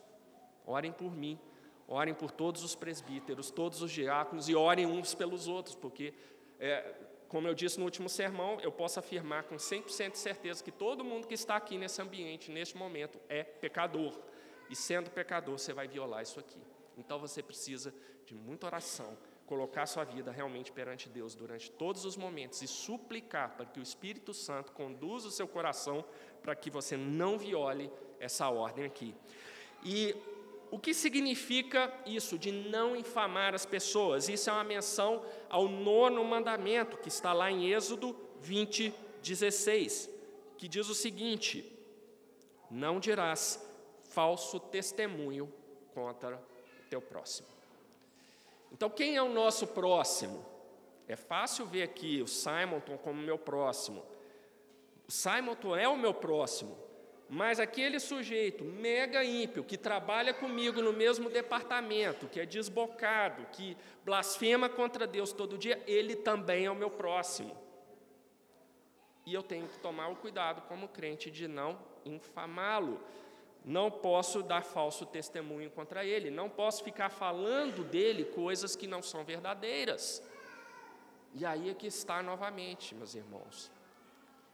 orem 0.67 0.93
por 0.93 1.11
mim, 1.11 1.41
orem 1.89 2.13
por 2.13 2.31
todos 2.31 2.63
os 2.63 2.75
presbíteros, 2.75 3.51
todos 3.51 3.81
os 3.81 3.91
diáconos 3.91 4.51
e 4.51 4.55
orem 4.55 4.85
uns 4.85 5.15
pelos 5.15 5.49
outros, 5.49 5.75
porque 5.75 6.13
é, 6.61 6.95
como 7.33 7.49
eu 7.49 7.55
disse 7.55 7.79
no 7.79 7.87
último 7.87 8.11
sermão, 8.11 8.61
eu 8.61 8.71
posso 8.71 8.99
afirmar 8.99 9.45
com 9.45 9.57
100% 9.57 10.11
de 10.11 10.19
certeza 10.19 10.63
que 10.63 10.71
todo 10.71 11.03
mundo 11.03 11.27
que 11.27 11.33
está 11.33 11.57
aqui 11.57 11.79
nesse 11.79 12.03
ambiente, 12.03 12.51
neste 12.51 12.77
momento, 12.77 13.19
é 13.27 13.43
pecador. 13.43 14.21
E 14.69 14.77
sendo 14.77 15.09
pecador, 15.09 15.59
você 15.59 15.73
vai 15.73 15.89
violar 15.89 16.23
isso 16.23 16.39
aqui. 16.39 16.61
Então 16.95 17.19
você 17.19 17.43
precisa 17.43 17.95
de 18.27 18.35
muita 18.35 18.67
oração, 18.67 19.17
colocar 19.47 19.87
sua 19.87 20.05
vida 20.05 20.31
realmente 20.31 20.71
perante 20.71 21.09
Deus 21.09 21.35
durante 21.35 21.71
todos 21.71 22.05
os 22.05 22.19
momentos 22.19 22.61
e 22.61 22.69
suplicar 22.69 23.57
para 23.57 23.65
que 23.65 23.81
o 23.81 23.83
Espírito 23.83 24.35
Santo 24.35 24.71
conduza 24.73 25.29
o 25.29 25.31
seu 25.31 25.49
coração 25.49 26.05
para 26.43 26.55
que 26.55 26.69
você 26.69 26.99
não 26.99 27.39
viole 27.39 27.91
essa 28.21 28.51
ordem 28.51 28.85
aqui. 28.85 29.15
E 29.83 30.15
o 30.73 30.79
que 30.79 30.95
significa 30.95 31.93
isso 32.07 32.39
de 32.39 32.51
não 32.51 32.97
infamar 32.97 33.55
as 33.55 33.67
pessoas? 33.67 34.31
Isso 34.31 34.49
é 34.49 34.53
uma 34.55 34.65
menção 34.65 35.23
ao 35.51 35.69
nono 35.69 36.25
mandamento, 36.25 36.97
que 36.97 37.09
está 37.09 37.35
lá 37.35 37.51
em 37.51 37.71
Êxodo 37.71 38.17
20, 38.41 38.95
16, 39.23 40.09
que 40.57 40.67
diz 40.67 40.89
o 40.89 40.95
seguinte: 40.95 41.79
Não 42.71 42.99
dirás 42.99 43.63
falso 44.03 44.59
testemunho 44.59 45.53
contra 45.93 46.37
o 46.37 46.89
teu 46.89 47.03
próximo. 47.03 47.49
Então, 48.73 48.89
quem 48.89 49.15
é 49.15 49.23
o 49.23 49.29
nosso 49.29 49.67
próximo? 49.67 50.43
É 51.07 51.17
fácil 51.17 51.67
ver 51.67 51.83
aqui 51.83 52.23
o 52.23 52.27
Simonton 52.27 52.97
como 52.97 53.21
meu 53.21 53.37
próximo. 53.37 54.03
O 55.07 55.13
Simonton 55.13 55.77
é 55.77 55.87
o 55.87 55.99
meu 55.99 56.15
próximo, 56.15 56.75
mas 57.35 57.59
aquele 57.59 57.99
sujeito 57.99 58.63
mega 58.63 59.25
ímpio 59.25 59.65
que 59.65 59.79
trabalha 59.79 60.35
comigo 60.35 60.83
no 60.83 60.93
mesmo 60.93 61.31
departamento, 61.31 62.29
que 62.29 62.39
é 62.39 62.45
desbocado, 62.45 63.47
que 63.53 63.75
blasfema 64.05 64.69
contra 64.69 65.07
Deus 65.07 65.33
todo 65.33 65.57
dia, 65.57 65.83
ele 65.87 66.15
também 66.15 66.67
é 66.67 66.71
o 66.71 66.75
meu 66.75 66.91
próximo. 66.91 67.57
E 69.25 69.33
eu 69.33 69.43
tenho 69.43 69.67
que 69.67 69.79
tomar 69.79 70.09
o 70.09 70.17
cuidado 70.17 70.61
como 70.69 70.89
crente 70.89 71.31
de 71.31 71.49
não 71.49 71.79
infamá-lo. 72.05 73.01
Não 73.65 73.91
posso 73.91 74.43
dar 74.43 74.63
falso 74.63 75.07
testemunho 75.07 75.71
contra 75.71 76.05
ele, 76.05 76.31
não 76.31 76.51
posso 76.51 76.85
ficar 76.85 77.09
falando 77.09 77.83
dele 77.83 78.27
coisas 78.27 78.77
que 78.77 78.87
não 78.87 79.01
são 79.01 79.25
verdadeiras. 79.25 80.23
E 81.33 81.47
aí 81.47 81.71
é 81.71 81.75
que 81.75 81.87
está 81.87 82.23
novamente, 82.23 82.95
meus 82.95 83.15
irmãos. 83.15 83.71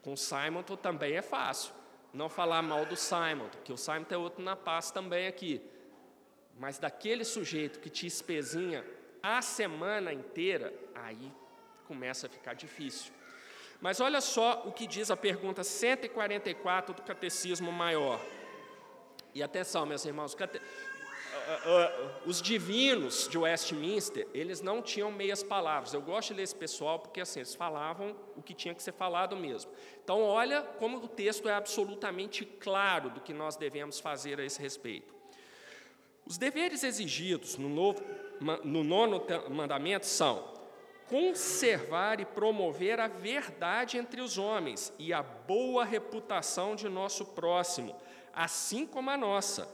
Com 0.00 0.14
Simon 0.16 0.62
também 0.62 1.16
é 1.16 1.22
fácil 1.22 1.76
não 2.18 2.28
falar 2.28 2.61
mal 2.62 2.85
do 2.85 2.96
Simon, 2.96 3.48
que 3.64 3.72
o 3.72 3.76
Simon 3.76 4.02
tem 4.02 4.18
outro 4.18 4.42
na 4.42 4.57
paz 4.57 4.90
também 4.90 5.28
aqui. 5.28 5.62
Mas 6.59 6.76
daquele 6.76 7.24
sujeito 7.24 7.78
que 7.78 7.88
te 7.88 8.09
espezinha 8.09 8.85
a 9.22 9.40
semana 9.40 10.12
inteira, 10.12 10.74
aí 10.96 11.33
começa 11.87 12.26
a 12.26 12.31
ficar 12.31 12.54
difícil. 12.54 13.12
Mas 13.81 14.00
olha 14.00 14.20
só 14.20 14.64
o 14.66 14.72
que 14.72 14.88
diz 14.88 15.12
a 15.12 15.16
pergunta 15.16 15.62
144 15.62 16.92
do 16.92 17.02
Catecismo 17.02 17.70
Maior. 17.70 18.20
E 19.33 19.40
atenção, 19.40 19.87
meus 19.87 20.04
irmãos, 20.04 20.37
os 22.27 22.40
divinos 22.42 23.29
de 23.29 23.38
Westminster, 23.38 24.27
eles 24.35 24.61
não 24.61 24.83
tinham 24.83 25.11
meias 25.11 25.42
palavras. 25.42 25.94
Eu 25.94 26.03
gosto 26.03 26.29
de 26.29 26.35
ler 26.35 26.42
esse 26.42 26.55
pessoal 26.55 26.98
porque 26.98 27.20
assim, 27.20 27.40
eles 27.40 27.55
falavam 27.55 28.14
o 28.37 28.42
que 28.42 28.55
tinha 28.55 28.74
que 28.74 28.83
ser 28.83 28.92
falado 28.92 29.37
mesmo. 29.37 29.70
Então, 30.03 30.22
olha 30.22 30.62
como 30.62 30.98
o 30.98 31.09
texto 31.09 31.48
é 31.48 31.55
absolutamente 31.55 32.44
claro 32.44 33.11
do 33.11 33.20
que 33.20 33.33
nós 33.33 33.57
devemos 33.57 34.01
fazer 34.01 34.40
a 34.40 34.44
esse 34.44 34.61
respeito. 34.61 35.14
Os 36.27 36.37
deveres 36.37 36.83
exigidos 36.85 37.57
no, 37.57 37.68
novo, 37.68 38.03
no 38.62 38.85
nono 38.85 39.24
mandamento 39.48 40.07
são 40.07 40.59
conservar 41.09 42.20
e 42.20 42.27
promover 42.27 43.01
a 43.01 43.09
verdade 43.09 43.96
entre 43.96 44.20
os 44.20 44.37
homens 44.37 44.92
e 44.98 45.12
a 45.12 45.22
boa 45.22 45.85
reputação 45.85 46.77
de 46.77 46.88
nosso 46.88 47.24
próximo, 47.24 47.96
assim 48.33 48.87
como 48.87 49.09
a 49.09 49.16
nossa 49.16 49.66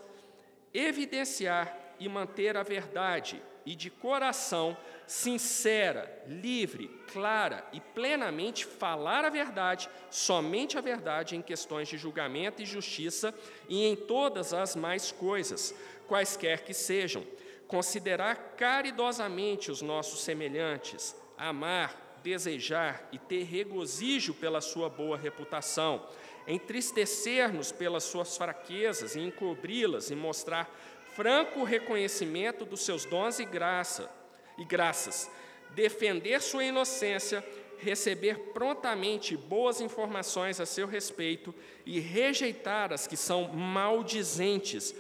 evidenciar 0.75 1.79
e 2.01 2.09
manter 2.09 2.57
a 2.57 2.63
verdade 2.65 3.41
e 3.65 3.75
de 3.75 3.89
coração 3.89 4.77
sincera, 5.07 6.23
livre, 6.27 6.89
clara 7.13 7.65
e 7.73 7.81
plenamente 7.81 8.67
falar 8.67 9.25
a 9.25 9.31
verdade, 9.31 9.89
somente 10.11 10.77
a 10.77 10.81
verdade 10.81 11.37
em 11.37 11.43
questões 11.43 11.89
de 11.89 11.97
julgamento 11.97 12.61
e 12.61 12.67
justiça 12.67 13.33
e 13.69 13.87
em 13.87 13.97
todas 13.97 14.53
as 14.53 14.75
mais 14.75 15.13
coisas, 15.13 15.75
quaisquer 16.07 16.63
que 16.63 16.75
sejam, 16.75 17.25
considerar 17.67 18.55
caridosamente 18.57 19.71
os 19.71 19.81
nossos 19.81 20.23
semelhantes, 20.23 21.17
amar, 21.39 22.19
desejar 22.23 23.07
e 23.13 23.19
ter 23.19 23.45
regozijo 23.45 24.35
pela 24.35 24.61
sua 24.61 24.89
boa 24.89 25.17
reputação 25.17 26.07
entristecer-nos 26.47 27.73
pelas 27.73 28.05
suas 28.05 28.37
fraquezas 28.37 29.17
e 29.17 29.21
encobri-las 29.21 30.11
e 30.11 30.15
mostrar 30.15 30.71
franco 31.15 31.65
reconhecimento 31.65 32.65
dos 32.65 32.85
seus 32.85 33.05
dons 33.05 33.39
e 33.39 33.45
graça 33.45 34.11
e 34.59 34.65
graças, 34.65 35.31
defender 35.71 36.41
sua 36.41 36.65
inocência, 36.65 37.45
receber 37.79 38.39
prontamente 38.53 39.37
boas 39.37 39.81
informações 39.81 40.61
a 40.61 40.67
seu 40.67 40.87
respeito 40.87 41.55
e 41.85 41.99
rejeitar 41.99 42.93
as 42.93 43.07
que 43.07 43.17
são 43.17 43.49
maldizentes, 43.49 44.95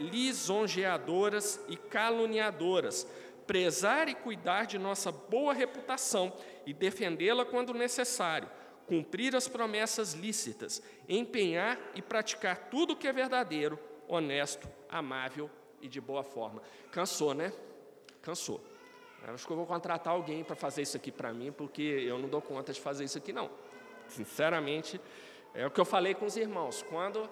lisonjeadoras 0.00 1.60
e 1.68 1.76
caluniadoras, 1.76 3.06
prezar 3.46 4.08
e 4.08 4.14
cuidar 4.14 4.66
de 4.66 4.78
nossa 4.78 5.12
boa 5.12 5.52
reputação 5.52 6.32
e 6.66 6.72
defendê-la 6.72 7.44
quando 7.44 7.74
necessário 7.74 8.48
cumprir 8.86 9.34
as 9.34 9.48
promessas 9.48 10.14
lícitas, 10.14 10.82
empenhar 11.08 11.78
e 11.94 12.02
praticar 12.02 12.68
tudo 12.70 12.92
o 12.92 12.96
que 12.96 13.08
é 13.08 13.12
verdadeiro, 13.12 13.78
honesto, 14.08 14.68
amável 14.88 15.50
e 15.80 15.88
de 15.88 16.00
boa 16.00 16.22
forma. 16.22 16.62
Cansou, 16.90 17.34
né? 17.34 17.52
Cansou. 18.20 18.62
Acho 19.24 19.46
que 19.46 19.52
eu 19.52 19.56
vou 19.56 19.66
contratar 19.66 20.12
alguém 20.14 20.42
para 20.42 20.56
fazer 20.56 20.82
isso 20.82 20.96
aqui 20.96 21.12
para 21.12 21.32
mim, 21.32 21.52
porque 21.52 21.82
eu 21.82 22.18
não 22.18 22.28
dou 22.28 22.42
conta 22.42 22.72
de 22.72 22.80
fazer 22.80 23.04
isso 23.04 23.18
aqui, 23.18 23.32
não. 23.32 23.50
Sinceramente, 24.08 25.00
é 25.54 25.66
o 25.66 25.70
que 25.70 25.80
eu 25.80 25.84
falei 25.84 26.14
com 26.14 26.26
os 26.26 26.36
irmãos. 26.36 26.82
Quando 26.82 27.28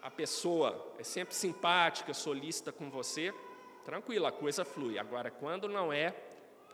a 0.00 0.10
pessoa 0.10 0.94
é 0.98 1.02
sempre 1.02 1.34
simpática, 1.34 2.14
solícita 2.14 2.72
com 2.72 2.90
você, 2.90 3.32
tranquilo, 3.84 4.26
a 4.26 4.32
coisa 4.32 4.64
flui. 4.64 4.98
Agora, 4.98 5.30
quando 5.30 5.68
não 5.68 5.92
é, 5.92 6.14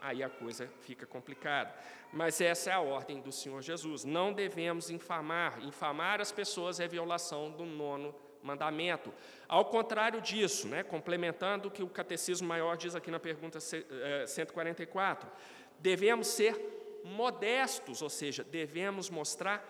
aí 0.01 0.23
a 0.23 0.29
coisa 0.29 0.67
fica 0.81 1.05
complicada. 1.05 1.73
Mas 2.11 2.41
essa 2.41 2.71
é 2.71 2.73
a 2.73 2.81
ordem 2.81 3.21
do 3.21 3.31
Senhor 3.31 3.61
Jesus. 3.61 4.03
Não 4.03 4.33
devemos 4.33 4.89
infamar. 4.89 5.63
Infamar 5.63 6.19
as 6.19 6.31
pessoas 6.31 6.79
é 6.79 6.87
violação 6.87 7.51
do 7.51 7.63
nono 7.63 8.13
mandamento. 8.43 9.13
Ao 9.47 9.63
contrário 9.65 10.19
disso, 10.19 10.67
né, 10.67 10.83
complementando 10.83 11.67
o 11.67 11.71
que 11.71 11.83
o 11.83 11.87
Catecismo 11.87 12.47
Maior 12.47 12.75
diz 12.75 12.95
aqui 12.95 13.11
na 13.11 13.19
pergunta 13.19 13.59
144, 13.59 15.29
eh, 15.29 15.31
devemos 15.79 16.27
ser 16.27 17.01
modestos, 17.03 18.01
ou 18.01 18.09
seja, 18.09 18.43
devemos 18.43 19.09
mostrar 19.09 19.63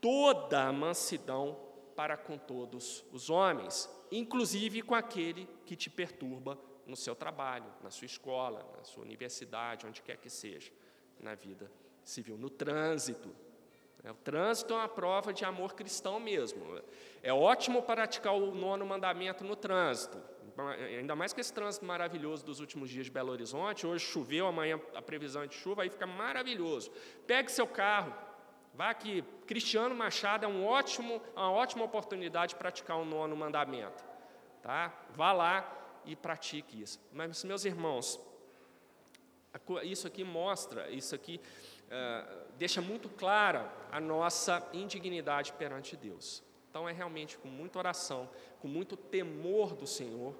toda 0.00 0.64
a 0.64 0.72
mansidão 0.72 1.58
para 1.94 2.16
com 2.16 2.36
todos 2.36 3.04
os 3.12 3.30
homens, 3.30 3.90
inclusive 4.10 4.82
com 4.82 4.94
aquele 4.94 5.48
que 5.64 5.74
te 5.74 5.88
perturba 5.88 6.58
no 6.86 6.96
seu 6.96 7.14
trabalho, 7.14 7.66
na 7.82 7.90
sua 7.90 8.06
escola, 8.06 8.64
na 8.76 8.84
sua 8.84 9.02
universidade, 9.02 9.86
onde 9.86 10.02
quer 10.02 10.16
que 10.16 10.30
seja, 10.30 10.72
na 11.20 11.34
vida 11.34 11.70
civil, 12.04 12.36
no 12.38 12.48
trânsito, 12.48 13.34
é, 14.06 14.10
o 14.12 14.14
trânsito 14.14 14.72
é 14.72 14.76
uma 14.76 14.88
prova 14.88 15.32
de 15.32 15.44
amor 15.44 15.74
cristão 15.74 16.20
mesmo. 16.20 16.80
É 17.24 17.32
ótimo 17.32 17.82
praticar 17.82 18.34
o 18.34 18.54
nono 18.54 18.86
mandamento 18.86 19.42
no 19.42 19.56
trânsito, 19.56 20.16
ainda 20.96 21.16
mais 21.16 21.32
que 21.32 21.40
esse 21.40 21.52
trânsito 21.52 21.84
maravilhoso 21.84 22.44
dos 22.44 22.60
últimos 22.60 22.88
dias 22.88 23.06
de 23.06 23.10
Belo 23.10 23.32
Horizonte. 23.32 23.84
Hoje 23.84 24.04
choveu, 24.04 24.46
amanhã 24.46 24.80
a 24.94 25.02
previsão 25.02 25.42
é 25.42 25.48
de 25.48 25.56
chuva, 25.56 25.82
aí 25.82 25.90
fica 25.90 26.06
maravilhoso. 26.06 26.92
Pegue 27.26 27.50
seu 27.50 27.66
carro, 27.66 28.14
vá 28.72 28.90
aqui. 28.90 29.24
Cristiano 29.44 29.92
Machado 29.92 30.44
é 30.44 30.48
um 30.48 30.64
ótimo, 30.64 31.20
uma 31.34 31.50
ótima 31.50 31.84
oportunidade 31.84 32.50
de 32.50 32.56
praticar 32.56 32.96
o 32.96 33.04
nono 33.04 33.36
mandamento. 33.36 34.04
Tá? 34.62 34.94
Vá 35.10 35.32
lá 35.32 35.75
e 36.06 36.16
pratique 36.16 36.80
isso. 36.80 37.00
Mas, 37.12 37.44
meus 37.44 37.64
irmãos, 37.64 38.20
isso 39.82 40.06
aqui 40.06 40.24
mostra, 40.24 40.90
isso 40.90 41.14
aqui 41.14 41.40
uh, 41.86 42.52
deixa 42.56 42.80
muito 42.80 43.08
clara 43.08 43.72
a 43.90 44.00
nossa 44.00 44.66
indignidade 44.72 45.52
perante 45.52 45.96
Deus. 45.96 46.42
Então 46.68 46.88
é 46.88 46.92
realmente 46.92 47.38
com 47.38 47.48
muita 47.48 47.78
oração, 47.78 48.28
com 48.60 48.68
muito 48.68 48.96
temor 48.96 49.74
do 49.74 49.86
Senhor 49.86 50.34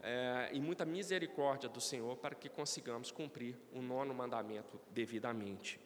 é, 0.00 0.50
e 0.52 0.60
muita 0.60 0.84
misericórdia 0.84 1.68
do 1.68 1.80
Senhor 1.80 2.16
para 2.16 2.34
que 2.34 2.48
consigamos 2.48 3.10
cumprir 3.10 3.54
o 3.72 3.82
nono 3.82 4.14
mandamento 4.14 4.80
devidamente. 4.90 5.78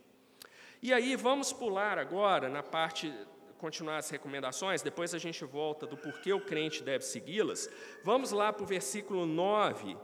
E 0.80 0.92
aí 0.92 1.16
vamos 1.16 1.52
pular 1.52 1.98
agora 1.98 2.48
na 2.48 2.62
parte 2.62 3.12
continuar 3.58 3.98
as 3.98 4.08
recomendações, 4.08 4.80
depois 4.80 5.12
a 5.14 5.18
gente 5.18 5.44
volta 5.44 5.86
do 5.86 5.96
porquê 5.96 6.32
o 6.32 6.40
crente 6.40 6.82
deve 6.82 7.04
segui-las. 7.04 7.68
Vamos 8.02 8.30
lá 8.30 8.52
para 8.52 8.62
o 8.62 8.66
versículo 8.66 9.26
9 9.26 9.96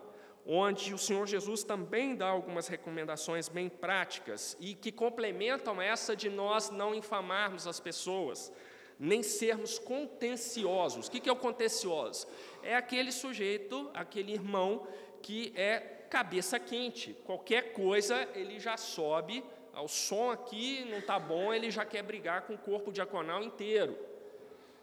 onde 0.46 0.92
o 0.92 0.98
Senhor 0.98 1.26
Jesus 1.26 1.64
também 1.64 2.14
dá 2.14 2.28
algumas 2.28 2.68
recomendações 2.68 3.48
bem 3.48 3.68
práticas 3.68 4.56
e 4.60 4.74
que 4.74 4.92
complementam 4.92 5.80
essa 5.80 6.14
de 6.14 6.28
nós 6.28 6.70
não 6.70 6.94
infamarmos 6.94 7.66
as 7.66 7.80
pessoas, 7.80 8.52
nem 8.98 9.22
sermos 9.22 9.78
contenciosos. 9.78 11.08
O 11.08 11.10
que 11.10 11.28
é 11.28 11.32
o 11.32 11.36
contencioso? 11.36 12.26
É 12.62 12.76
aquele 12.76 13.10
sujeito, 13.10 13.90
aquele 13.94 14.32
irmão 14.32 14.86
que 15.22 15.52
é 15.56 15.78
cabeça 16.10 16.58
quente. 16.58 17.14
Qualquer 17.24 17.72
coisa 17.72 18.28
ele 18.34 18.60
já 18.60 18.76
sobe, 18.76 19.42
o 19.80 19.88
som 19.88 20.30
aqui 20.30 20.84
não 20.90 20.98
está 20.98 21.18
bom, 21.18 21.52
ele 21.52 21.70
já 21.70 21.84
quer 21.84 22.02
brigar 22.02 22.42
com 22.42 22.54
o 22.54 22.58
corpo 22.58 22.92
diaconal 22.92 23.42
inteiro. 23.42 23.96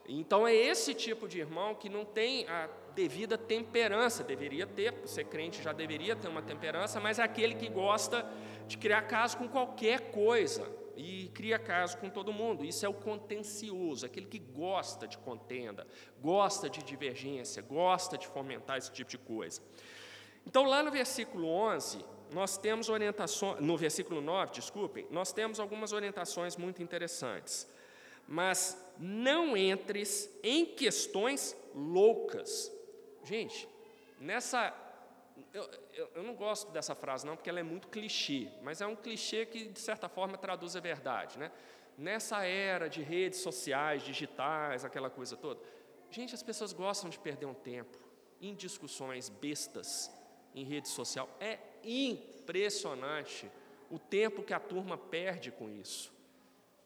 Então 0.08 0.48
é 0.48 0.54
esse 0.54 0.94
tipo 0.94 1.28
de 1.28 1.40
irmão 1.40 1.76
que 1.76 1.90
não 1.90 2.04
tem 2.04 2.48
a 2.48 2.70
devida 2.94 3.38
temperança, 3.38 4.24
deveria 4.24 4.68
ter, 4.68 4.94
ser 5.06 5.26
crente 5.26 5.62
já 5.62 5.72
deveria 5.72 6.16
ter 6.16 6.28
uma 6.28 6.42
temperança, 6.42 7.00
mas 7.00 7.20
é 7.20 7.24
aquele 7.24 7.56
que 7.56 7.70
gosta 7.70 8.30
de 8.68 8.78
criar 8.78 9.04
caso 9.04 9.38
com 9.38 9.48
qualquer 9.48 10.12
coisa 10.12 10.68
e 10.96 11.30
cria 11.34 11.58
caso 11.58 11.98
com 11.98 12.10
todo 12.10 12.34
mundo. 12.34 12.66
Isso 12.66 12.86
é 12.86 12.90
o 12.90 12.94
contencioso, 12.94 14.06
aquele 14.06 14.26
que 14.26 14.40
gosta 14.40 15.08
de 15.08 15.18
contenda, 15.18 15.88
gosta 16.20 16.70
de 16.70 16.84
divergência, 16.84 17.62
gosta 17.62 18.18
de 18.18 18.28
fomentar 18.28 18.78
esse 18.78 18.92
tipo 18.92 19.10
de 19.10 19.18
coisa. 19.18 19.62
Então, 20.46 20.64
lá 20.66 20.84
no 20.84 20.92
versículo 20.92 21.48
11, 21.48 22.04
nós 22.32 22.58
temos 22.58 22.90
orientações, 22.90 23.60
no 23.60 23.78
versículo 23.78 24.22
9, 24.22 24.54
desculpem, 24.54 25.06
nós 25.12 25.34
temos 25.34 25.60
algumas 25.60 25.92
orientações 25.94 26.56
muito 26.56 26.82
interessantes. 26.82 27.68
Mas 28.28 28.78
não 28.98 29.58
entres 29.58 30.30
em 30.44 30.66
questões 30.66 31.56
loucas, 31.76 32.72
Gente, 33.24 33.68
nessa. 34.20 34.76
Eu, 35.54 35.70
eu, 35.94 36.12
eu, 36.16 36.24
não 36.24 36.36
gosto 36.36 36.72
dessa 36.72 36.96
frase, 36.96 37.26
não, 37.26 37.36
porque 37.36 37.50
ela 37.50 37.60
é 37.60 37.64
muito 37.64 37.88
clichê, 37.88 38.48
mas 38.62 38.82
é 38.82 38.88
um 38.88 38.96
clichê 38.96 39.46
que, 39.46 39.66
de 39.66 39.80
certa 39.80 40.08
forma, 40.08 40.38
traduz 40.38 40.76
a 40.76 40.80
verdade. 40.80 41.38
Né? 41.38 41.52
Nessa 41.98 42.46
era 42.46 42.88
de 42.90 43.02
redes 43.02 43.40
sociais, 43.40 44.04
digitais, 44.04 44.86
aquela 44.86 45.10
coisa 45.10 45.36
toda, 45.36 45.60
gente, 46.10 46.34
as 46.34 46.44
pessoas 46.44 46.74
gostam 46.74 47.10
de 47.10 47.20
perder 47.20 47.46
um 47.46 47.54
tempo 47.54 47.98
em 48.42 48.56
discussões 48.56 49.30
bestas 49.30 50.12
em 50.56 50.64
rede 50.64 50.88
social. 50.88 51.30
É 51.40 51.60
impressionante 51.84 53.50
o 53.90 54.00
tempo 54.00 54.44
que 54.44 54.54
a 54.54 54.60
turma 54.60 54.98
perde 54.98 55.52
com 55.52 55.70
isso 55.70 56.12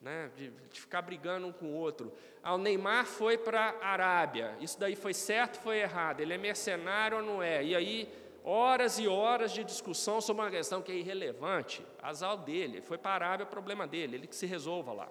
né, 0.05 0.29
de, 0.35 0.51
de, 0.51 0.79
ficar 0.79 1.01
brigando 1.01 1.47
um 1.47 1.51
com 1.51 1.65
o 1.65 1.73
outro. 1.73 2.13
Ah, 2.43 2.53
o 2.53 2.59
Neymar 2.59 3.07
foi 3.07 3.39
para 3.39 3.75
a 3.81 3.87
Arábia, 3.87 4.55
isso 4.61 4.79
daí 4.79 4.95
foi 4.95 5.15
certo, 5.15 5.59
foi 5.59 5.79
errado, 5.79 6.21
ele 6.21 6.31
é 6.31 6.37
mercenário 6.37 7.17
ou 7.17 7.23
não 7.23 7.41
é? 7.41 7.63
E 7.63 7.75
aí, 7.75 8.13
horas 8.43 8.99
e 8.99 9.07
horas 9.07 9.51
de 9.51 9.63
discussão 9.63 10.21
sobre 10.21 10.43
uma 10.43 10.51
questão 10.51 10.79
que 10.79 10.91
é 10.91 10.95
irrelevante, 10.95 11.83
azar 12.01 12.37
dele, 12.37 12.81
foi 12.81 12.99
para 12.99 13.11
a 13.11 13.15
Arábia, 13.15 13.43
é 13.45 13.47
problema 13.47 13.87
dele, 13.87 14.17
ele 14.17 14.27
que 14.27 14.35
se 14.35 14.45
resolva 14.45 14.93
lá. 14.93 15.09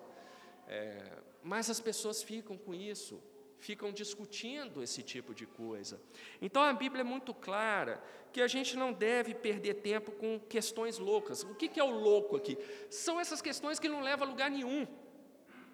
É, 0.69 1.03
mas 1.43 1.69
as 1.69 1.81
pessoas 1.81 2.23
ficam 2.23 2.57
com 2.57 2.73
isso, 2.73 3.21
ficam 3.65 3.91
discutindo 3.91 4.83
esse 4.83 5.03
tipo 5.03 5.35
de 5.35 5.47
coisa. 5.47 5.99
Então 6.41 6.63
a 6.63 6.71
Bíblia 6.75 7.01
é 7.01 7.05
muito 7.15 7.33
clara 7.33 7.99
que 8.31 8.43
a 8.43 8.47
gente 8.47 8.77
não 8.77 8.93
deve 8.93 9.35
perder 9.35 9.75
tempo 9.91 10.13
com 10.13 10.39
questões 10.39 10.99
loucas. 10.99 11.43
O 11.45 11.55
que 11.55 11.81
é 11.81 11.83
o 11.83 11.89
louco 11.89 12.37
aqui? 12.37 12.59
São 12.91 13.19
essas 13.19 13.41
questões 13.41 13.79
que 13.79 13.89
não 13.89 14.03
levam 14.03 14.27
a 14.27 14.31
lugar 14.31 14.51
nenhum. 14.51 14.87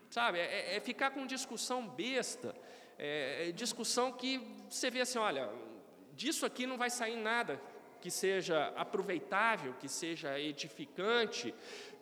Sabe? 0.08 0.38
É, 0.38 0.76
é 0.76 0.80
ficar 0.80 1.10
com 1.10 1.26
discussão 1.26 1.88
besta, 1.88 2.54
é, 2.96 3.48
é 3.48 3.52
discussão 3.52 4.12
que 4.12 4.38
você 4.68 4.88
vê 4.88 5.00
assim: 5.00 5.18
olha, 5.18 5.50
disso 6.14 6.46
aqui 6.46 6.68
não 6.68 6.78
vai 6.78 6.90
sair 6.90 7.16
nada 7.16 7.60
que 8.00 8.10
seja 8.10 8.72
aproveitável, 8.76 9.74
que 9.80 9.88
seja 9.88 10.38
edificante, 10.38 11.52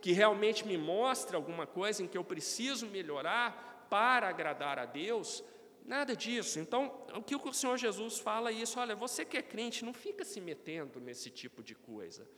que 0.03 0.13
realmente 0.13 0.67
me 0.67 0.77
mostre 0.77 1.35
alguma 1.35 1.67
coisa 1.67 2.03
em 2.03 2.07
que 2.07 2.19
eu 2.19 2.25
preciso 2.25 2.87
melhorar 2.87 3.87
para 3.89 4.29
agradar 4.29 4.79
a 4.79 4.85
Deus. 4.85 5.43
Nada 5.89 6.15
disso. 6.15 6.61
Então, 6.61 7.03
o 7.15 7.23
que 7.23 7.35
o 7.35 7.53
Senhor 7.55 7.79
Jesus 7.79 8.19
fala 8.19 8.51
é 8.51 8.53
isso, 8.53 8.79
olha, 8.79 8.95
você 8.95 9.25
que 9.25 9.39
é 9.39 9.43
crente, 9.43 9.87
não 9.87 9.95
fica 9.95 10.23
se 10.23 10.39
metendo 10.39 11.01
nesse 11.01 11.31
tipo 11.31 11.63
de 11.63 11.75
coisa. 11.75 12.29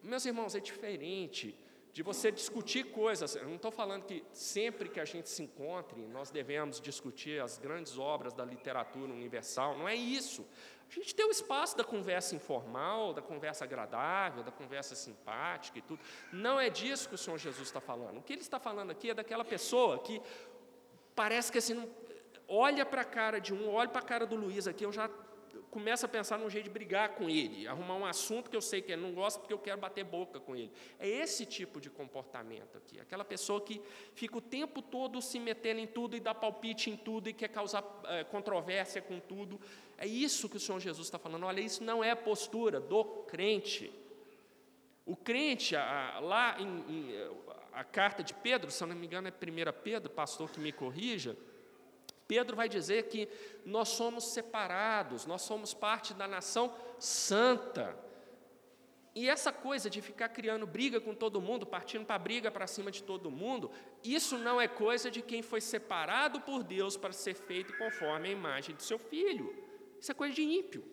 Meus 0.00 0.24
irmãos, 0.24 0.54
é 0.54 0.60
diferente 0.60 1.58
de 1.92 2.04
você 2.04 2.30
discutir 2.30 2.92
coisas. 2.92 3.34
Eu 3.34 3.48
não 3.48 3.56
estou 3.56 3.72
falando 3.72 4.04
que 4.04 4.24
sempre 4.32 4.88
que 4.88 5.00
a 5.00 5.04
gente 5.04 5.28
se 5.28 5.42
encontre, 5.42 6.00
nós 6.06 6.30
devemos 6.30 6.80
discutir 6.80 7.42
as 7.42 7.58
grandes 7.58 7.98
obras 7.98 8.32
da 8.32 8.44
literatura 8.44 9.12
universal. 9.12 9.76
Não 9.76 9.88
é 9.88 9.96
isso. 9.96 10.46
A 10.88 10.94
gente 10.94 11.16
tem 11.16 11.26
o 11.26 11.32
espaço 11.32 11.76
da 11.76 11.82
conversa 11.82 12.36
informal, 12.36 13.12
da 13.12 13.22
conversa 13.22 13.64
agradável, 13.64 14.44
da 14.44 14.52
conversa 14.52 14.94
simpática 14.94 15.80
e 15.80 15.82
tudo. 15.82 16.00
Não 16.32 16.60
é 16.60 16.70
disso 16.70 17.08
que 17.08 17.16
o 17.16 17.18
Senhor 17.18 17.38
Jesus 17.38 17.66
está 17.66 17.80
falando. 17.80 18.18
O 18.18 18.22
que 18.22 18.32
ele 18.32 18.42
está 18.42 18.60
falando 18.60 18.92
aqui 18.92 19.10
é 19.10 19.14
daquela 19.14 19.44
pessoa 19.44 19.98
que 19.98 20.22
parece 21.12 21.50
que 21.50 21.58
assim, 21.58 21.88
olha 22.48 22.84
para 22.84 23.02
a 23.02 23.04
cara 23.04 23.38
de 23.38 23.52
um, 23.54 23.68
olha 23.68 23.88
para 23.88 24.00
a 24.00 24.04
cara 24.04 24.26
do 24.26 24.36
Luiz 24.36 24.66
aqui, 24.66 24.84
eu 24.84 24.92
já 24.92 25.08
começo 25.74 26.06
a 26.06 26.08
pensar 26.08 26.38
num 26.38 26.48
jeito 26.48 26.66
de 26.66 26.70
brigar 26.70 27.16
com 27.16 27.28
ele, 27.28 27.66
arrumar 27.66 27.96
um 27.96 28.06
assunto 28.06 28.48
que 28.48 28.56
eu 28.56 28.60
sei 28.60 28.80
que 28.80 28.92
ele 28.92 29.02
não 29.02 29.12
gosta 29.12 29.40
porque 29.40 29.52
eu 29.52 29.58
quero 29.58 29.80
bater 29.80 30.04
boca 30.04 30.38
com 30.38 30.54
ele. 30.54 30.70
É 31.00 31.08
esse 31.08 31.44
tipo 31.44 31.80
de 31.80 31.90
comportamento 31.90 32.78
aqui, 32.78 33.00
aquela 33.00 33.24
pessoa 33.24 33.60
que 33.60 33.82
fica 34.14 34.38
o 34.38 34.40
tempo 34.40 34.80
todo 34.80 35.20
se 35.20 35.40
metendo 35.40 35.80
em 35.80 35.86
tudo 35.86 36.16
e 36.16 36.20
dá 36.20 36.32
palpite 36.32 36.90
em 36.90 36.96
tudo 36.96 37.28
e 37.28 37.32
quer 37.32 37.48
causar 37.48 37.84
é, 38.04 38.22
controvérsia 38.22 39.02
com 39.02 39.18
tudo. 39.18 39.60
É 39.98 40.06
isso 40.06 40.48
que 40.48 40.56
o 40.56 40.60
Senhor 40.60 40.78
Jesus 40.78 41.08
está 41.08 41.18
falando. 41.18 41.44
Olha, 41.44 41.60
isso 41.60 41.82
não 41.82 42.04
é 42.04 42.12
a 42.12 42.16
postura 42.16 42.78
do 42.78 43.04
crente. 43.04 43.92
O 45.04 45.16
crente, 45.16 45.74
a, 45.74 46.20
lá 46.20 46.56
em, 46.60 46.66
em, 46.88 47.30
a 47.72 47.82
carta 47.82 48.22
de 48.22 48.32
Pedro, 48.32 48.70
se 48.70 48.80
eu 48.80 48.86
não 48.86 48.94
me 48.94 49.06
engano 49.06 49.26
é 49.26 49.32
1 49.32 49.82
Pedro, 49.82 50.08
pastor 50.10 50.50
que 50.50 50.60
me 50.60 50.72
corrija, 50.72 51.36
Pedro 52.26 52.56
vai 52.56 52.68
dizer 52.68 53.08
que 53.08 53.28
nós 53.64 53.88
somos 53.88 54.24
separados, 54.32 55.26
nós 55.26 55.42
somos 55.42 55.74
parte 55.74 56.14
da 56.14 56.26
nação 56.26 56.74
santa. 56.98 57.96
E 59.14 59.28
essa 59.28 59.52
coisa 59.52 59.88
de 59.88 60.00
ficar 60.00 60.28
criando 60.30 60.66
briga 60.66 61.00
com 61.00 61.14
todo 61.14 61.40
mundo, 61.40 61.64
partindo 61.64 62.04
para 62.04 62.18
briga 62.18 62.50
para 62.50 62.66
cima 62.66 62.90
de 62.90 63.02
todo 63.02 63.30
mundo, 63.30 63.70
isso 64.02 64.36
não 64.38 64.60
é 64.60 64.66
coisa 64.66 65.10
de 65.10 65.22
quem 65.22 65.40
foi 65.40 65.60
separado 65.60 66.40
por 66.40 66.64
Deus 66.64 66.96
para 66.96 67.12
ser 67.12 67.34
feito 67.34 67.76
conforme 67.78 68.28
a 68.28 68.32
imagem 68.32 68.74
do 68.74 68.82
seu 68.82 68.98
filho. 68.98 69.54
Isso 70.00 70.10
é 70.10 70.14
coisa 70.14 70.34
de 70.34 70.42
ímpio. 70.42 70.84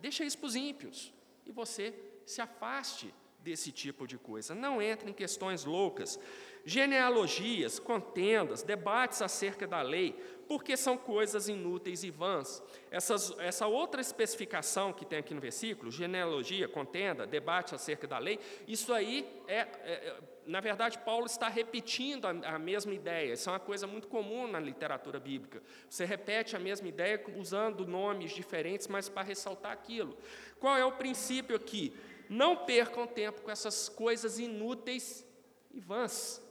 Deixa 0.00 0.24
isso 0.24 0.38
para 0.38 0.48
os 0.48 0.56
ímpios. 0.56 1.14
E 1.46 1.52
você 1.52 1.94
se 2.26 2.40
afaste 2.40 3.14
desse 3.42 3.72
tipo 3.72 4.06
de 4.06 4.16
coisa. 4.16 4.54
Não 4.54 4.80
entre 4.80 5.10
em 5.10 5.12
questões 5.12 5.64
loucas. 5.64 6.18
Genealogias, 6.64 7.78
contendas, 7.78 8.62
debates 8.62 9.20
acerca 9.20 9.66
da 9.66 9.82
lei, 9.82 10.14
porque 10.46 10.76
são 10.76 10.96
coisas 10.96 11.48
inúteis 11.48 12.04
e 12.04 12.10
vãs. 12.10 12.62
Essas, 12.90 13.36
essa 13.38 13.66
outra 13.66 14.00
especificação 14.00 14.92
que 14.92 15.04
tem 15.04 15.18
aqui 15.18 15.34
no 15.34 15.40
versículo, 15.40 15.90
genealogia, 15.90 16.68
contenda, 16.68 17.26
debate 17.26 17.74
acerca 17.74 18.06
da 18.06 18.18
lei, 18.18 18.38
isso 18.68 18.92
aí 18.92 19.28
é, 19.48 19.58
é, 19.58 19.66
é 19.84 20.20
na 20.46 20.60
verdade, 20.60 20.98
Paulo 20.98 21.26
está 21.26 21.48
repetindo 21.48 22.26
a, 22.26 22.30
a, 22.30 22.58
mesma 22.58 22.92
ideia. 22.92 23.34
Isso 23.34 23.48
é 23.48 23.52
uma 23.52 23.60
coisa 23.60 23.86
muito 23.86 24.08
comum 24.08 24.46
na 24.46 24.58
literatura 24.58 25.20
bíblica. 25.20 25.62
Você 25.88 26.04
repete 26.04 26.56
a 26.56 26.58
mesma 26.58 26.88
ideia 26.88 27.22
usando 27.36 27.86
nomes 27.86 28.32
diferentes, 28.32 28.88
mas 28.88 29.08
para 29.08 29.22
ressaltar 29.22 29.72
aquilo. 29.72 30.16
Qual 30.58 30.76
é 30.76 30.84
o 30.84 30.92
princípio 30.92 31.54
aqui? 31.54 31.94
Não 32.32 32.56
percam 32.56 33.06
tempo 33.06 33.42
com 33.42 33.50
essas 33.50 33.88
coisas 33.88 34.38
inúteis 34.38 35.26
e 35.70 35.80
vãs. 35.80 36.42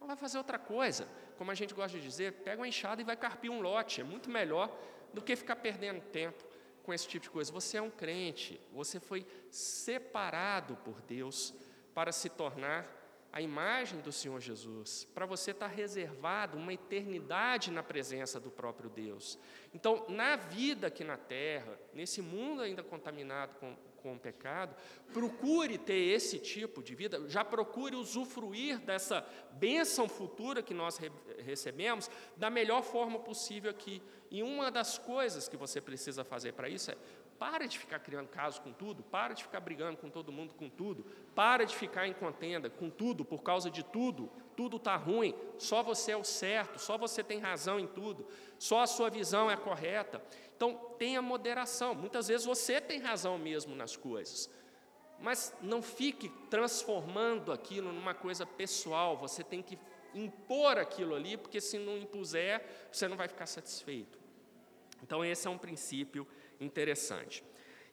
Não 0.00 0.06
vai 0.06 0.16
fazer 0.16 0.38
outra 0.38 0.58
coisa 0.58 1.08
como 1.38 1.52
a 1.52 1.54
gente 1.54 1.72
gosta 1.72 1.96
de 1.96 2.02
dizer, 2.04 2.32
pega 2.32 2.60
uma 2.60 2.66
enxada 2.66 3.00
e 3.00 3.04
vai 3.04 3.16
carpir 3.16 3.48
um 3.48 3.60
lote. 3.60 4.00
É 4.00 4.04
muito 4.04 4.28
melhor 4.28 4.76
do 5.14 5.22
que 5.22 5.36
ficar 5.36 5.54
perdendo 5.56 6.00
tempo 6.00 6.44
com 6.82 6.92
esse 6.92 7.06
tipo 7.06 7.22
de 7.22 7.30
coisa. 7.30 7.52
Você 7.52 7.76
é 7.76 7.82
um 7.82 7.90
crente, 7.90 8.60
você 8.72 8.98
foi 8.98 9.24
separado 9.48 10.76
por 10.84 11.00
Deus 11.00 11.54
para 11.94 12.10
se 12.10 12.28
tornar 12.28 12.92
a 13.32 13.40
imagem 13.40 14.00
do 14.00 14.10
Senhor 14.10 14.40
Jesus, 14.40 15.06
para 15.14 15.26
você 15.26 15.52
estar 15.52 15.68
reservado 15.68 16.56
uma 16.56 16.72
eternidade 16.72 17.70
na 17.70 17.84
presença 17.84 18.40
do 18.40 18.50
próprio 18.50 18.90
Deus. 18.90 19.38
Então, 19.72 20.06
na 20.08 20.34
vida 20.34 20.88
aqui 20.88 21.04
na 21.04 21.16
terra, 21.16 21.78
nesse 21.92 22.20
mundo 22.20 22.62
ainda 22.62 22.82
contaminado 22.82 23.54
com, 23.60 23.76
com 24.08 24.14
o 24.14 24.18
pecado, 24.18 24.74
procure 25.12 25.76
ter 25.76 25.98
esse 25.98 26.38
tipo 26.38 26.82
de 26.82 26.94
vida, 26.94 27.28
já 27.28 27.44
procure 27.44 27.94
usufruir 27.94 28.78
dessa 28.78 29.26
bênção 29.52 30.08
futura 30.08 30.62
que 30.62 30.72
nós 30.72 30.96
re 30.96 31.10
recebemos 31.44 32.10
da 32.36 32.50
melhor 32.50 32.82
forma 32.82 33.18
possível 33.18 33.70
aqui. 33.70 34.02
E 34.30 34.42
uma 34.42 34.70
das 34.70 34.98
coisas 34.98 35.48
que 35.48 35.56
você 35.56 35.80
precisa 35.80 36.24
fazer 36.24 36.52
para 36.52 36.68
isso 36.68 36.90
é 36.90 36.96
para 37.38 37.68
de 37.68 37.78
ficar 37.78 38.00
criando 38.00 38.28
casos 38.28 38.58
com 38.58 38.72
tudo, 38.72 39.02
para 39.02 39.32
de 39.32 39.44
ficar 39.44 39.60
brigando 39.60 39.96
com 39.96 40.10
todo 40.10 40.32
mundo 40.32 40.54
com 40.54 40.68
tudo, 40.68 41.06
para 41.34 41.64
de 41.64 41.76
ficar 41.76 42.08
em 42.08 42.12
contenda 42.12 42.68
com 42.68 42.90
tudo 42.90 43.24
por 43.24 43.42
causa 43.42 43.70
de 43.70 43.84
tudo. 43.84 44.28
Tudo 44.56 44.76
está 44.76 44.96
ruim, 44.96 45.36
só 45.56 45.84
você 45.84 46.10
é 46.10 46.16
o 46.16 46.24
certo, 46.24 46.80
só 46.80 46.98
você 46.98 47.22
tem 47.22 47.38
razão 47.38 47.78
em 47.78 47.86
tudo, 47.86 48.26
só 48.58 48.80
a 48.80 48.88
sua 48.88 49.08
visão 49.08 49.48
é 49.48 49.56
correta. 49.56 50.20
Então, 50.56 50.74
tenha 50.98 51.22
moderação. 51.22 51.94
Muitas 51.94 52.26
vezes 52.26 52.44
você 52.44 52.80
tem 52.80 52.98
razão 52.98 53.38
mesmo 53.38 53.76
nas 53.76 53.96
coisas, 53.96 54.50
mas 55.20 55.54
não 55.62 55.80
fique 55.80 56.28
transformando 56.50 57.52
aquilo 57.52 57.92
numa 57.92 58.14
coisa 58.14 58.44
pessoal. 58.44 59.16
Você 59.18 59.44
tem 59.44 59.62
que 59.62 59.78
impor 60.12 60.76
aquilo 60.76 61.14
ali, 61.14 61.36
porque 61.36 61.60
se 61.60 61.78
não 61.78 61.96
impuser, 61.96 62.64
você 62.90 63.06
não 63.06 63.16
vai 63.16 63.28
ficar 63.28 63.46
satisfeito. 63.46 64.18
Então, 65.00 65.24
esse 65.24 65.46
é 65.46 65.50
um 65.50 65.58
princípio 65.58 66.26
interessante. 66.60 67.44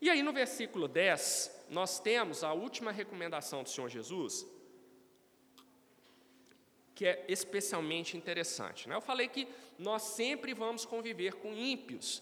E 0.02 0.10
aí, 0.10 0.22
no 0.22 0.34
versículo 0.34 0.88
10, 0.88 1.66
nós 1.70 2.00
temos 2.00 2.44
a 2.44 2.54
última 2.54 2.92
recomendação 2.92 3.64
do 3.64 3.70
Senhor 3.70 3.90
Jesus, 3.90 4.46
que 6.94 7.06
é 7.06 7.26
especialmente 7.28 8.16
interessante. 8.16 8.88
Né? 8.88 8.96
Eu 8.96 9.02
falei 9.02 9.28
que 9.28 9.48
nós 9.78 10.02
sempre 10.04 10.54
vamos 10.54 10.86
conviver 10.86 11.36
com 11.36 11.54
ímpios, 11.54 12.22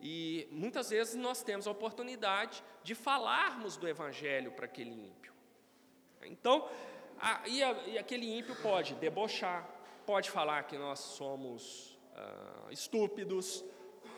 e 0.00 0.46
muitas 0.50 0.90
vezes 0.90 1.14
nós 1.14 1.42
temos 1.42 1.66
a 1.66 1.70
oportunidade 1.70 2.62
de 2.82 2.94
falarmos 2.94 3.76
do 3.76 3.88
Evangelho 3.88 4.52
para 4.52 4.66
aquele 4.66 4.90
ímpio. 4.90 5.32
Então, 6.22 6.68
a, 7.18 7.48
e, 7.48 7.62
a, 7.62 7.72
e, 7.86 7.98
aquele 7.98 8.26
ímpio 8.38 8.54
pode 8.56 8.94
debochar, 8.96 9.68
pode 10.04 10.30
falar 10.30 10.64
que 10.64 10.76
nós 10.76 10.98
somos 10.98 11.98
ah, 12.14 12.66
estúpidos, 12.70 13.64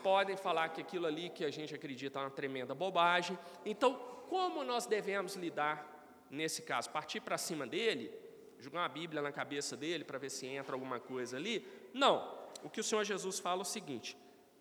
podem 0.03 0.35
falar 0.35 0.69
que 0.69 0.81
aquilo 0.81 1.05
ali 1.05 1.29
que 1.29 1.45
a 1.45 1.51
gente 1.51 1.73
acredita 1.75 2.19
é 2.19 2.23
uma 2.23 2.31
tremenda 2.31 2.73
bobagem. 2.73 3.37
Então, 3.65 3.95
como 4.29 4.63
nós 4.63 4.85
devemos 4.85 5.35
lidar 5.35 6.27
nesse 6.29 6.61
caso? 6.61 6.89
Partir 6.89 7.21
para 7.21 7.37
cima 7.37 7.65
dele? 7.65 8.11
Jogar 8.59 8.81
uma 8.81 8.89
Bíblia 8.89 9.21
na 9.21 9.31
cabeça 9.31 9.77
dele 9.77 10.03
para 10.03 10.17
ver 10.17 10.29
se 10.29 10.45
entra 10.45 10.75
alguma 10.75 10.99
coisa 10.99 11.37
ali? 11.37 11.65
Não. 11.93 12.37
O 12.63 12.69
que 12.69 12.79
o 12.79 12.83
Senhor 12.83 13.03
Jesus 13.03 13.39
fala 13.39 13.61
é 13.61 13.63
o 13.63 13.65
seguinte: 13.65 14.17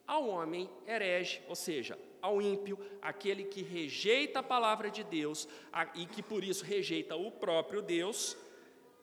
ao 0.06 0.28
homem 0.28 0.70
herege, 0.86 1.42
ou 1.48 1.54
seja, 1.54 1.98
ao 2.22 2.40
ímpio, 2.40 2.78
aquele 3.02 3.44
que 3.44 3.62
rejeita 3.62 4.38
a 4.38 4.42
palavra 4.42 4.90
de 4.90 5.04
Deus 5.04 5.48
e 5.94 6.06
que 6.06 6.22
por 6.22 6.42
isso 6.42 6.64
rejeita 6.64 7.16
o 7.16 7.30
próprio 7.30 7.82
Deus, 7.82 8.36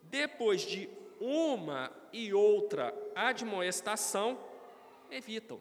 depois 0.03 0.61
de 0.61 0.89
uma 1.19 1.91
e 2.11 2.33
outra 2.33 2.93
admoestação, 3.13 4.39
evitam. 5.09 5.59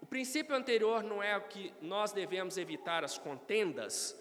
O 0.00 0.06
princípio 0.06 0.54
anterior 0.54 1.02
não 1.02 1.22
é 1.22 1.36
o 1.36 1.42
que 1.42 1.72
nós 1.80 2.12
devemos 2.12 2.56
evitar 2.56 3.04
as 3.04 3.18
contendas. 3.18 4.16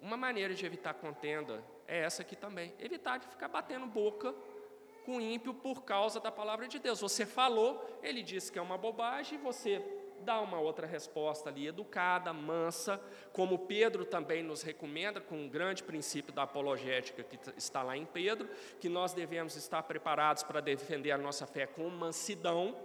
Uma 0.00 0.16
maneira 0.16 0.54
de 0.54 0.64
evitar 0.66 0.94
contenda 0.94 1.62
é 1.86 2.00
essa 2.00 2.22
aqui 2.22 2.36
também: 2.36 2.74
evitar 2.78 3.18
de 3.18 3.26
ficar 3.26 3.48
batendo 3.48 3.86
boca 3.86 4.34
com 5.04 5.16
o 5.16 5.20
ímpio 5.20 5.54
por 5.54 5.82
causa 5.82 6.20
da 6.20 6.30
palavra 6.30 6.68
de 6.68 6.78
Deus. 6.78 7.00
Você 7.00 7.24
falou, 7.24 7.98
ele 8.02 8.22
disse 8.22 8.52
que 8.52 8.58
é 8.58 8.62
uma 8.62 8.76
bobagem, 8.76 9.38
você 9.38 9.82
dá 10.20 10.40
uma 10.40 10.60
outra 10.60 10.86
resposta 10.86 11.48
ali, 11.48 11.66
educada, 11.66 12.32
mansa, 12.32 13.00
como 13.32 13.58
Pedro 13.58 14.04
também 14.04 14.42
nos 14.42 14.62
recomenda, 14.62 15.20
com 15.20 15.36
um 15.36 15.48
grande 15.48 15.82
princípio 15.82 16.32
da 16.32 16.42
apologética 16.42 17.22
que 17.22 17.38
está 17.56 17.82
lá 17.82 17.96
em 17.96 18.04
Pedro, 18.04 18.48
que 18.78 18.88
nós 18.88 19.12
devemos 19.12 19.56
estar 19.56 19.82
preparados 19.82 20.42
para 20.42 20.60
defender 20.60 21.10
a 21.10 21.18
nossa 21.18 21.46
fé 21.46 21.66
com 21.66 21.88
mansidão. 21.88 22.76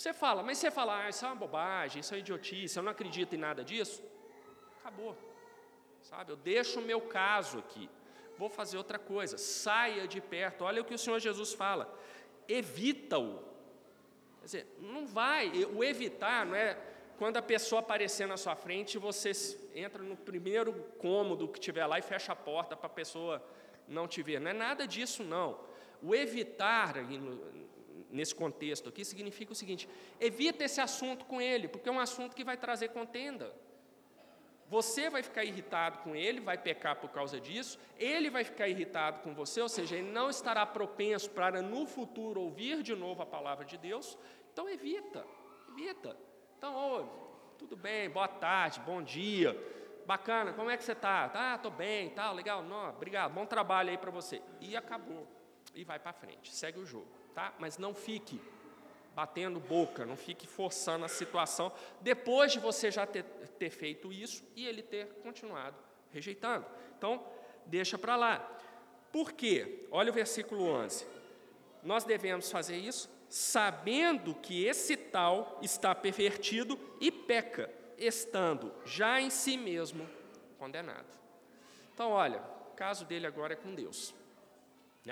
Você 0.00 0.12
fala, 0.24 0.42
mas 0.42 0.56
você 0.58 0.70
fala, 0.70 0.92
ah, 1.04 1.08
isso 1.10 1.24
é 1.24 1.28
uma 1.28 1.40
bobagem, 1.44 2.00
isso 2.00 2.14
é 2.14 2.18
idiotice, 2.18 2.76
eu 2.76 2.82
não 2.82 2.92
acredito 2.92 3.34
em 3.34 3.38
nada 3.38 3.62
disso. 3.70 4.02
Acabou. 4.78 5.14
Sabe, 6.10 6.32
eu 6.32 6.36
deixo 6.36 6.80
o 6.80 6.82
meu 6.82 7.00
caso 7.02 7.58
aqui 7.58 7.88
vou 8.40 8.48
fazer 8.48 8.78
outra 8.78 8.98
coisa, 8.98 9.36
saia 9.36 10.08
de 10.08 10.18
perto. 10.18 10.64
Olha 10.64 10.80
o 10.80 10.84
que 10.84 10.94
o 10.94 10.98
Senhor 10.98 11.18
Jesus 11.18 11.52
fala, 11.52 11.94
evita-o. 12.48 13.44
Quer 14.38 14.44
dizer, 14.46 14.66
não 14.78 15.06
vai, 15.06 15.50
o 15.76 15.84
evitar 15.84 16.46
não 16.46 16.56
é 16.56 16.78
quando 17.18 17.36
a 17.36 17.42
pessoa 17.42 17.80
aparecer 17.80 18.26
na 18.26 18.38
sua 18.38 18.56
frente, 18.56 18.96
você 18.96 19.32
entra 19.74 20.02
no 20.02 20.16
primeiro 20.16 20.72
cômodo 20.98 21.46
que 21.46 21.60
tiver 21.60 21.84
lá 21.84 21.98
e 21.98 22.02
fecha 22.02 22.32
a 22.32 22.36
porta 22.36 22.74
para 22.74 22.86
a 22.86 22.90
pessoa 22.90 23.44
não 23.86 24.08
te 24.08 24.22
ver. 24.22 24.40
Não 24.40 24.50
é 24.50 24.54
nada 24.54 24.86
disso, 24.86 25.22
não. 25.22 25.60
O 26.02 26.14
evitar, 26.14 26.94
nesse 28.10 28.34
contexto 28.34 28.88
aqui, 28.88 29.04
significa 29.04 29.52
o 29.52 29.54
seguinte: 29.54 29.88
evita 30.18 30.64
esse 30.64 30.80
assunto 30.80 31.24
com 31.24 31.40
ele, 31.40 31.68
porque 31.68 31.88
é 31.88 31.92
um 31.92 32.00
assunto 32.00 32.34
que 32.34 32.44
vai 32.44 32.56
trazer 32.56 32.88
contenda. 32.88 33.54
Você 34.70 35.10
vai 35.10 35.20
ficar 35.20 35.44
irritado 35.44 35.98
com 35.98 36.14
ele, 36.14 36.38
vai 36.38 36.56
pecar 36.56 36.94
por 36.94 37.10
causa 37.10 37.40
disso, 37.40 37.76
ele 37.98 38.30
vai 38.30 38.44
ficar 38.44 38.68
irritado 38.68 39.18
com 39.18 39.34
você, 39.34 39.60
ou 39.60 39.68
seja, 39.68 39.96
ele 39.96 40.12
não 40.12 40.30
estará 40.30 40.64
propenso 40.64 41.28
para 41.30 41.60
no 41.60 41.86
futuro 41.86 42.40
ouvir 42.40 42.80
de 42.80 42.94
novo 42.94 43.20
a 43.20 43.26
palavra 43.26 43.64
de 43.64 43.76
Deus. 43.76 44.16
Então 44.52 44.68
evita, 44.68 45.26
evita. 45.70 46.16
Então, 46.56 46.72
oh, 46.76 47.56
tudo 47.58 47.76
bem, 47.76 48.08
boa 48.08 48.28
tarde, 48.28 48.78
bom 48.86 49.02
dia, 49.02 49.58
bacana, 50.06 50.52
como 50.52 50.70
é 50.70 50.76
que 50.76 50.84
você 50.84 50.92
está? 50.92 51.28
Tá, 51.28 51.56
estou 51.56 51.72
bem, 51.72 52.10
tá, 52.10 52.30
legal, 52.30 52.62
não, 52.62 52.90
obrigado, 52.90 53.32
bom 53.32 53.46
trabalho 53.46 53.90
aí 53.90 53.98
para 53.98 54.12
você. 54.12 54.40
E 54.60 54.76
acabou, 54.76 55.26
e 55.74 55.84
vai 55.84 55.98
para 55.98 56.12
frente, 56.12 56.54
segue 56.54 56.78
o 56.78 56.86
jogo, 56.86 57.08
tá? 57.34 57.54
Mas 57.58 57.78
não 57.78 57.94
fique 57.94 58.40
batendo 59.14 59.60
boca, 59.60 60.06
não 60.06 60.16
fique 60.16 60.46
forçando 60.46 61.04
a 61.04 61.08
situação 61.08 61.72
depois 62.00 62.52
de 62.52 62.58
você 62.58 62.90
já 62.90 63.06
ter, 63.06 63.24
ter 63.58 63.70
feito 63.70 64.12
isso 64.12 64.42
e 64.54 64.66
ele 64.66 64.82
ter 64.82 65.06
continuado 65.22 65.76
rejeitando. 66.12 66.66
Então, 66.96 67.24
deixa 67.66 67.98
para 67.98 68.16
lá. 68.16 68.38
Por 69.12 69.32
quê? 69.32 69.86
Olha 69.90 70.10
o 70.10 70.14
versículo 70.14 70.64
11. 70.64 71.06
Nós 71.82 72.04
devemos 72.04 72.50
fazer 72.50 72.76
isso 72.76 73.10
sabendo 73.28 74.34
que 74.34 74.64
esse 74.64 74.96
tal 74.96 75.58
está 75.62 75.94
pervertido 75.94 76.78
e 77.00 77.12
peca, 77.12 77.72
estando 77.96 78.72
já 78.84 79.20
em 79.20 79.30
si 79.30 79.56
mesmo 79.56 80.08
condenado. 80.58 81.06
Então, 81.94 82.10
olha, 82.10 82.42
o 82.72 82.74
caso 82.74 83.04
dele 83.04 83.26
agora 83.26 83.52
é 83.52 83.56
com 83.56 83.74
Deus. 83.74 84.14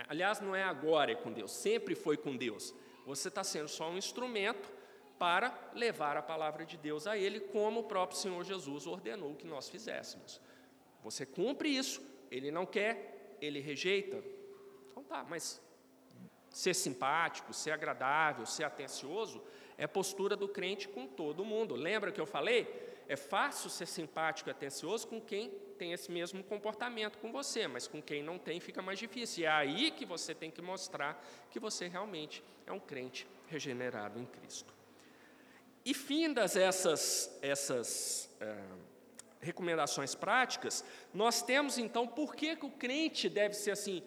Aliás, 0.08 0.40
não 0.40 0.54
é 0.54 0.62
agora 0.62 1.12
é 1.12 1.14
com 1.14 1.32
Deus, 1.32 1.50
sempre 1.52 1.94
foi 1.94 2.16
com 2.16 2.36
Deus. 2.36 2.74
você 3.06 3.28
está 3.28 3.42
sendo 3.42 3.68
só 3.68 3.88
um 3.88 3.96
instrumento 3.96 4.70
para 5.18 5.70
levar 5.74 6.16
a 6.16 6.22
palavra 6.22 6.64
de 6.64 6.76
Deus 6.76 7.06
a 7.06 7.16
ele, 7.16 7.40
como 7.40 7.80
o 7.80 7.84
próprio 7.84 8.18
Senhor 8.18 8.44
Jesus 8.44 8.86
ordenou 8.86 9.34
que 9.34 9.46
nós 9.46 9.68
fizéssemos. 9.68 10.40
Você 11.02 11.24
cumpre 11.24 11.68
isso, 11.68 12.00
ele 12.30 12.50
não 12.50 12.66
quer, 12.66 13.36
ele 13.40 13.60
rejeita. 13.60 14.22
Então 14.90 15.02
tá, 15.02 15.24
mas 15.28 15.60
ser 16.50 16.74
simpático, 16.74 17.52
ser 17.52 17.70
agradável, 17.70 18.46
ser 18.46 18.64
atencioso 18.64 19.42
é 19.76 19.86
postura 19.86 20.36
do 20.36 20.48
crente 20.48 20.88
com 20.88 21.06
todo 21.06 21.44
mundo. 21.44 21.74
Lembra 21.74 22.10
que 22.10 22.20
eu 22.20 22.26
falei? 22.26 22.87
É 23.08 23.16
fácil 23.16 23.70
ser 23.70 23.86
simpático 23.86 24.50
e 24.50 24.52
atencioso 24.52 25.08
com 25.08 25.18
quem 25.20 25.50
tem 25.78 25.92
esse 25.92 26.10
mesmo 26.10 26.44
comportamento 26.44 27.16
com 27.18 27.32
você, 27.32 27.66
mas 27.66 27.86
com 27.86 28.02
quem 28.02 28.22
não 28.22 28.38
tem 28.38 28.60
fica 28.60 28.82
mais 28.82 28.98
difícil. 28.98 29.42
E 29.42 29.46
é 29.46 29.50
aí 29.50 29.90
que 29.90 30.04
você 30.04 30.34
tem 30.34 30.50
que 30.50 30.60
mostrar 30.60 31.24
que 31.50 31.58
você 31.58 31.88
realmente 31.88 32.44
é 32.66 32.72
um 32.72 32.78
crente 32.78 33.26
regenerado 33.46 34.20
em 34.20 34.26
Cristo. 34.26 34.74
E 35.84 35.94
findas 35.94 36.54
essas, 36.54 37.38
essas 37.40 38.28
é, 38.40 38.54
recomendações 39.40 40.14
práticas, 40.14 40.84
nós 41.14 41.40
temos 41.40 41.78
então 41.78 42.06
por 42.06 42.34
que, 42.34 42.56
que 42.56 42.66
o 42.66 42.70
crente 42.70 43.28
deve 43.28 43.54
ser 43.54 43.70
assim, 43.70 44.02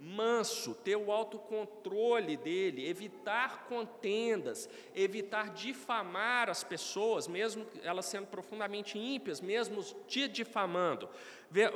manso, 0.00 0.74
ter 0.74 0.96
o 0.96 1.10
autocontrole 1.10 2.36
dele, 2.36 2.86
evitar 2.86 3.64
contendas, 3.66 4.68
evitar 4.94 5.50
difamar 5.50 6.50
as 6.50 6.62
pessoas, 6.62 7.26
mesmo 7.26 7.66
elas 7.82 8.06
sendo 8.06 8.26
profundamente 8.26 8.98
ímpias, 8.98 9.40
mesmo 9.40 9.82
te 10.06 10.28
difamando. 10.28 11.08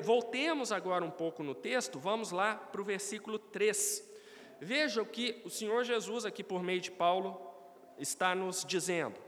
Voltemos 0.02 0.72
agora 0.72 1.04
um 1.04 1.10
pouco 1.10 1.42
no 1.42 1.54
texto, 1.54 1.98
vamos 1.98 2.30
lá 2.30 2.54
para 2.56 2.80
o 2.80 2.84
versículo 2.84 3.38
3. 3.38 4.06
Veja 4.60 5.00
o 5.00 5.06
que 5.06 5.40
o 5.44 5.50
Senhor 5.50 5.84
Jesus, 5.84 6.24
aqui 6.24 6.42
por 6.42 6.62
meio 6.62 6.80
de 6.80 6.90
Paulo, 6.90 7.40
está 7.98 8.34
nos 8.34 8.64
dizendo. 8.64 9.20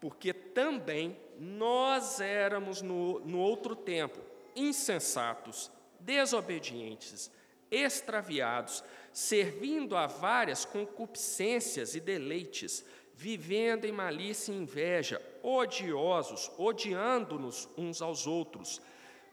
Porque 0.00 0.32
também 0.32 1.16
nós 1.38 2.20
éramos 2.20 2.82
no, 2.82 3.20
no 3.20 3.38
outro 3.38 3.74
tempo 3.74 4.20
insensatos, 4.54 5.70
desobedientes, 5.98 7.30
extraviados, 7.72 8.84
servindo 9.12 9.96
a 9.96 10.06
várias 10.06 10.64
concupiscências 10.64 11.94
e 11.96 12.00
deleites, 12.00 12.84
vivendo 13.14 13.86
em 13.86 13.92
malícia 13.92 14.52
e 14.52 14.56
inveja, 14.56 15.20
odiosos, 15.42 16.50
odiando-nos 16.58 17.68
uns 17.76 18.02
aos 18.02 18.26
outros. 18.26 18.80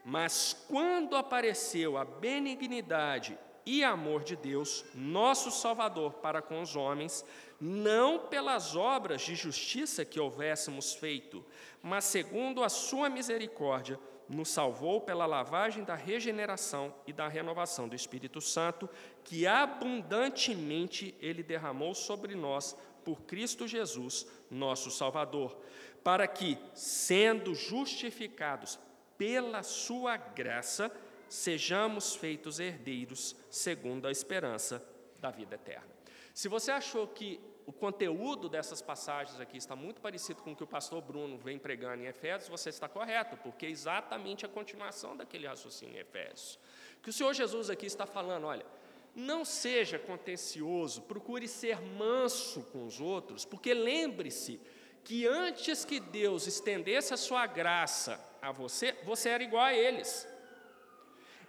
Mas 0.04 0.56
quando 0.66 1.14
apareceu 1.14 1.96
a 1.98 2.04
benignidade 2.04 3.38
e 3.66 3.84
amor 3.84 4.24
de 4.24 4.36
Deus, 4.36 4.84
nosso 4.94 5.50
Salvador, 5.50 6.14
para 6.14 6.40
com 6.40 6.62
os 6.62 6.74
homens, 6.74 7.24
não 7.60 8.18
pelas 8.18 8.74
obras 8.74 9.20
de 9.22 9.34
justiça 9.34 10.04
que 10.04 10.18
houvéssemos 10.18 10.94
feito, 10.94 11.44
mas 11.82 12.04
segundo 12.04 12.64
a 12.64 12.68
sua 12.68 13.10
misericórdia, 13.10 13.98
nos 14.30 14.48
salvou 14.48 15.00
pela 15.00 15.26
lavagem 15.26 15.82
da 15.82 15.96
regeneração 15.96 16.94
e 17.04 17.12
da 17.12 17.26
renovação 17.26 17.88
do 17.88 17.96
Espírito 17.96 18.40
Santo, 18.40 18.88
que 19.24 19.44
abundantemente 19.44 21.16
ele 21.20 21.42
derramou 21.42 21.94
sobre 21.96 22.36
nós 22.36 22.76
por 23.04 23.22
Cristo 23.22 23.66
Jesus, 23.66 24.26
nosso 24.48 24.88
Salvador, 24.88 25.58
para 26.04 26.28
que, 26.28 26.56
sendo 26.74 27.56
justificados 27.56 28.78
pela 29.18 29.64
sua 29.64 30.16
graça, 30.16 30.94
sejamos 31.28 32.14
feitos 32.14 32.60
herdeiros 32.60 33.34
segundo 33.50 34.06
a 34.06 34.12
esperança 34.12 34.80
da 35.18 35.32
vida 35.32 35.56
eterna. 35.56 35.90
Se 36.32 36.46
você 36.48 36.70
achou 36.70 37.08
que 37.08 37.40
o 37.70 37.72
conteúdo 37.72 38.48
dessas 38.48 38.82
passagens 38.82 39.40
aqui 39.40 39.56
está 39.56 39.76
muito 39.76 40.00
parecido 40.00 40.42
com 40.42 40.50
o 40.50 40.56
que 40.56 40.64
o 40.64 40.66
pastor 40.66 41.00
Bruno 41.00 41.38
vem 41.38 41.56
pregando 41.56 42.02
em 42.02 42.06
Efésios, 42.06 42.48
você 42.48 42.68
está 42.68 42.88
correto, 42.88 43.36
porque 43.36 43.64
é 43.64 43.70
exatamente 43.70 44.44
a 44.44 44.48
continuação 44.48 45.16
daquele 45.16 45.46
raciocínio 45.46 45.94
em 45.94 46.00
Efésios. 46.00 46.58
Que 47.00 47.10
o 47.10 47.12
Senhor 47.12 47.32
Jesus 47.32 47.70
aqui 47.70 47.86
está 47.86 48.06
falando, 48.06 48.48
olha, 48.48 48.66
não 49.14 49.44
seja 49.44 50.00
contencioso, 50.00 51.02
procure 51.02 51.46
ser 51.46 51.80
manso 51.80 52.62
com 52.72 52.84
os 52.84 53.00
outros, 53.00 53.44
porque 53.44 53.72
lembre-se 53.72 54.60
que 55.04 55.24
antes 55.28 55.84
que 55.84 56.00
Deus 56.00 56.48
estendesse 56.48 57.14
a 57.14 57.16
sua 57.16 57.46
graça 57.46 58.18
a 58.42 58.50
você, 58.50 58.96
você 59.04 59.28
era 59.28 59.44
igual 59.44 59.62
a 59.62 59.72
eles. 59.72 60.26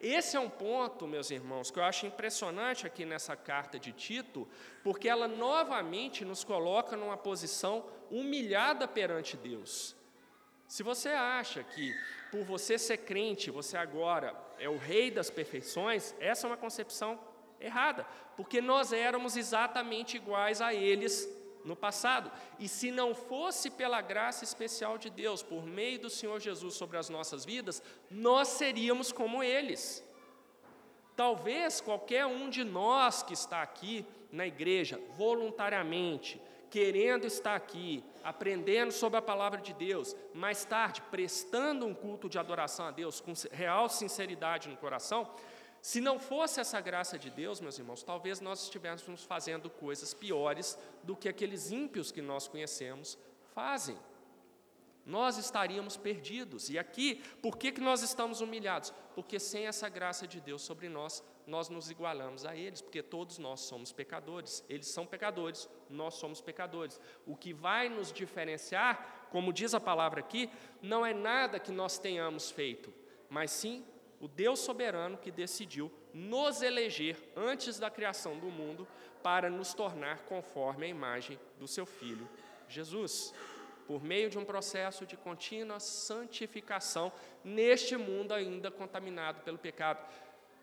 Esse 0.02 0.36
é 0.36 0.40
um 0.40 0.50
ponto, 0.50 1.06
meus 1.06 1.30
irmãos, 1.30 1.70
que 1.70 1.78
eu 1.78 1.84
acho 1.84 2.08
impressionante 2.08 2.88
aqui 2.88 3.06
nessa 3.06 3.36
carta 3.36 3.78
de 3.78 3.92
Tito, 3.92 4.48
porque 4.84 5.08
ela 5.08 5.28
novamente 5.28 6.26
nos 6.26 6.44
coloca 6.44 6.98
numa 6.98 7.16
posição 7.16 7.86
humilhada 8.10 8.88
perante 8.88 9.38
Deus. 9.38 9.96
Se 10.68 10.82
você 10.82 11.10
acha 11.10 11.64
que 11.64 11.94
por 12.32 12.44
você 12.44 12.80
ser 12.80 12.98
crente, 12.98 13.52
você 13.52 13.78
agora 13.78 14.36
é 14.58 14.68
o 14.68 14.78
rei 14.78 15.12
das 15.12 15.30
perfeições, 15.30 16.16
essa 16.20 16.48
é 16.48 16.50
uma 16.50 16.58
concepção 16.58 17.20
errada, 17.60 18.04
porque 18.36 18.60
nós 18.60 18.92
éramos 18.92 19.38
exatamente 19.38 20.18
iguais 20.18 20.62
a 20.62 20.74
eles 20.74 21.30
no 21.64 21.76
passado. 21.76 22.32
E 22.60 22.68
se 22.68 22.92
não 22.92 23.14
fosse 23.14 23.70
pela 23.70 24.02
graça 24.02 24.44
especial 24.44 24.98
de 24.98 25.10
Deus, 25.10 25.44
por 25.44 25.66
meio 25.66 26.00
do 26.00 26.10
Senhor 26.10 26.40
Jesus 26.40 26.76
sobre 26.76 26.98
as 26.98 27.10
nossas 27.10 27.46
vidas, 27.46 27.82
nós 28.10 28.48
seríamos 28.50 29.12
como 29.12 29.44
eles. 29.44 30.04
Talvez 31.16 31.82
qualquer 31.82 32.26
um 32.26 32.50
de 32.50 32.64
nós 32.64 33.22
que 33.22 33.34
está 33.34 33.62
aqui 33.62 34.06
na 34.32 34.48
igreja, 34.48 35.00
voluntariamente, 35.18 36.42
querendo 36.70 37.28
estar 37.28 37.54
aqui, 37.54 38.04
aprendendo 38.24 38.94
sobre 38.94 39.20
a 39.20 39.22
palavra 39.22 39.60
de 39.60 39.74
Deus, 39.74 40.16
mais 40.34 40.64
tarde 40.64 41.02
prestando 41.12 41.86
um 41.86 41.94
culto 41.94 42.30
de 42.30 42.40
adoração 42.40 42.88
a 42.88 42.92
Deus 42.92 43.20
com 43.20 43.34
real 43.52 43.90
sinceridade 43.90 44.70
no 44.70 44.78
coração, 44.78 45.30
se 45.82 46.00
não 46.00 46.20
fosse 46.20 46.60
essa 46.60 46.80
graça 46.80 47.18
de 47.18 47.32
Deus, 47.32 47.60
meus 47.60 47.80
irmãos, 47.80 48.04
talvez 48.04 48.40
nós 48.40 48.64
estivéssemos 48.64 49.24
fazendo 49.24 49.68
coisas 49.68 50.14
piores 50.14 50.78
do 51.02 51.16
que 51.16 51.28
aqueles 51.28 51.72
ímpios 51.72 52.12
que 52.12 52.22
nós 52.22 52.48
conhecemos 52.48 53.18
fazem. 53.56 53.98
Nós 55.04 55.40
estaríamos 55.40 55.98
perdidos. 55.98 56.70
E 56.70 56.78
aqui, 56.78 57.16
por 57.42 57.58
que, 57.58 57.72
que 57.72 57.82
nós 57.82 58.04
estamos 58.04 58.42
humilhados? 58.42 58.94
Porque 59.16 59.40
sem 59.40 59.66
essa 59.66 59.90
graça 59.90 60.28
de 60.28 60.40
Deus 60.40 60.62
sobre 60.62 60.88
nós, 60.88 61.24
nós 61.48 61.68
nos 61.70 61.90
igualamos 61.90 62.46
a 62.46 62.56
eles, 62.56 62.82
porque 62.82 63.02
todos 63.02 63.40
nós 63.40 63.62
somos 63.62 63.92
pecadores. 63.92 64.64
Eles 64.70 64.88
são 64.88 65.08
pecadores, 65.08 65.68
nós 65.90 66.14
somos 66.14 66.40
pecadores. 66.42 67.02
O 67.26 67.36
que 67.36 67.52
vai 67.54 67.90
nos 67.90 68.14
diferenciar, 68.14 69.28
como 69.32 69.52
diz 69.52 69.74
a 69.74 69.80
palavra 69.80 70.20
aqui, 70.20 70.48
não 70.80 71.04
é 71.04 71.12
nada 71.12 71.60
que 71.60 71.72
nós 71.72 71.98
tenhamos 71.98 72.52
feito, 72.52 72.94
mas 73.28 73.50
sim 73.50 73.84
o 74.22 74.28
Deus 74.28 74.60
soberano 74.60 75.18
que 75.18 75.32
decidiu 75.32 75.92
nos 76.14 76.62
eleger 76.62 77.18
antes 77.36 77.80
da 77.80 77.90
criação 77.90 78.38
do 78.38 78.48
mundo 78.48 78.88
para 79.24 79.50
nos 79.50 79.74
tornar 79.74 80.20
conforme 80.26 80.86
a 80.86 80.90
imagem 80.90 81.40
do 81.60 81.68
seu 81.68 81.86
Filho, 81.86 82.30
Jesus, 82.70 83.34
por 83.88 84.04
meio 84.04 84.30
de 84.30 84.38
um 84.38 84.46
processo 84.46 85.06
de 85.06 85.18
contínua 85.18 85.80
santificação 85.80 87.12
neste 87.44 87.98
mundo 87.98 88.34
ainda 88.34 88.70
contaminado 88.70 89.42
pelo 89.42 89.58
pecado. 89.58 90.08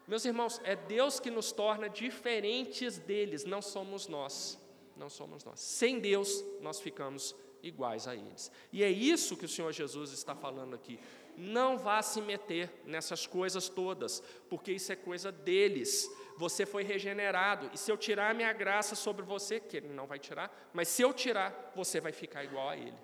Meus 0.06 0.24
irmãos, 0.24 0.60
é 0.64 0.74
Deus 0.74 1.20
que 1.20 1.30
nos 1.30 1.52
torna 1.52 1.88
diferentes 1.88 2.96
deles, 2.96 3.44
não 3.44 3.60
somos 3.60 4.06
nós. 4.06 4.58
Não 4.96 5.08
somos 5.08 5.44
nós. 5.44 5.60
Sem 5.60 6.00
Deus, 6.00 6.44
nós 6.60 6.80
ficamos 6.80 7.36
iguais 7.62 8.06
a 8.06 8.14
eles. 8.14 8.50
E 8.72 8.82
é 8.82 8.90
isso 8.90 9.36
que 9.36 9.44
o 9.44 9.48
Senhor 9.48 9.72
Jesus 9.72 10.12
está 10.12 10.34
falando 10.34 10.74
aqui 10.74 10.98
não 11.38 11.78
vá 11.78 12.02
se 12.02 12.20
meter 12.20 12.68
nessas 12.84 13.24
coisas 13.26 13.68
todas, 13.68 14.20
porque 14.50 14.72
isso 14.72 14.92
é 14.92 14.96
coisa 14.96 15.30
deles. 15.30 16.10
Você 16.36 16.66
foi 16.66 16.82
regenerado, 16.82 17.70
e 17.72 17.78
se 17.78 17.90
eu 17.90 17.96
tirar 17.96 18.30
a 18.30 18.34
minha 18.34 18.52
graça 18.52 18.96
sobre 18.96 19.24
você, 19.24 19.60
que 19.60 19.76
ele 19.76 19.88
não 19.88 20.06
vai 20.06 20.18
tirar, 20.18 20.52
mas 20.72 20.88
se 20.88 21.02
eu 21.02 21.12
tirar, 21.12 21.72
você 21.74 22.00
vai 22.00 22.12
ficar 22.12 22.44
igual 22.44 22.68
a 22.68 22.76
ele. 22.76 22.98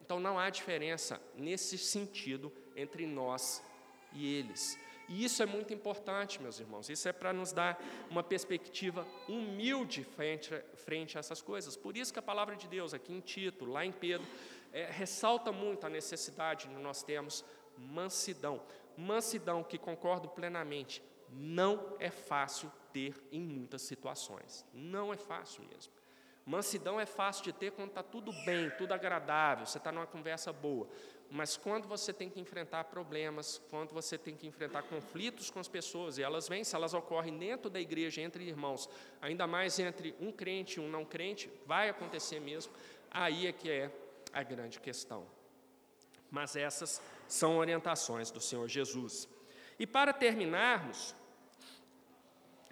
Então 0.00 0.18
não 0.18 0.38
há 0.38 0.50
diferença 0.50 1.20
nesse 1.36 1.78
sentido 1.78 2.52
entre 2.74 3.06
nós 3.06 3.62
e 4.12 4.34
eles. 4.34 4.76
E 5.10 5.24
isso 5.24 5.42
é 5.42 5.46
muito 5.46 5.74
importante, 5.74 6.40
meus 6.40 6.60
irmãos. 6.60 6.88
Isso 6.88 7.08
é 7.08 7.12
para 7.12 7.32
nos 7.32 7.50
dar 7.50 7.82
uma 8.08 8.22
perspectiva 8.22 9.04
humilde 9.28 10.04
frente, 10.04 10.54
frente 10.76 11.16
a 11.16 11.18
essas 11.18 11.42
coisas. 11.42 11.76
Por 11.76 11.96
isso 11.96 12.12
que 12.12 12.20
a 12.20 12.22
palavra 12.22 12.54
de 12.54 12.68
Deus, 12.68 12.94
aqui 12.94 13.12
em 13.12 13.18
Tito, 13.18 13.64
lá 13.64 13.84
em 13.84 13.90
Pedro, 13.90 14.24
é, 14.72 14.88
ressalta 14.88 15.50
muito 15.50 15.84
a 15.84 15.90
necessidade 15.90 16.68
que 16.68 16.74
nós 16.74 17.02
temos 17.02 17.44
mansidão. 17.76 18.62
Mansidão 18.96 19.64
que 19.64 19.78
concordo 19.78 20.28
plenamente, 20.28 21.02
não 21.28 21.96
é 21.98 22.08
fácil 22.08 22.70
ter 22.92 23.20
em 23.32 23.40
muitas 23.40 23.82
situações. 23.82 24.64
Não 24.72 25.12
é 25.12 25.16
fácil 25.16 25.64
mesmo. 25.64 25.92
Mansidão 26.44 26.98
é 26.98 27.06
fácil 27.06 27.44
de 27.44 27.52
ter 27.52 27.72
quando 27.72 27.90
está 27.90 28.02
tudo 28.02 28.32
bem, 28.44 28.70
tudo 28.70 28.92
agradável, 28.92 29.66
você 29.66 29.78
está 29.78 29.92
numa 29.92 30.06
conversa 30.06 30.52
boa. 30.52 30.88
Mas 31.30 31.56
quando 31.56 31.86
você 31.86 32.12
tem 32.12 32.28
que 32.28 32.40
enfrentar 32.40 32.84
problemas, 32.84 33.62
quando 33.70 33.92
você 33.92 34.18
tem 34.18 34.34
que 34.34 34.48
enfrentar 34.48 34.82
conflitos 34.82 35.48
com 35.48 35.60
as 35.60 35.68
pessoas, 35.68 36.18
e 36.18 36.22
elas 36.22 36.48
vêm, 36.48 36.64
se 36.64 36.74
elas 36.74 36.92
ocorrem 36.92 37.38
dentro 37.38 37.70
da 37.70 37.80
igreja, 37.80 38.20
entre 38.20 38.42
irmãos, 38.44 38.88
ainda 39.22 39.46
mais 39.46 39.78
entre 39.78 40.14
um 40.18 40.32
crente 40.32 40.80
e 40.80 40.82
um 40.82 40.88
não 40.88 41.04
crente, 41.04 41.48
vai 41.66 41.88
acontecer 41.88 42.40
mesmo, 42.40 42.72
aí 43.10 43.46
é 43.46 43.52
que 43.52 43.70
é 43.70 43.92
a 44.32 44.42
grande 44.42 44.80
questão. 44.80 45.24
Mas 46.30 46.56
essas 46.56 47.00
são 47.28 47.58
orientações 47.58 48.30
do 48.32 48.40
Senhor 48.40 48.66
Jesus. 48.68 49.28
E 49.78 49.86
para 49.86 50.12
terminarmos, 50.12 51.14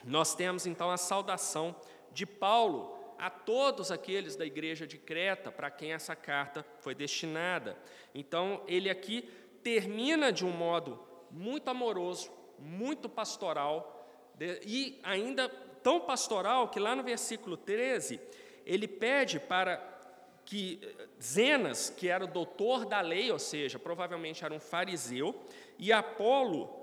nós 0.04 0.34
temos 0.34 0.66
então 0.66 0.90
a 0.90 0.96
saudação 0.96 1.76
de 2.12 2.26
Paulo 2.26 2.97
a 3.18 3.28
todos 3.28 3.90
aqueles 3.90 4.36
da 4.36 4.46
igreja 4.46 4.86
de 4.86 4.96
Creta 4.96 5.50
para 5.50 5.70
quem 5.70 5.92
essa 5.92 6.14
carta 6.14 6.64
foi 6.80 6.94
destinada. 6.94 7.76
Então, 8.14 8.62
ele 8.66 8.88
aqui 8.88 9.22
termina 9.62 10.32
de 10.32 10.44
um 10.44 10.50
modo 10.50 11.02
muito 11.30 11.68
amoroso, 11.68 12.30
muito 12.58 13.08
pastoral, 13.08 13.94
e 14.64 14.98
ainda 15.02 15.48
tão 15.82 16.00
pastoral 16.00 16.68
que 16.68 16.78
lá 16.78 16.94
no 16.94 17.02
versículo 17.02 17.56
13, 17.56 18.20
ele 18.64 18.86
pede 18.86 19.40
para 19.40 19.96
que 20.44 20.80
Zenas, 21.20 21.90
que 21.90 22.08
era 22.08 22.24
o 22.24 22.28
doutor 22.28 22.86
da 22.86 23.00
lei, 23.00 23.30
ou 23.30 23.38
seja, 23.38 23.78
provavelmente 23.78 24.44
era 24.44 24.54
um 24.54 24.60
fariseu, 24.60 25.38
e 25.78 25.92
Apolo 25.92 26.77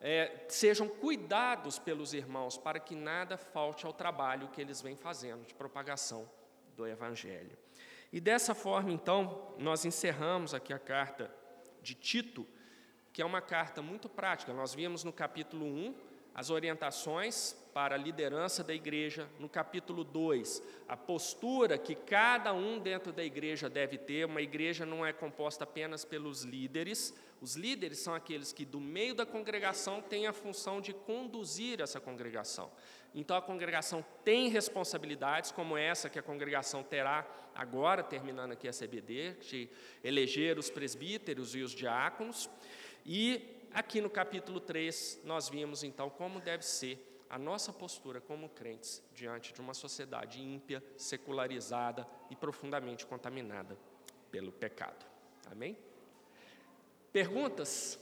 é, 0.00 0.44
sejam 0.48 0.88
cuidados 0.88 1.78
pelos 1.78 2.12
irmãos, 2.12 2.56
para 2.56 2.78
que 2.78 2.94
nada 2.94 3.36
falte 3.36 3.86
ao 3.86 3.92
trabalho 3.92 4.48
que 4.48 4.60
eles 4.60 4.80
vêm 4.80 4.96
fazendo 4.96 5.46
de 5.46 5.54
propagação 5.54 6.28
do 6.76 6.86
Evangelho. 6.86 7.56
E 8.12 8.20
dessa 8.20 8.54
forma, 8.54 8.90
então, 8.90 9.54
nós 9.58 9.84
encerramos 9.84 10.54
aqui 10.54 10.72
a 10.72 10.78
carta 10.78 11.30
de 11.82 11.94
Tito, 11.94 12.46
que 13.12 13.20
é 13.20 13.24
uma 13.24 13.40
carta 13.40 13.82
muito 13.82 14.08
prática. 14.08 14.52
Nós 14.52 14.74
vimos 14.74 15.04
no 15.04 15.12
capítulo 15.12 15.66
1 15.66 16.07
as 16.38 16.50
orientações 16.50 17.56
para 17.74 17.96
a 17.96 17.98
liderança 17.98 18.62
da 18.62 18.72
igreja, 18.72 19.28
no 19.40 19.48
capítulo 19.48 20.04
2, 20.04 20.62
a 20.86 20.96
postura 20.96 21.76
que 21.76 21.96
cada 21.96 22.54
um 22.54 22.78
dentro 22.78 23.12
da 23.12 23.24
igreja 23.24 23.68
deve 23.68 23.98
ter. 23.98 24.24
Uma 24.24 24.40
igreja 24.40 24.86
não 24.86 25.04
é 25.04 25.12
composta 25.12 25.64
apenas 25.64 26.04
pelos 26.04 26.44
líderes, 26.44 27.12
os 27.40 27.56
líderes 27.56 27.98
são 27.98 28.14
aqueles 28.14 28.52
que, 28.52 28.64
do 28.64 28.78
meio 28.78 29.16
da 29.16 29.26
congregação, 29.26 30.00
têm 30.00 30.28
a 30.28 30.32
função 30.32 30.80
de 30.80 30.92
conduzir 30.92 31.80
essa 31.80 31.98
congregação. 31.98 32.70
Então, 33.12 33.36
a 33.36 33.42
congregação 33.42 34.04
tem 34.24 34.48
responsabilidades, 34.48 35.50
como 35.50 35.76
essa 35.76 36.08
que 36.08 36.20
a 36.20 36.22
congregação 36.22 36.84
terá 36.84 37.26
agora, 37.52 38.04
terminando 38.04 38.52
aqui 38.52 38.68
a 38.68 38.72
CBD, 38.72 39.32
de 39.40 39.68
eleger 40.04 40.56
os 40.56 40.70
presbíteros 40.70 41.56
e 41.56 41.62
os 41.62 41.72
diáconos. 41.72 42.48
E 43.04 43.57
aqui 43.72 44.00
no 44.00 44.10
capítulo 44.10 44.60
3, 44.60 45.20
nós 45.24 45.48
vimos 45.48 45.82
então 45.82 46.10
como 46.10 46.40
deve 46.40 46.64
ser 46.64 47.04
a 47.30 47.38
nossa 47.38 47.72
postura 47.72 48.20
como 48.20 48.48
crentes 48.48 49.02
diante 49.14 49.52
de 49.52 49.60
uma 49.60 49.74
sociedade 49.74 50.42
ímpia, 50.42 50.82
secularizada 50.96 52.06
e 52.30 52.36
profundamente 52.36 53.06
contaminada 53.06 53.76
pelo 54.30 54.50
pecado. 54.50 55.04
Amém? 55.50 55.76
Perguntas? 57.12 57.98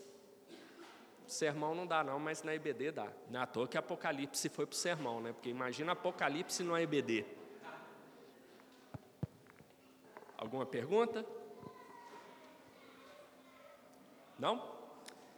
Sermão 1.26 1.74
não 1.74 1.86
dá 1.86 2.04
não, 2.04 2.20
mas 2.20 2.42
na 2.42 2.54
EBD 2.54 2.92
dá. 2.92 3.12
Não 3.28 3.42
é 3.42 3.46
toa 3.46 3.66
que 3.66 3.76
Apocalipse 3.76 4.48
foi 4.48 4.64
para 4.64 4.74
o 4.74 4.76
sermão, 4.76 5.20
né? 5.20 5.32
Porque 5.32 5.50
imagina 5.50 5.92
Apocalipse 5.92 6.62
no 6.62 6.78
EBD. 6.78 7.24
Alguma 10.38 10.64
pergunta? 10.64 11.26
Não? 14.38 14.75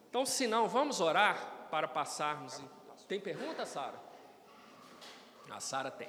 Então, 0.08 0.24
se 0.24 0.46
não, 0.46 0.68
vamos 0.68 1.00
orar 1.00 1.68
para 1.70 1.86
passarmos. 1.86 2.60
Tem 3.06 3.20
pergunta, 3.20 3.64
Sara? 3.66 3.94
A 5.50 5.60
Sara 5.60 5.90
tem. 5.90 6.08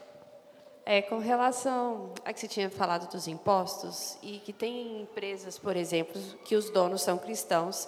É, 0.85 1.01
com 1.01 1.17
relação 1.17 2.13
a 2.25 2.33
que 2.33 2.39
você 2.39 2.47
tinha 2.47 2.69
falado 2.69 3.09
dos 3.11 3.27
impostos, 3.27 4.17
e 4.23 4.39
que 4.39 4.51
tem 4.51 5.01
empresas, 5.01 5.59
por 5.59 5.75
exemplo, 5.75 6.19
que 6.45 6.55
os 6.55 6.69
donos 6.69 7.01
são 7.01 7.17
cristãos, 7.17 7.87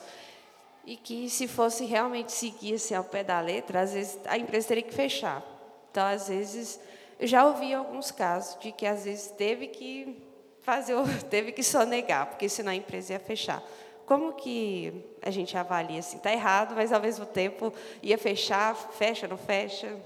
e 0.86 0.98
que 0.98 1.30
se 1.30 1.48
fosse 1.48 1.86
realmente 1.86 2.32
seguir 2.32 2.76
assim, 2.76 2.94
ao 2.94 3.04
pé 3.04 3.24
da 3.24 3.40
letra, 3.40 3.82
às 3.82 3.94
vezes 3.94 4.20
a 4.26 4.38
empresa 4.38 4.68
teria 4.68 4.84
que 4.84 4.94
fechar. 4.94 5.44
Então, 5.90 6.06
às 6.06 6.28
vezes, 6.28 6.80
eu 7.20 7.28
já 7.28 7.46
ouvi 7.46 7.74
alguns 7.74 8.12
casos 8.12 8.60
de 8.60 8.72
que 8.72 8.86
às 8.86 9.06
vezes 9.06 9.32
teve 9.32 9.68
que 9.68 10.22
fazer, 10.62 10.96
teve 11.30 11.52
que 11.52 11.64
sonegar, 11.64 12.28
porque 12.28 12.48
senão 12.50 12.72
a 12.72 12.76
empresa 12.76 13.14
ia 13.14 13.20
fechar. 13.20 13.64
Como 14.12 14.34
que 14.34 15.06
a 15.22 15.32
gente 15.32 15.58
avalia 15.58 16.00
assim? 16.00 16.18
Está 16.18 16.34
errado, 16.34 16.76
mas 16.76 16.92
ao 16.92 17.00
mesmo 17.00 17.26
tempo 17.26 17.74
ia 18.04 18.18
fechar, 18.18 18.76
fecha, 18.76 19.26
não 19.26 19.38
fecha? 19.38 19.98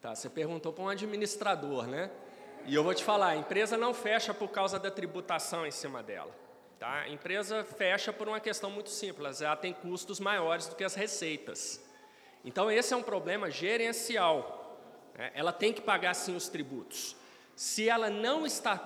Tá, 0.00 0.16
você 0.16 0.28
perguntou 0.28 0.72
para 0.72 0.82
um 0.82 0.88
administrador, 0.88 1.86
né? 1.86 2.10
E 2.66 2.74
eu 2.74 2.82
vou 2.82 2.92
te 2.92 3.04
falar, 3.04 3.28
a 3.28 3.36
empresa 3.36 3.76
não 3.76 3.94
fecha 3.94 4.34
por 4.34 4.48
causa 4.48 4.80
da 4.80 4.90
tributação 4.90 5.64
em 5.64 5.70
cima 5.70 6.02
dela. 6.02 6.34
Tá? 6.76 7.02
A 7.02 7.08
empresa 7.08 7.62
fecha 7.62 8.12
por 8.12 8.26
uma 8.26 8.40
questão 8.40 8.68
muito 8.68 8.90
simples, 8.90 9.42
ela 9.42 9.54
tem 9.54 9.72
custos 9.72 10.18
maiores 10.18 10.66
do 10.66 10.74
que 10.74 10.82
as 10.82 10.96
receitas. 10.96 11.80
Então, 12.44 12.68
esse 12.68 12.92
é 12.92 12.96
um 12.96 13.02
problema 13.04 13.48
gerencial. 13.48 14.76
Né? 15.14 15.30
Ela 15.36 15.52
tem 15.52 15.72
que 15.72 15.80
pagar, 15.80 16.14
sim, 16.14 16.34
os 16.34 16.48
tributos. 16.48 17.14
Se 17.58 17.88
ela 17.88 18.08
não 18.08 18.46
está, 18.46 18.80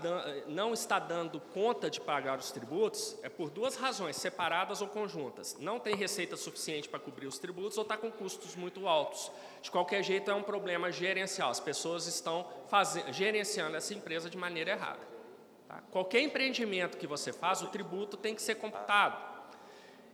não 0.46 0.72
está 0.72 0.98
dando 0.98 1.38
conta 1.38 1.90
de 1.90 2.00
pagar 2.00 2.38
os 2.38 2.50
tributos, 2.50 3.18
é 3.22 3.28
por 3.28 3.50
duas 3.50 3.76
razões, 3.76 4.16
separadas 4.16 4.80
ou 4.80 4.88
conjuntas. 4.88 5.58
Não 5.60 5.78
tem 5.78 5.94
receita 5.94 6.38
suficiente 6.38 6.88
para 6.88 6.98
cobrir 6.98 7.26
os 7.26 7.38
tributos 7.38 7.76
ou 7.76 7.82
está 7.82 7.98
com 7.98 8.10
custos 8.10 8.56
muito 8.56 8.88
altos. 8.88 9.30
De 9.60 9.70
qualquer 9.70 10.02
jeito, 10.02 10.30
é 10.30 10.34
um 10.34 10.42
problema 10.42 10.90
gerencial. 10.90 11.50
As 11.50 11.60
pessoas 11.60 12.06
estão 12.06 12.48
fazendo, 12.70 13.12
gerenciando 13.12 13.76
essa 13.76 13.92
empresa 13.92 14.30
de 14.30 14.38
maneira 14.38 14.70
errada. 14.70 15.06
Tá? 15.68 15.82
Qualquer 15.90 16.22
empreendimento 16.22 16.96
que 16.96 17.06
você 17.06 17.30
faz, 17.30 17.60
o 17.60 17.66
tributo 17.66 18.16
tem 18.16 18.34
que 18.34 18.40
ser 18.40 18.54
computado. 18.54 19.22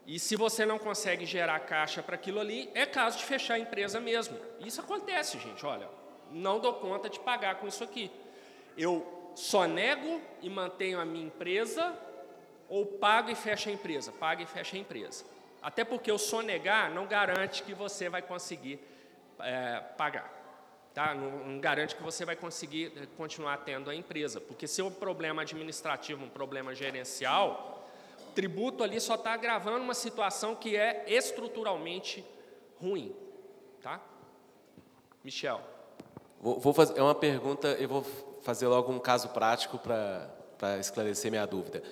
E 0.04 0.18
se 0.18 0.34
você 0.34 0.66
não 0.66 0.80
consegue 0.80 1.24
gerar 1.24 1.60
caixa 1.60 2.02
para 2.02 2.16
aquilo 2.16 2.40
ali, 2.40 2.68
é 2.74 2.84
caso 2.84 3.18
de 3.18 3.24
fechar 3.24 3.54
a 3.54 3.58
empresa 3.60 4.00
mesmo. 4.00 4.36
Isso 4.58 4.80
acontece, 4.80 5.38
gente. 5.38 5.64
Olha, 5.64 5.88
não 6.32 6.58
dou 6.58 6.74
conta 6.74 7.08
de 7.08 7.20
pagar 7.20 7.60
com 7.60 7.68
isso 7.68 7.84
aqui. 7.84 8.10
Eu 8.78 9.32
só 9.34 9.66
nego 9.66 10.22
e 10.40 10.48
mantenho 10.48 11.00
a 11.00 11.04
minha 11.04 11.26
empresa 11.26 11.94
ou 12.68 12.86
pago 12.86 13.30
e 13.30 13.34
fecho 13.34 13.68
a 13.68 13.72
empresa? 13.72 14.12
Pago 14.12 14.42
e 14.42 14.46
fecho 14.46 14.76
a 14.76 14.78
empresa. 14.78 15.24
Até 15.60 15.84
porque 15.84 16.12
o 16.12 16.18
sonegar 16.18 16.90
não 16.92 17.06
garante 17.06 17.64
que 17.64 17.74
você 17.74 18.08
vai 18.08 18.22
conseguir 18.22 18.78
é, 19.40 19.80
pagar. 19.96 20.32
Tá? 20.94 21.14
Não, 21.14 21.30
não, 21.46 21.60
garante 21.60 21.96
que 21.96 22.02
você 22.02 22.24
vai 22.24 22.36
conseguir 22.36 22.92
é, 22.96 23.06
continuar 23.16 23.58
tendo 23.58 23.90
a 23.90 23.94
empresa. 23.94 24.40
Porque 24.40 24.66
se 24.66 24.80
é 24.80 24.84
um 24.84 24.90
problema 24.90 25.42
administrativo, 25.42 26.24
um 26.24 26.28
problema 26.28 26.74
gerencial, 26.74 27.84
o 28.28 28.32
tributo 28.32 28.84
ali 28.84 29.00
só 29.00 29.16
está 29.16 29.32
agravando 29.32 29.82
uma 29.82 29.94
situação 29.94 30.54
que 30.54 30.76
é 30.76 31.04
estruturalmente 31.08 32.24
ruim. 32.80 33.14
Tá? 33.82 34.00
Michel. 35.24 35.60
Vou, 36.40 36.60
vou 36.60 36.72
fazer 36.72 36.98
é 36.98 37.02
uma 37.02 37.14
pergunta, 37.14 37.68
eu 37.72 37.88
vou 37.88 38.27
fazer 38.48 38.66
logo 38.66 38.90
um 38.90 38.98
caso 38.98 39.28
prático 39.28 39.76
para 39.76 40.78
esclarecer 40.80 41.30
minha 41.30 41.46
dúvida. 41.46 41.82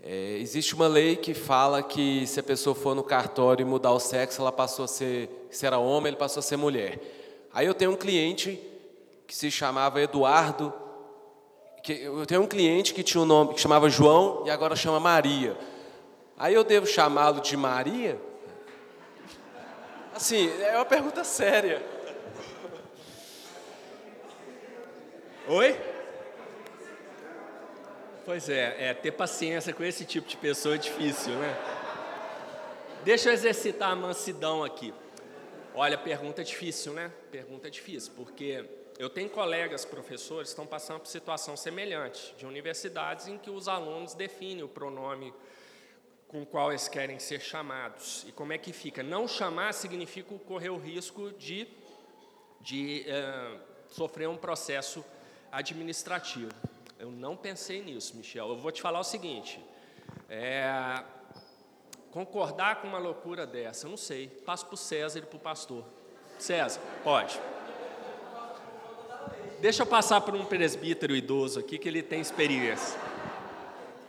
É, 0.00 0.36
existe 0.38 0.72
uma 0.72 0.86
lei 0.86 1.16
que 1.16 1.34
fala 1.34 1.82
que 1.82 2.24
se 2.28 2.38
a 2.38 2.44
pessoa 2.44 2.76
for 2.76 2.94
no 2.94 3.02
cartório 3.02 3.64
e 3.64 3.66
mudar 3.66 3.90
o 3.90 3.98
sexo, 3.98 4.40
ela 4.40 4.52
passou 4.52 4.84
a 4.84 4.88
ser, 4.88 5.48
se 5.50 5.66
era 5.66 5.78
homem, 5.78 6.10
ele 6.10 6.16
passou 6.16 6.38
a 6.38 6.44
ser 6.44 6.56
mulher. 6.56 7.00
Aí 7.52 7.66
eu 7.66 7.74
tenho 7.74 7.90
um 7.90 7.96
cliente 7.96 8.56
que 9.26 9.34
se 9.34 9.50
chamava 9.50 10.00
Eduardo, 10.00 10.72
que, 11.82 11.94
eu 12.02 12.24
tenho 12.24 12.42
um 12.42 12.46
cliente 12.46 12.94
que 12.94 13.02
tinha 13.02 13.20
um 13.20 13.26
nome 13.26 13.54
que 13.54 13.60
chamava 13.60 13.90
João 13.90 14.44
e 14.46 14.50
agora 14.50 14.76
chama 14.76 15.00
Maria. 15.00 15.58
Aí 16.38 16.54
eu 16.54 16.62
devo 16.62 16.86
chamá-lo 16.86 17.40
de 17.40 17.56
Maria? 17.56 18.16
Assim, 20.14 20.52
é 20.62 20.76
uma 20.76 20.84
pergunta 20.84 21.24
séria. 21.24 21.84
Oi? 25.52 25.76
Pois 28.24 28.48
é, 28.48 28.90
é, 28.90 28.94
ter 28.94 29.10
paciência 29.10 29.74
com 29.74 29.82
esse 29.82 30.04
tipo 30.04 30.28
de 30.28 30.36
pessoa 30.36 30.76
é 30.76 30.78
difícil, 30.78 31.32
né? 31.32 31.56
Deixa 33.02 33.30
eu 33.30 33.32
exercitar 33.32 33.90
a 33.90 33.96
mansidão 33.96 34.62
aqui. 34.62 34.94
Olha, 35.74 35.98
pergunta 35.98 36.44
difícil, 36.44 36.92
né? 36.92 37.10
Pergunta 37.32 37.68
difícil, 37.68 38.12
porque 38.14 38.64
eu 38.96 39.10
tenho 39.10 39.28
colegas 39.28 39.84
professores 39.84 40.50
que 40.50 40.52
estão 40.52 40.68
passando 40.68 41.00
por 41.00 41.08
situação 41.08 41.56
semelhante, 41.56 42.32
de 42.38 42.46
universidades 42.46 43.26
em 43.26 43.36
que 43.36 43.50
os 43.50 43.66
alunos 43.66 44.14
definem 44.14 44.62
o 44.62 44.68
pronome 44.68 45.34
com 46.28 46.42
o 46.42 46.46
qual 46.46 46.70
eles 46.70 46.86
querem 46.86 47.18
ser 47.18 47.40
chamados. 47.40 48.24
E 48.28 48.30
como 48.30 48.52
é 48.52 48.58
que 48.58 48.72
fica? 48.72 49.02
Não 49.02 49.26
chamar 49.26 49.74
significa 49.74 50.32
correr 50.46 50.70
o 50.70 50.78
risco 50.78 51.32
de, 51.32 51.66
de 52.60 53.04
uh, 53.08 53.58
sofrer 53.88 54.28
um 54.28 54.36
processo 54.36 55.04
administrativo. 55.50 56.52
Eu 56.98 57.10
não 57.10 57.36
pensei 57.36 57.82
nisso, 57.82 58.16
Michel. 58.16 58.48
Eu 58.48 58.56
vou 58.56 58.70
te 58.70 58.82
falar 58.82 59.00
o 59.00 59.04
seguinte: 59.04 59.60
é, 60.28 61.02
concordar 62.10 62.80
com 62.80 62.88
uma 62.88 62.98
loucura 62.98 63.46
dessa, 63.46 63.86
eu 63.86 63.90
não 63.90 63.96
sei. 63.96 64.28
Passo 64.28 64.66
para 64.66 64.74
o 64.74 64.78
César 64.78 65.18
e 65.20 65.22
para 65.22 65.36
o 65.36 65.40
pastor. 65.40 65.84
César, 66.38 66.80
pode. 67.02 67.40
Deixa 69.60 69.82
eu 69.82 69.86
passar 69.86 70.20
por 70.22 70.34
um 70.34 70.44
presbítero 70.44 71.14
idoso 71.14 71.60
aqui 71.60 71.78
que 71.78 71.88
ele 71.88 72.02
tem 72.02 72.20
experiência. 72.20 72.98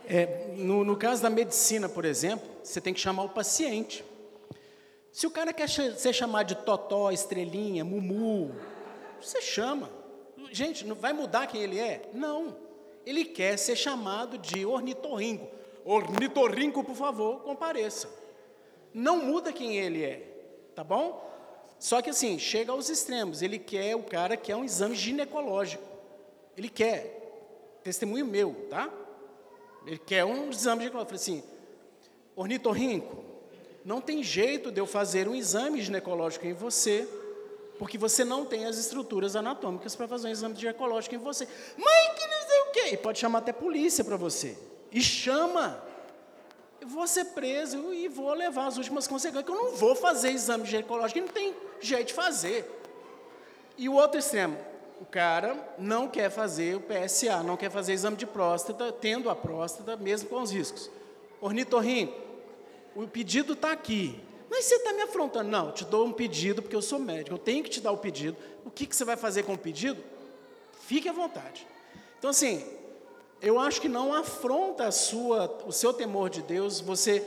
É, 0.06 0.54
no, 0.56 0.84
no 0.84 0.96
caso 0.96 1.22
da 1.22 1.30
medicina, 1.30 1.88
por 1.88 2.04
exemplo, 2.04 2.48
você 2.62 2.80
tem 2.80 2.94
que 2.94 3.00
chamar 3.00 3.24
o 3.24 3.28
paciente. 3.28 4.04
Se 5.10 5.26
o 5.26 5.30
cara 5.30 5.52
quer 5.52 5.68
ser 5.68 6.12
chamado 6.12 6.46
de 6.48 6.54
totó, 6.54 7.10
estrelinha, 7.10 7.84
mumu, 7.84 8.54
você 9.20 9.42
chama. 9.42 9.90
Gente, 10.52 10.86
não 10.86 10.94
vai 10.94 11.14
mudar 11.14 11.46
quem 11.46 11.62
ele 11.62 11.78
é? 11.78 12.02
Não. 12.12 12.54
Ele 13.06 13.24
quer 13.24 13.56
ser 13.56 13.74
chamado 13.74 14.36
de 14.36 14.66
ornitorrinco. 14.66 15.48
Ornitorrinco, 15.84 16.84
por 16.84 16.94
favor, 16.94 17.40
compareça. 17.40 18.08
Não 18.92 19.16
muda 19.16 19.52
quem 19.52 19.78
ele 19.78 20.04
é, 20.04 20.20
tá 20.74 20.84
bom? 20.84 21.28
Só 21.78 22.02
que 22.02 22.10
assim, 22.10 22.38
chega 22.38 22.70
aos 22.70 22.88
extremos. 22.90 23.40
Ele 23.40 23.58
quer, 23.58 23.96
o 23.96 24.02
cara 24.02 24.36
quer 24.36 24.54
um 24.54 24.64
exame 24.64 24.94
ginecológico. 24.94 25.82
Ele 26.56 26.68
quer. 26.68 27.80
Testemunho 27.82 28.26
meu, 28.26 28.66
tá? 28.70 28.88
Ele 29.86 29.98
quer 29.98 30.24
um 30.24 30.50
exame 30.50 30.82
ginecológico. 30.82 31.14
Eu 31.14 31.18
falei 31.18 31.38
assim, 31.40 31.42
ornitorrinco, 32.36 33.24
não 33.84 34.00
tem 34.00 34.22
jeito 34.22 34.70
de 34.70 34.80
eu 34.80 34.86
fazer 34.86 35.26
um 35.26 35.34
exame 35.34 35.80
ginecológico 35.80 36.46
em 36.46 36.52
você, 36.52 37.08
porque 37.82 37.98
você 37.98 38.24
não 38.24 38.44
tem 38.44 38.64
as 38.64 38.78
estruturas 38.78 39.34
anatômicas 39.34 39.96
para 39.96 40.06
fazer 40.06 40.28
um 40.28 40.30
exame 40.30 40.54
ginecológico 40.54 41.16
em 41.16 41.18
você. 41.18 41.48
Mãe, 41.76 42.14
que 42.16 42.26
não 42.28 42.46
sei 42.46 42.60
o 42.60 42.66
quê. 42.70 42.94
E 42.94 42.96
pode 42.96 43.18
chamar 43.18 43.40
até 43.40 43.52
polícia 43.52 44.04
para 44.04 44.16
você. 44.16 44.56
E 44.92 45.02
chama 45.02 45.82
eu 46.80 46.86
vou 46.86 47.08
ser 47.08 47.24
preso 47.24 47.92
e 47.92 48.06
vou 48.06 48.32
levar 48.34 48.68
as 48.68 48.76
últimas 48.76 49.08
consequências, 49.08 49.48
eu 49.48 49.56
não 49.56 49.72
vou 49.72 49.96
fazer 49.96 50.30
exame 50.30 50.64
ginecológico, 50.64 51.22
não 51.22 51.26
tem 51.26 51.56
jeito 51.80 52.06
de 52.06 52.14
fazer. 52.14 52.70
E 53.76 53.88
o 53.88 53.94
outro 53.94 54.20
extremo, 54.20 54.56
o 55.00 55.04
cara 55.04 55.74
não 55.76 56.06
quer 56.06 56.30
fazer 56.30 56.76
o 56.76 56.80
PSA, 56.80 57.42
não 57.42 57.56
quer 57.56 57.68
fazer 57.72 57.94
exame 57.94 58.16
de 58.16 58.26
próstata, 58.26 58.92
tendo 58.92 59.28
a 59.28 59.34
próstata, 59.34 59.96
mesmo 59.96 60.28
com 60.28 60.40
os 60.40 60.52
riscos. 60.52 60.88
Ornitorrinco, 61.40 62.16
o 62.94 63.08
pedido 63.08 63.54
está 63.54 63.72
aqui. 63.72 64.22
Mas 64.52 64.66
você 64.66 64.74
está 64.74 64.92
me 64.92 65.00
afrontando. 65.00 65.48
Não, 65.48 65.68
eu 65.68 65.72
te 65.72 65.82
dou 65.86 66.06
um 66.06 66.12
pedido, 66.12 66.60
porque 66.60 66.76
eu 66.76 66.82
sou 66.82 66.98
médico, 66.98 67.34
eu 67.34 67.38
tenho 67.38 67.64
que 67.64 67.70
te 67.70 67.80
dar 67.80 67.90
o 67.90 67.96
pedido. 67.96 68.36
O 68.66 68.70
que, 68.70 68.86
que 68.86 68.94
você 68.94 69.02
vai 69.02 69.16
fazer 69.16 69.44
com 69.44 69.54
o 69.54 69.58
pedido? 69.58 70.04
Fique 70.82 71.08
à 71.08 71.12
vontade. 71.12 71.66
Então, 72.18 72.28
assim, 72.28 72.62
eu 73.40 73.58
acho 73.58 73.80
que 73.80 73.88
não 73.88 74.12
afronta 74.12 74.90
sua, 74.90 75.58
o 75.66 75.72
seu 75.72 75.94
temor 75.94 76.28
de 76.28 76.42
Deus 76.42 76.80
você 76.82 77.24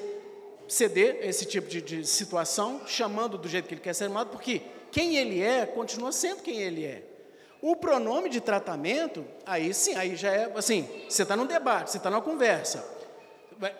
ceder 0.67 1.17
esse 1.27 1.45
tipo 1.45 1.67
de, 1.67 1.81
de 1.81 2.05
situação, 2.05 2.81
chamando 2.85 3.39
do 3.39 3.47
jeito 3.47 3.67
que 3.67 3.73
ele 3.73 3.81
quer 3.81 3.95
ser 3.95 4.05
chamado, 4.05 4.29
porque 4.29 4.61
quem 4.91 5.17
ele 5.17 5.41
é 5.41 5.65
continua 5.65 6.11
sendo 6.11 6.43
quem 6.43 6.61
ele 6.61 6.85
é. 6.85 7.03
O 7.59 7.75
pronome 7.75 8.29
de 8.29 8.39
tratamento, 8.39 9.25
aí 9.47 9.73
sim, 9.73 9.95
aí 9.95 10.15
já 10.15 10.31
é 10.31 10.51
assim, 10.55 10.87
você 11.09 11.23
está 11.23 11.35
num 11.35 11.47
debate, 11.47 11.89
você 11.89 11.97
está 11.97 12.11
numa 12.11 12.21
conversa. 12.21 12.87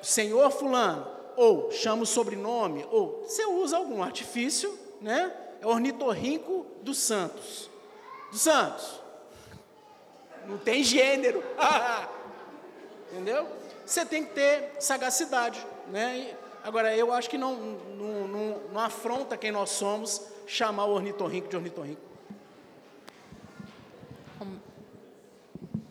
Senhor 0.02 0.50
fulano, 0.50 1.15
ou 1.36 1.72
chama 1.72 2.04
o 2.04 2.06
sobrenome, 2.06 2.86
ou 2.92 3.24
você 3.24 3.46
usa 3.46 3.78
algum 3.78 4.02
artifício, 4.04 4.78
né? 5.02 5.32
É 5.62 5.68
ornitorrinco 5.68 6.66
dos 6.82 6.98
santos. 6.98 7.70
Dos 8.32 8.42
santos. 8.42 9.02
Não 10.46 10.58
tem 10.58 10.84
gênero. 10.84 11.44
Entendeu? 13.12 13.48
Você 13.86 14.06
tem 14.06 14.24
que 14.24 14.34
ter 14.34 14.72
sagacidade. 14.80 15.66
Né? 15.88 16.36
agora, 16.64 16.96
eu 16.98 17.14
acho 17.14 17.30
que 17.30 17.38
não, 17.38 17.56
não, 17.56 18.28
não, 18.28 18.60
não 18.74 18.82
afronta 18.82 19.38
quem 19.38 19.52
nós 19.52 19.70
somos 19.70 20.28
chamar 20.48 20.86
o 20.86 20.92
ornitorrinco 20.94 21.48
de 21.48 21.56
ornitorrinco. 21.56 22.02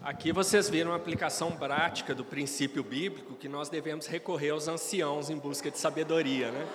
Aqui 0.05 0.33
vocês 0.33 0.69
viram 0.69 0.91
uma 0.91 0.99
aplicação 0.99 1.53
prática 1.53 2.15
do 2.15 2.23
princípio 2.23 2.85
bíblico 2.85 3.35
que 3.37 3.49
nós 3.49 3.71
devemos 3.71 4.07
recorrer 4.07 4.51
aos 4.51 4.69
anciãos 4.69 5.31
em 5.31 5.39
busca 5.39 5.71
de 5.71 5.79
sabedoria, 5.79 6.51
né? 6.51 6.69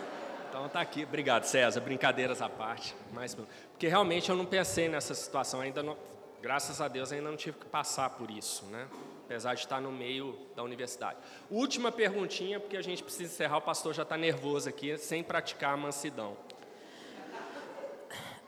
Então 0.49 0.67
tá 0.67 0.81
aqui, 0.81 1.03
obrigado 1.03 1.43
César, 1.43 1.79
brincadeiras 1.79 2.41
à 2.41 2.49
parte, 2.49 2.95
mas 3.13 3.35
porque 3.35 3.87
realmente 3.87 4.31
eu 4.31 4.35
não 4.35 4.47
pensei 4.47 4.89
nessa 4.89 5.13
situação 5.13 5.61
ainda, 5.61 5.83
não, 5.83 5.95
graças 6.41 6.81
a 6.81 6.87
Deus 6.87 7.11
ainda 7.11 7.29
não 7.29 7.37
tive 7.37 7.59
que 7.59 7.67
passar 7.67 8.09
por 8.09 8.31
isso, 8.31 8.65
né? 8.65 8.87
apesar 9.25 9.53
de 9.53 9.59
estar 9.59 9.79
no 9.79 9.91
meio 9.91 10.35
da 10.55 10.63
universidade. 10.63 11.17
Última 11.51 11.91
perguntinha, 11.91 12.59
porque 12.59 12.77
a 12.77 12.81
gente 12.81 13.03
precisa 13.03 13.31
encerrar, 13.31 13.57
o 13.57 13.61
pastor 13.61 13.93
já 13.93 14.01
está 14.01 14.17
nervoso 14.17 14.67
aqui, 14.67 14.97
sem 14.97 15.21
praticar 15.21 15.75
a 15.75 15.77
mansidão. 15.77 16.35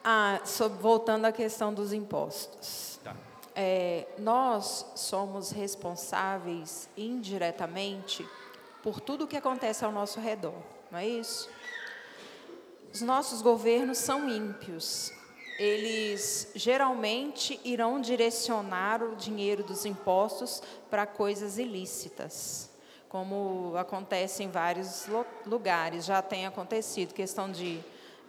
Ah, 0.04 0.42
sobre, 0.44 0.80
voltando 0.80 1.26
à 1.26 1.32
questão 1.32 1.72
dos 1.72 1.94
impostos. 1.94 2.91
É, 3.56 4.08
nós 4.18 4.86
somos 4.95 5.52
responsáveis 5.52 6.89
indiretamente 6.95 8.28
por 8.82 8.99
tudo 8.99 9.26
o 9.26 9.28
que 9.28 9.38
acontece 9.38 9.84
ao 9.84 9.91
nosso 9.91 10.20
redor, 10.20 10.56
não 10.89 10.99
é 10.99 11.08
isso? 11.08 11.49
Os 12.93 13.02
nossos 13.02 13.41
governos 13.41 13.97
são 13.97 14.30
ímpios, 14.30 15.12
eles 15.58 16.52
geralmente 16.56 17.60
irão 17.64 18.02
direcionar 18.02 19.04
o 19.04 19.16
dinheiro 19.16 19.64
dos 19.64 19.86
impostos 19.86 20.62
para 20.89 21.06
coisas 21.06 21.58
ilícitas, 21.58 22.70
como 23.08 23.74
acontece 23.78 24.43
em 24.43 24.49
vários 24.49 25.06
lugares, 25.45 26.06
já 26.06 26.22
tem 26.22 26.45
acontecido, 26.45 27.14
questão 27.14 27.52
de 27.52 27.80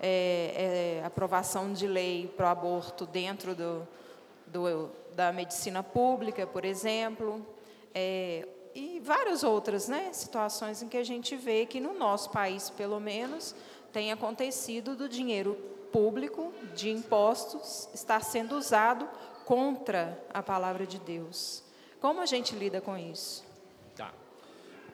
é, 0.01 0.99
é, 1.01 1.07
aprovação 1.07 1.73
de 1.73 1.87
lei 1.87 2.27
para 2.37 2.47
o 2.47 2.51
aborto 2.51 3.07
dentro 3.07 3.55
do, 3.55 3.87
do, 4.47 4.91
da 5.15 5.33
medicina 5.33 5.83
pública, 5.83 6.47
por 6.47 6.65
exemplo, 6.65 7.45
é, 7.95 8.47
e 8.75 9.01
várias 9.01 9.43
outras 9.43 9.89
né, 9.89 10.13
situações 10.13 10.83
em 10.83 10.89
que 10.89 10.97
a 10.97 11.05
gente 11.05 11.37
vê 11.37 11.67
que 11.67 11.81
no 11.81 11.93
nosso 11.93 12.31
país, 12.31 12.71
pelo 12.71 12.99
menos, 12.99 13.55
tem 13.93 14.11
acontecido 14.11 14.97
do 14.97 15.09
dinheiro 15.09 15.55
público 15.93 16.53
de 16.75 16.91
impostos 16.91 17.89
está 17.93 18.19
sendo 18.19 18.57
usado 18.57 19.07
contra 19.45 20.19
a 20.33 20.43
palavra 20.43 20.87
de 20.87 20.99
Deus. 20.99 21.63
Como 22.01 22.21
a 22.21 22.27
gente 22.27 22.55
lida 22.55 22.81
com 22.81 22.97
isso? 22.97 23.45
Tá. 23.95 24.13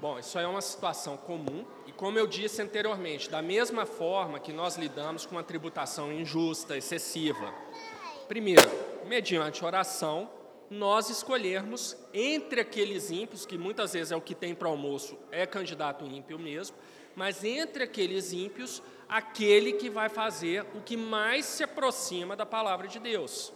Bom, 0.01 0.19
isso 0.19 0.39
é 0.39 0.47
uma 0.47 0.61
situação 0.61 1.16
comum 1.16 1.64
e 1.87 1.93
como 1.93 2.19
eu 2.19 2.27
disse 2.27 2.61
anteriormente, 2.61 3.31
da 3.31 3.41
mesma 3.41 3.87
forma 3.87 4.41
que 4.41 4.53
nós 4.53 4.77
lidamos 4.77 5.25
com 5.25 5.37
uma 5.37 5.45
tributação 5.45 6.12
injusta, 6.12 6.77
excessiva. 6.77 7.55
Primeiro, 8.27 8.69
mediante 9.09 9.65
oração, 9.65 10.31
nós 10.71 11.09
escolhermos 11.09 11.97
entre 12.13 12.61
aqueles 12.61 13.11
ímpios, 13.11 13.47
que 13.47 13.57
muitas 13.57 13.95
vezes 13.95 14.13
é 14.13 14.17
o 14.17 14.21
que 14.21 14.35
tem 14.35 14.55
para 14.55 14.69
almoço, 14.69 15.19
é 15.31 15.47
candidato 15.47 16.05
ímpio 16.05 16.39
mesmo, 16.39 16.77
mas 17.17 17.43
entre 17.43 17.85
aqueles 17.85 18.33
ímpios, 18.33 18.83
aquele 19.09 19.73
que 19.73 19.89
vai 19.89 20.09
fazer 20.09 20.67
o 20.75 20.81
que 20.81 20.97
mais 20.97 21.47
se 21.47 21.65
aproxima 21.65 22.37
da 22.37 22.45
palavra 22.45 22.87
de 22.87 22.99
Deus. 22.99 23.53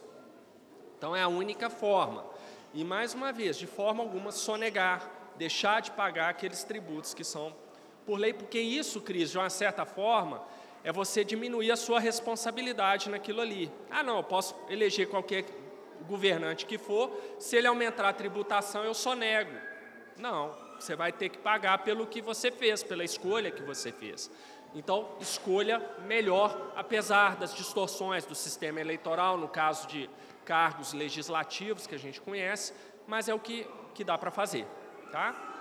Então 0.97 1.15
é 1.15 1.23
a 1.23 1.29
única 1.29 1.69
forma. 1.69 2.25
E 2.73 2.83
mais 2.83 3.13
uma 3.13 3.31
vez, 3.31 3.57
de 3.59 3.67
forma 3.67 4.03
alguma, 4.03 4.33
sonegar, 4.33 5.11
deixar 5.37 5.83
de 5.83 5.91
pagar 5.91 6.31
aqueles 6.31 6.65
tributos 6.65 7.13
que 7.13 7.23
são 7.23 7.55
por 8.07 8.19
lei, 8.19 8.33
porque 8.33 8.59
isso, 8.59 9.01
Cris, 9.01 9.31
de 9.31 9.39
uma 9.39 9.51
certa 9.51 9.85
forma, 9.85 10.43
é 10.85 10.93
você 10.93 11.25
diminuir 11.25 11.71
a 11.71 11.77
sua 11.77 12.01
responsabilidade 12.01 13.09
naquilo 13.09 13.41
ali. 13.41 13.71
Ah, 13.91 14.03
não, 14.03 14.17
eu 14.17 14.25
posso 14.25 14.55
eleger 14.69 15.09
qualquer 15.09 15.45
governante 16.09 16.67
que 16.67 16.79
for, 16.79 17.11
se 17.39 17.57
ele 17.57 17.67
aumentar 17.67 18.09
a 18.09 18.13
tributação, 18.13 18.85
eu 18.85 18.95
sonego. 18.95 19.53
Não, 20.19 20.55
você 20.79 20.97
vai 20.97 21.13
ter 21.13 21.29
que 21.29 21.39
pagar 21.39 21.79
pelo 21.79 22.07
que 22.07 22.21
você 22.21 22.51
fez, 22.51 22.83
pela 22.83 23.05
escolha 23.05 23.51
que 23.51 23.63
você 23.63 23.93
fez. 23.93 24.31
Então, 24.75 25.09
escolha 25.21 25.81
melhor, 26.07 26.73
apesar 26.75 27.37
das 27.37 27.55
distorções 27.55 28.25
do 28.25 28.35
sistema 28.35 28.81
eleitoral, 28.81 29.37
no 29.37 29.49
caso 29.49 29.87
de 29.87 30.09
cargos 30.45 30.93
legislativos 30.93 31.87
que 31.87 31.95
a 31.95 31.99
gente 31.99 32.21
conhece, 32.21 32.73
mas 33.07 33.29
é 33.29 33.35
o 33.35 33.39
que, 33.39 33.67
que 33.95 34.03
dá 34.03 34.17
para 34.17 34.31
fazer. 34.31 34.67
Tá? 35.11 35.52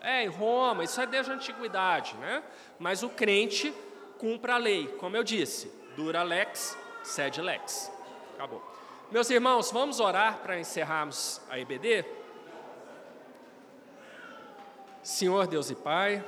É, 0.00 0.24
em 0.24 0.28
Roma, 0.28 0.84
isso 0.84 1.00
é 1.00 1.06
desde 1.06 1.30
a 1.30 1.34
antiguidade, 1.34 2.16
né? 2.16 2.42
mas 2.78 3.02
o 3.02 3.10
crente 3.10 3.72
cumpre 4.18 4.50
a 4.50 4.56
lei, 4.56 4.86
como 4.98 5.16
eu 5.16 5.22
disse, 5.22 5.70
dura 5.94 6.22
lex, 6.22 6.76
sed 7.02 7.40
lex. 7.40 7.92
Acabou. 8.34 8.62
Meus 9.10 9.28
irmãos, 9.28 9.70
vamos 9.70 10.00
orar 10.00 10.38
para 10.38 10.58
encerrarmos 10.58 11.40
a 11.50 11.58
EBD? 11.58 12.04
Senhor 15.02 15.46
Deus 15.46 15.70
e 15.70 15.74
Pai, 15.74 16.24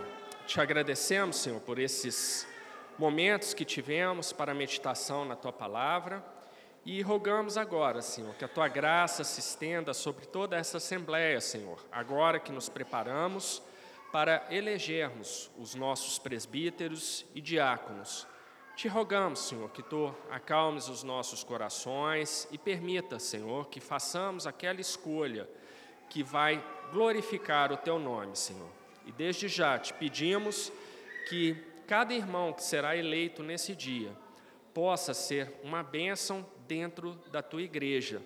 te 0.46 0.60
agradecemos, 0.60 1.36
Senhor, 1.36 1.60
por 1.60 1.78
esses 1.78 2.46
momentos 2.98 3.54
que 3.54 3.64
tivemos 3.64 4.32
para 4.32 4.52
meditação 4.52 5.24
na 5.24 5.36
tua 5.36 5.52
palavra 5.52 6.22
E 6.84 7.00
rogamos 7.00 7.56
agora, 7.56 8.02
Senhor, 8.02 8.34
que 8.34 8.44
a 8.44 8.48
tua 8.48 8.66
graça 8.66 9.22
se 9.22 9.38
estenda 9.38 9.94
sobre 9.94 10.26
toda 10.26 10.56
essa 10.56 10.78
assembleia, 10.78 11.40
Senhor, 11.40 11.78
agora 11.92 12.40
que 12.40 12.50
nos 12.50 12.68
preparamos 12.68 13.62
para 14.10 14.44
elegermos 14.50 15.48
os 15.56 15.76
nossos 15.76 16.18
presbíteros 16.18 17.24
e 17.36 17.40
diáconos. 17.40 18.26
Te 18.74 18.88
rogamos, 18.88 19.46
Senhor, 19.46 19.70
que 19.70 19.82
tu 19.82 20.12
acalmes 20.28 20.88
os 20.88 21.04
nossos 21.04 21.44
corações 21.44 22.48
e 22.50 22.58
permita, 22.58 23.20
Senhor, 23.20 23.68
que 23.68 23.78
façamos 23.78 24.44
aquela 24.44 24.80
escolha 24.80 25.48
que 26.10 26.24
vai 26.24 26.62
glorificar 26.90 27.70
o 27.70 27.76
teu 27.76 28.00
nome, 28.00 28.34
Senhor. 28.34 28.68
E 29.06 29.12
desde 29.12 29.46
já 29.46 29.78
te 29.78 29.94
pedimos 29.94 30.72
que 31.28 31.54
cada 31.86 32.12
irmão 32.12 32.52
que 32.52 32.64
será 32.64 32.96
eleito 32.96 33.40
nesse 33.40 33.76
dia 33.76 34.10
possa 34.74 35.14
ser 35.14 35.54
uma 35.62 35.82
bênção 35.82 36.44
dentro 36.72 37.18
da 37.30 37.42
tua 37.42 37.60
igreja, 37.60 38.22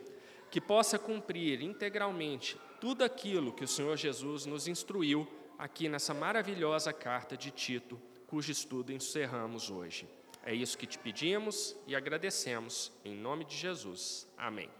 que 0.52 0.60
possa 0.60 1.00
cumprir 1.00 1.60
integralmente 1.60 2.56
tudo 2.80 3.02
aquilo 3.02 3.52
que 3.52 3.64
o 3.64 3.68
Senhor 3.68 3.96
Jesus 3.96 4.46
nos 4.46 4.68
instruiu 4.68 5.26
aqui 5.58 5.88
nessa 5.88 6.14
maravilhosa 6.14 6.92
carta 6.92 7.36
de 7.36 7.50
Tito, 7.50 8.00
cujo 8.28 8.52
estudo 8.52 8.92
encerramos 8.92 9.68
hoje. 9.68 10.06
É 10.44 10.54
isso 10.54 10.78
que 10.78 10.86
te 10.86 10.96
pedimos 10.96 11.76
e 11.88 11.96
agradecemos, 11.96 12.92
em 13.04 13.16
nome 13.16 13.44
de 13.44 13.56
Jesus. 13.56 14.28
Amém. 14.38 14.70